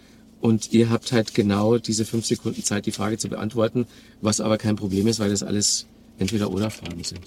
Und 0.40 0.72
ihr 0.72 0.90
habt 0.90 1.12
halt 1.12 1.34
genau 1.34 1.78
diese 1.78 2.04
fünf 2.04 2.26
Sekunden 2.26 2.62
Zeit, 2.62 2.84
die 2.84 2.92
Frage 2.92 3.16
zu 3.16 3.28
beantworten, 3.28 3.86
was 4.20 4.40
aber 4.40 4.58
kein 4.58 4.76
Problem 4.76 5.06
ist, 5.06 5.18
weil 5.18 5.30
das 5.30 5.42
alles 5.42 5.86
entweder 6.18 6.50
oder 6.50 6.70
Fragen 6.70 7.02
sind. 7.02 7.20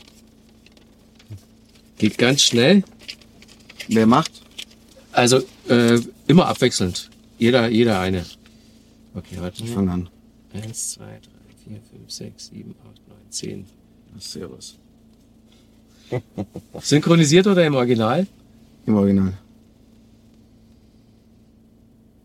Geht 1.97 2.17
ganz 2.17 2.43
schnell. 2.43 2.83
Wer 3.87 4.05
macht? 4.05 4.31
Also 5.11 5.41
äh, 5.67 5.99
immer 6.27 6.45
abwechselnd. 6.45 7.09
Jeder, 7.37 7.67
jeder 7.69 7.99
eine. 7.99 8.25
Okay, 9.13 9.37
warte. 9.39 9.63
Ich 9.63 9.71
fange 9.71 9.91
an. 9.91 10.09
Eins, 10.53 10.91
zwei, 10.91 11.05
drei, 11.05 11.53
vier, 11.63 11.81
fünf, 11.81 12.09
sechs, 12.09 12.47
sieben, 12.47 12.75
acht, 12.89 13.07
neun, 13.07 13.17
zehn. 13.29 13.65
Servus. 14.19 14.79
Synchronisiert 16.81 17.45
oder 17.47 17.65
im 17.65 17.75
Original? 17.75 18.25
Im 18.85 18.95
Original. 18.95 19.33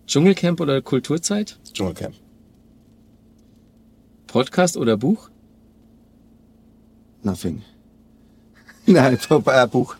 Dschungelcamp 0.06 0.60
oder 0.60 0.80
Kulturzeit? 0.80 1.58
Dschungelcamp. 1.72 2.14
Podcast 4.26 4.76
oder 4.76 4.96
Buch? 4.96 5.30
Nothing. 7.22 7.62
Nein, 8.86 9.18
top, 9.18 9.46
äh, 9.48 9.66
Buch. 9.66 9.96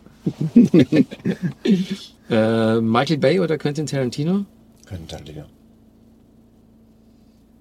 Äh, 2.31 2.81
Michael 2.81 3.19
Bay 3.19 3.41
oder 3.41 3.59
Quentin 3.59 3.87
Tarantino? 3.87 4.47
Können 4.93 5.09
Talentino. 5.09 5.45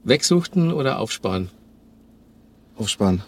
Wegsuchten 0.04 0.74
oder 0.74 1.00
aufsparen? 1.00 1.50
Aufsparen. 2.76 3.24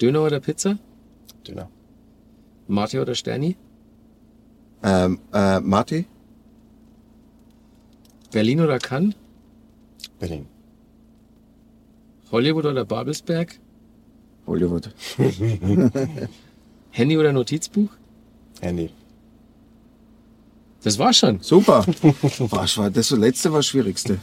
Döner 0.00 0.22
oder 0.22 0.40
Pizza? 0.40 0.78
Döner. 1.46 1.68
Marty 2.66 2.98
oder 2.98 3.14
Sterni? 3.14 3.56
Ähm, 4.82 5.18
äh, 5.34 5.60
Marty? 5.60 6.06
Berlin 8.30 8.62
oder 8.62 8.78
Cannes? 8.78 9.14
Berlin. 10.18 10.46
Hollywood 12.30 12.64
oder 12.64 12.86
Babelsberg? 12.86 13.60
Hollywood. 14.46 14.88
Handy 16.90 17.18
oder 17.18 17.34
Notizbuch? 17.34 17.90
Handy. 18.62 18.88
Das 20.84 20.98
war 20.98 21.12
schon. 21.12 21.38
Super. 21.40 21.86
Was 22.50 22.76
war 22.76 22.90
das? 22.90 23.10
letzte 23.10 23.52
war 23.52 23.60
das 23.60 23.66
Schwierigste. 23.66 24.18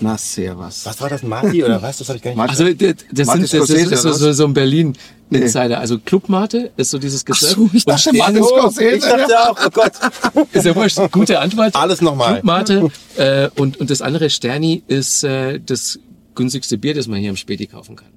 Na, 0.00 0.18
servus. 0.18 0.84
Was 0.86 1.00
war 1.00 1.08
das, 1.08 1.22
Marty 1.22 1.62
oder 1.62 1.80
was? 1.80 1.98
Das 1.98 2.08
habe 2.08 2.16
ich 2.16 2.22
gar 2.22 2.30
nicht 2.30 2.36
Marty- 2.38 2.50
Also 2.50 2.64
das, 2.74 2.94
das, 3.12 3.28
sind, 3.28 3.42
das 3.42 3.52
ist 3.52 4.02
so, 4.02 4.08
oder 4.08 4.18
so, 4.18 4.32
so 4.32 4.44
ein 4.46 4.54
Berlin 4.54 4.94
Nee. 5.30 5.38
Insider. 5.38 5.78
Also 5.80 5.98
Clubmate 5.98 6.70
ist 6.76 6.90
so 6.90 6.98
dieses 6.98 7.24
Gesurf. 7.24 7.52
so, 7.54 7.70
ich 7.72 7.84
dachte, 7.84 8.12
Martin 8.14 8.44
Scorsese. 8.44 8.96
Ich 8.96 9.02
dachte 9.04 9.50
auch, 9.50 9.58
oh 9.66 9.70
Gott. 9.70 9.92
Ist 10.52 10.66
ja 10.66 10.76
wurscht. 10.76 10.98
Gute 11.12 11.40
Antwort. 11.40 11.74
Alles 11.74 12.00
nochmal. 12.02 12.34
Clubmate. 12.34 12.90
Äh, 13.16 13.48
und, 13.56 13.78
und 13.80 13.88
das 13.90 14.02
andere 14.02 14.28
Sterni 14.30 14.82
ist 14.86 15.24
äh, 15.24 15.58
das 15.64 15.98
günstigste 16.34 16.76
Bier, 16.76 16.94
das 16.94 17.06
man 17.06 17.20
hier 17.20 17.30
im 17.30 17.36
Späti 17.36 17.66
kaufen 17.66 17.96
kann. 17.96 18.08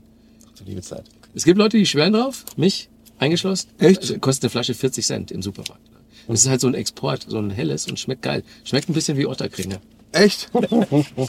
Zur 0.56 0.68
Liebezeit. 0.68 1.06
Es 1.34 1.46
gibt 1.46 1.58
Leute, 1.58 1.78
die 1.78 1.86
schwören 1.86 2.14
drauf, 2.14 2.44
mich 2.58 2.90
eingeschlossen. 3.20 3.70
Echt? 3.80 4.02
Also, 4.02 4.20
kostet 4.20 4.44
eine 4.46 4.50
Flasche 4.50 4.74
40 4.74 5.06
Cent 5.06 5.32
im 5.32 5.42
Supermarkt. 5.42 5.82
Das 6.28 6.42
ist 6.42 6.50
halt 6.50 6.62
so 6.62 6.68
ein 6.68 6.74
Export, 6.74 7.26
so 7.28 7.38
ein 7.40 7.50
helles 7.50 7.88
und 7.88 8.00
schmeckt 8.00 8.22
geil. 8.22 8.44
Schmeckt 8.64 8.90
ein 8.90 8.94
bisschen 8.94 9.18
wie 9.18 9.26
Otterkringer. 9.26 9.78
Echt? 10.12 10.50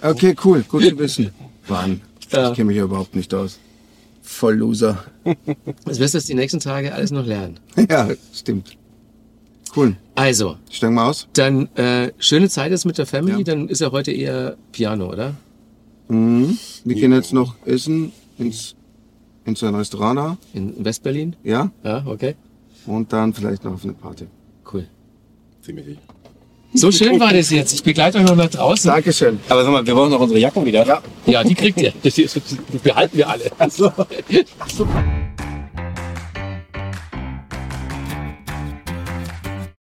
Okay, 0.02 0.34
cool. 0.44 0.64
Gut 0.68 0.84
zu 0.84 0.98
wissen. 0.98 1.30
Mann, 1.68 2.00
Ja. 2.32 2.50
ich 2.50 2.56
kenne 2.56 2.66
mich 2.68 2.76
ja 2.76 2.84
überhaupt 2.84 3.14
nicht 3.14 3.32
aus. 3.34 3.58
Voll 4.22 4.54
Loser. 4.56 5.04
Das 5.84 5.98
wirst 5.98 6.14
du 6.14 6.18
jetzt 6.18 6.28
die 6.28 6.34
nächsten 6.34 6.60
Tage 6.60 6.92
alles 6.94 7.10
noch 7.10 7.24
lernen. 7.26 7.58
Ja, 7.90 8.08
stimmt. 8.34 8.76
Cool. 9.76 9.96
Also, 10.14 10.56
Steigen 10.70 10.94
wir 10.94 11.04
aus. 11.04 11.28
dann 11.34 11.68
äh, 11.76 12.12
schöne 12.18 12.48
Zeit 12.48 12.70
jetzt 12.70 12.84
mit 12.86 12.98
der 12.98 13.06
Family, 13.06 13.38
Ja. 13.38 13.44
dann 13.44 13.68
ist 13.68 13.80
ja 13.80 13.92
heute 13.92 14.10
eher 14.12 14.56
Piano, 14.72 15.10
oder? 15.12 15.34
Mhm. 16.08 16.58
Wir 16.84 16.94
gehen 16.96 17.12
jetzt 17.12 17.32
noch 17.32 17.54
essen 17.66 18.12
ins, 18.38 18.74
in 19.44 19.54
so 19.54 19.66
ein 19.66 19.74
Restaurant. 19.74 20.38
In 20.54 20.82
Westberlin? 20.84 21.36
Ja? 21.44 21.70
Ja, 21.84 22.02
okay. 22.06 22.34
Und 22.86 23.12
dann 23.12 23.34
vielleicht 23.34 23.64
noch 23.64 23.74
auf 23.74 23.84
eine 23.84 23.92
Party. 23.92 24.26
Ziemlich. 25.68 25.98
So 26.72 26.90
schön 26.90 27.20
war 27.20 27.34
das 27.34 27.50
jetzt. 27.50 27.74
Ich 27.74 27.82
begleite 27.82 28.18
euch 28.18 28.24
noch 28.24 28.36
nach 28.36 28.48
draußen. 28.48 28.90
Dankeschön. 28.90 29.38
Aber 29.50 29.64
sag 29.64 29.70
mal, 29.70 29.86
wir 29.86 29.94
brauchen 29.94 30.10
noch 30.10 30.20
unsere 30.20 30.40
Jacken 30.40 30.64
wieder. 30.64 30.86
Ja. 30.86 31.02
Ja, 31.26 31.44
die 31.44 31.54
kriegt 31.54 31.78
ihr. 31.78 31.92
Die, 32.02 32.28
behalten 32.82 33.18
wir 33.18 33.28
alle. 33.28 33.50
Ach 33.58 33.70
so. 33.70 33.92
Super. 34.74 35.04